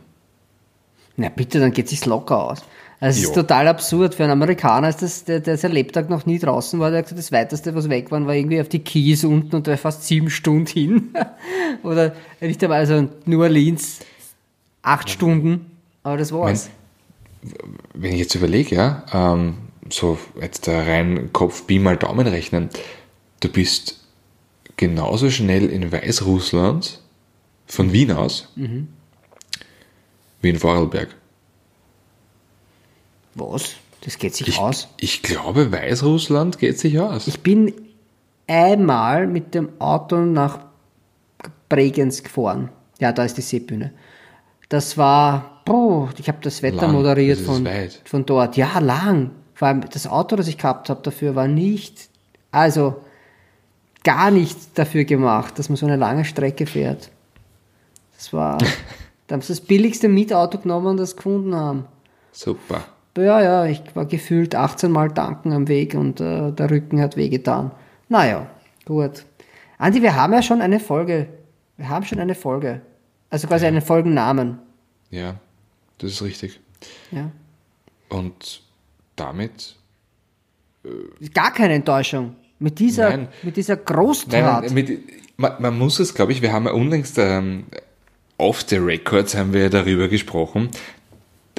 [1.17, 2.63] Na bitte, dann geht sich's locker aus.
[2.99, 4.15] Also es ist total absurd.
[4.15, 7.05] Für einen Amerikaner ist das, der, der sein Lebtag noch nie draußen war, der hat
[7.05, 9.77] gesagt, das weiteste, was weg war, war irgendwie auf die Keys unten und da war
[9.77, 11.09] fast sieben Stunden hin.
[11.83, 13.99] Oder nicht einmal, also New Orleans,
[14.81, 15.71] acht Stunden,
[16.03, 16.69] aber das war's.
[17.93, 19.55] Wenn ich jetzt überlege, ja, ähm,
[19.89, 22.69] so jetzt da rein Kopf, Pi mal Daumen rechnen,
[23.41, 24.03] du bist
[24.75, 27.01] genauso schnell in Weißrussland
[27.67, 28.51] von Wien aus
[30.47, 31.09] wie in Vorarlberg.
[33.35, 33.75] Was?
[34.01, 34.87] Das geht sich Ich, aus.
[34.97, 37.27] ich glaube, Weißrussland geht sich aus.
[37.27, 37.73] Ich bin
[38.47, 40.59] einmal mit dem Auto nach
[41.67, 42.69] Bregenz gefahren.
[42.99, 43.91] Ja, da ist die Seebühne.
[44.69, 48.01] Das war, boah, ich habe das Wetter Lang, moderiert das von, weit.
[48.05, 48.55] von dort.
[48.57, 49.31] Ja, lang.
[49.53, 52.09] Vor allem das Auto, das ich gehabt habe dafür, war nicht,
[52.51, 53.01] also
[54.03, 57.09] gar nicht dafür gemacht, dass man so eine lange Strecke fährt.
[58.15, 58.57] Das war,
[59.27, 61.85] da haben sie das billigste Mietauto genommen und das gefunden haben.
[62.31, 62.85] Super.
[63.17, 67.17] Ja, ja, ich war gefühlt 18 Mal tanken am Weg und äh, der Rücken hat
[67.17, 67.71] wehgetan.
[68.09, 68.47] Naja,
[68.85, 69.25] gut.
[69.79, 71.27] Andi, wir haben ja schon eine Folge.
[71.77, 72.81] Wir haben schon eine Folge.
[73.29, 74.59] Also quasi einen Folgennamen.
[75.09, 75.35] Ja,
[75.97, 76.59] das ist richtig.
[77.11, 77.31] Ja.
[78.09, 78.61] Und
[79.15, 79.77] damit
[81.33, 82.35] Gar keine Enttäuschung.
[82.59, 83.27] Mit dieser, Nein.
[83.43, 84.63] mit dieser Großtat.
[84.63, 84.99] nein, mit,
[85.37, 87.65] man, man muss es, glaube ich, wir haben ja unlängst ähm,
[88.37, 90.69] off the records haben wir darüber gesprochen,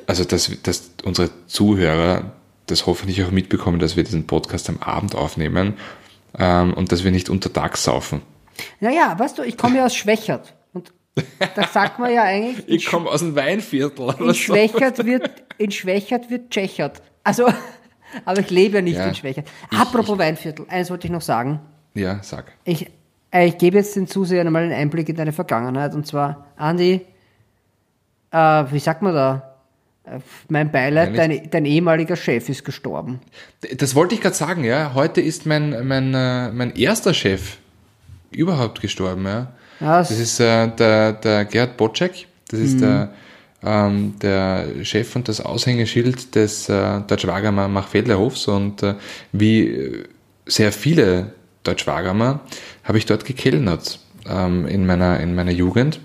[0.06, 2.32] also dass, dass unsere Zuhörer
[2.66, 5.74] das hoffentlich auch mitbekommen, dass wir diesen Podcast am Abend aufnehmen
[6.38, 8.20] ähm, und dass wir nicht untertags saufen.
[8.80, 10.54] naja, weißt du, ich komme ja aus Schwächert.
[10.72, 10.92] Und
[11.54, 14.14] da sagt man ja eigentlich, Ich komme aus dem Weinviertel.
[14.20, 17.02] in Schwächert wird, in Schwächert wird Tschechert.
[17.24, 17.48] Also,
[18.24, 19.06] aber ich lebe ja nicht Ja.
[19.06, 19.48] in Schwächert.
[19.74, 21.60] Apropos Weinviertel, eins wollte ich noch sagen.
[21.94, 22.52] Ja, sag.
[22.64, 22.86] Ich,
[23.32, 25.94] ich gebe jetzt den Zusehern mal einen Einblick in deine Vergangenheit.
[25.94, 27.02] Und zwar, Andi,
[28.30, 29.54] äh, wie sagt man da?
[30.04, 33.20] Äh, Mein Beileid, dein, dein ehemaliger Chef ist gestorben.
[33.76, 34.92] Das wollte ich gerade sagen, ja.
[34.94, 37.58] Heute ist mein, mein, äh, mein erster Chef
[38.30, 39.48] überhaupt gestorben, ja.
[39.80, 43.12] Ja, Das ist äh, der, der Gerhard Bocek, das ist der,
[43.62, 48.94] ähm, der Chef und das Aushängeschild des äh, Deutschwagermer Machfelderhofs und äh,
[49.32, 50.04] wie äh,
[50.46, 51.32] sehr viele
[51.62, 52.40] Deutschwagermer
[52.88, 56.00] habe ich dort gekellnert ähm, in, meiner, in meiner Jugend.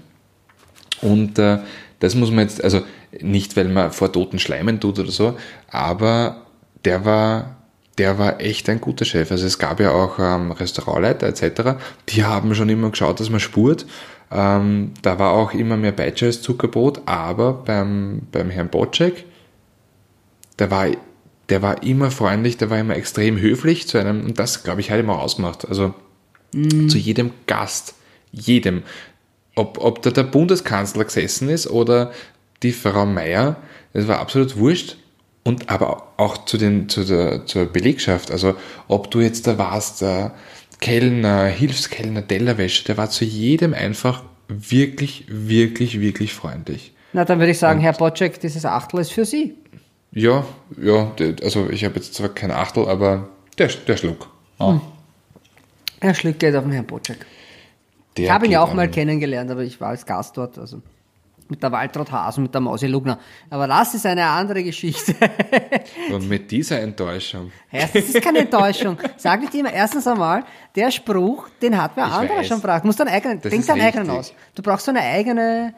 [1.01, 1.59] Und äh,
[1.99, 2.81] das muss man jetzt, also
[3.21, 5.37] nicht, weil man vor toten Schleimen tut oder so,
[5.69, 6.41] aber
[6.83, 7.55] der war,
[7.97, 9.31] der war echt ein guter Chef.
[9.31, 11.79] Also es gab ja auch ähm, Restaurantleiter etc.,
[12.09, 13.85] die haben schon immer geschaut, dass man spurt.
[14.29, 19.25] Ähm, da war auch immer mehr Beitsche als Zuckerbrot, aber beim, beim Herrn Bocek,
[20.59, 20.87] der war,
[21.47, 24.91] der war immer freundlich, der war immer extrem höflich zu einem, und das, glaube ich,
[24.91, 25.67] hat immer ausgemacht.
[25.67, 25.93] Also
[26.87, 27.95] zu jedem Gast,
[28.31, 28.83] jedem.
[29.55, 32.11] Ob, ob da der Bundeskanzler gesessen ist oder
[32.63, 33.57] die Frau Meier,
[33.93, 34.97] das war absolut wurscht.
[35.43, 38.55] Und aber auch zu den, zu der, zur Belegschaft, also
[38.87, 40.33] ob du jetzt da warst, der
[40.79, 46.93] Kellner, Hilfskellner, Tellerwäsche, der war zu jedem einfach wirklich, wirklich, wirklich freundlich.
[47.11, 49.55] Na, dann würde ich sagen, Herr Bocek, dieses Achtel ist für Sie.
[50.13, 50.45] Ja,
[50.81, 51.11] ja,
[51.43, 54.29] also ich habe jetzt zwar kein Achtel, aber der, der Schluck.
[56.03, 57.25] Er schlägt Geld auf den Herrn Bocek.
[58.17, 60.81] Der Ich habe ihn ja auch mal kennengelernt, aber ich war als Gast dort, also
[61.47, 63.19] mit der Waltraud Haas und mit der Mausi Lugner.
[63.49, 65.15] Aber das ist eine andere Geschichte.
[66.11, 67.51] Und mit dieser Enttäuschung.
[67.71, 68.97] Erstens ist keine Enttäuschung.
[69.17, 70.43] Sag nicht immer, erstens einmal,
[70.75, 72.47] der Spruch, den hat Ich anderer weiß.
[72.47, 72.83] schon gebracht.
[72.83, 74.33] Du musst deinen eigenen, Das denk deinen eigenen aus.
[74.55, 75.73] Du brauchst so eine eigene,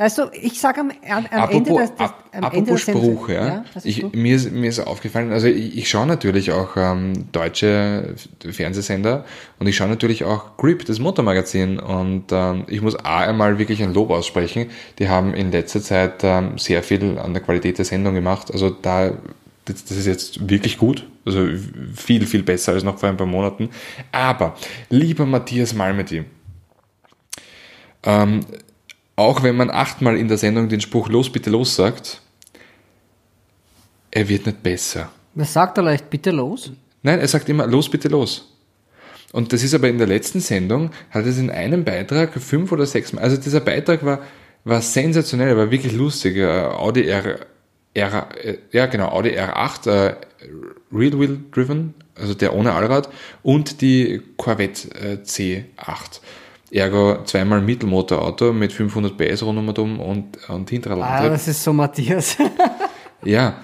[0.00, 3.28] Weißt du, ich sage am, am, am Ende des, ap- am Ende apropos Sendung- Spruch,
[3.28, 3.66] ja.
[3.74, 8.14] was ich, mir, ist, mir ist aufgefallen, also ich, ich schaue natürlich auch ähm, deutsche
[8.50, 9.26] Fernsehsender
[9.58, 11.78] und ich schaue natürlich auch Grip, das Motormagazin.
[11.78, 14.70] Und ähm, ich muss A einmal wirklich ein Lob aussprechen.
[14.98, 18.50] Die haben in letzter Zeit ähm, sehr viel an der Qualität der Sendung gemacht.
[18.50, 19.10] Also da,
[19.66, 21.06] das, das ist jetzt wirklich gut.
[21.26, 21.46] Also
[21.94, 23.68] viel, viel besser als noch vor ein paar Monaten.
[24.12, 24.56] Aber,
[24.88, 26.24] lieber Matthias Malmedy,
[28.04, 28.40] ähm,
[29.20, 32.20] auch wenn man achtmal in der Sendung den Spruch los, bitte los sagt,
[34.10, 35.10] er wird nicht besser.
[35.34, 36.10] Was sagt er leicht?
[36.10, 36.72] Bitte los.
[37.02, 38.50] Nein, er sagt immer los, bitte los.
[39.32, 42.86] Und das ist aber in der letzten Sendung, hat es in einem Beitrag fünf oder
[42.86, 44.20] sechs Mal, also dieser Beitrag war,
[44.64, 46.36] war sensationell, war wirklich lustig.
[46.36, 47.46] Äh, Audi R,
[47.94, 50.14] R, äh, ja genau, Audi R8, äh,
[50.92, 53.08] Real Wheel Driven, also der ohne Allrad,
[53.42, 56.20] und die Corvette äh, C8.
[56.70, 61.30] Ergo zweimal Mittelmotorauto mit 500 PS rundum und, und Ah, Hinterradantrieb.
[61.32, 62.36] das ist so Matthias.
[63.22, 63.56] Ja,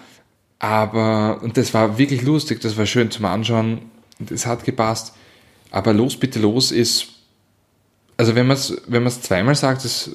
[0.58, 3.90] aber, und das war wirklich lustig, das war schön zum Anschauen,
[4.30, 5.14] es hat gepasst.
[5.70, 7.06] Aber los, bitte los ist,
[8.18, 10.10] also wenn man es wenn man's zweimal sagt, das,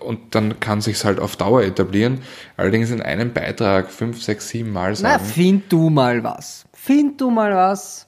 [0.00, 2.20] und dann kann sich's halt auf Dauer etablieren,
[2.56, 5.24] allerdings in einem Beitrag fünf, sechs, sieben Mal Na, sagen.
[5.24, 6.64] find du mal was.
[6.72, 8.06] Find du mal was.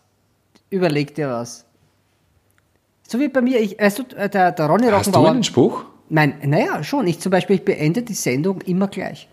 [0.71, 1.64] Überleg dir was.
[3.07, 5.31] So wie bei mir, ich, weißt du, äh, der, der Ronny Hast du Rockenbauer.
[5.31, 5.85] einen Spruch?
[6.09, 7.07] Nein, naja, schon.
[7.07, 9.29] Ich zum Beispiel, ich beende die Sendung immer gleich.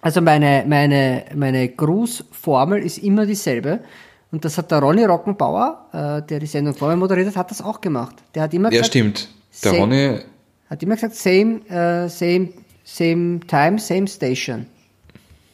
[0.00, 3.80] Also meine, meine, meine Grußformel ist immer dieselbe.
[4.30, 7.62] Und das hat der Ronny Rockenbauer, äh, der die Sendung vorher moderiert hat, hat das
[7.62, 8.16] auch gemacht.
[8.34, 9.28] Der hat immer Ja, gesagt, stimmt.
[9.64, 9.80] Der Same.
[9.82, 10.18] Ronny,
[10.70, 12.50] hat immer gesagt, same, äh, same,
[12.84, 14.66] same time, same station.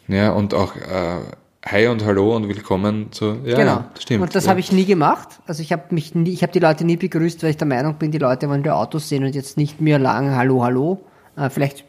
[0.09, 1.21] ja, und auch äh,
[1.67, 3.77] Hi und Hallo und Willkommen zu, ja, Genau.
[3.77, 4.23] ja, das stimmt.
[4.23, 4.51] Und das ja.
[4.51, 5.41] habe ich nie gemacht.
[5.47, 7.95] Also ich habe mich nie, ich habe die Leute nie begrüßt, weil ich der Meinung
[7.95, 11.01] bin, die Leute wollen die Autos sehen und jetzt nicht mir lang Hallo, Hallo.
[11.37, 11.85] Äh, vielleicht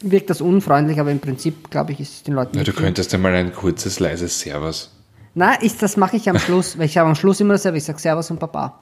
[0.00, 2.80] wirkt das unfreundlich, aber im Prinzip, glaube ich, ist es den Leuten Ja, nicht du
[2.80, 4.90] könntest einmal ein kurzes, leises Servus.
[5.34, 7.76] Na, ich, das mache ich am Schluss, weil ich habe am Schluss immer dasselbe.
[7.76, 8.78] Ich sage Servus und Baba.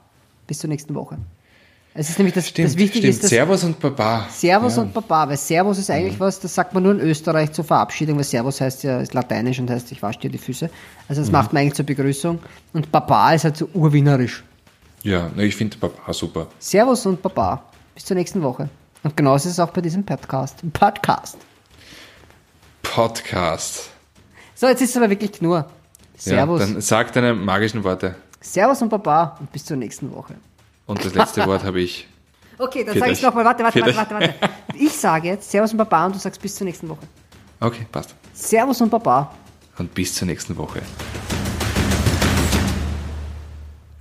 [0.47, 1.19] Bis zur nächsten Woche.
[1.93, 3.15] Es ist nämlich das, Stimmt, das Wichtige stimmt.
[3.15, 4.27] ist, dass Servus und Baba.
[4.31, 4.83] Servus ja.
[4.83, 8.17] und Baba, weil Servus ist eigentlich was, das sagt man nur in Österreich zur Verabschiedung,
[8.17, 10.71] weil Servus heißt ja, ist lateinisch und heißt, ich wasche dir die Füße.
[11.09, 12.39] Also das macht man eigentlich zur Begrüßung.
[12.73, 14.45] Und Baba ist halt so urwienerisch.
[15.03, 16.47] Ja, ich finde Baba super.
[16.61, 17.65] Servus und Baba.
[17.95, 18.69] Bis zur nächsten Woche.
[19.03, 20.59] Und genauso ist es auch bei diesem Podcast.
[20.73, 21.39] Podcast.
[22.83, 23.91] Podcast.
[24.55, 25.69] So, jetzt ist es aber wirklich nur.
[26.17, 26.61] Servus.
[26.61, 28.15] Ja, dann sag deine magischen Worte.
[28.41, 30.35] Servus und Baba und bis zur nächsten Woche.
[30.91, 32.07] Und das letzte Wort habe ich.
[32.63, 34.35] Okay, dann sage ich nochmal, warte, warte, warte, warte, warte.
[34.75, 37.01] Ich sage jetzt Servus und Baba und du sagst bis zur nächsten Woche.
[37.59, 38.15] Okay, passt.
[38.35, 39.35] Servus und Baba.
[39.79, 40.83] Und bis zur nächsten Woche.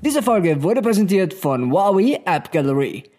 [0.02, 3.10] Diese Folge wurde präsentiert von Huawei App Gallery.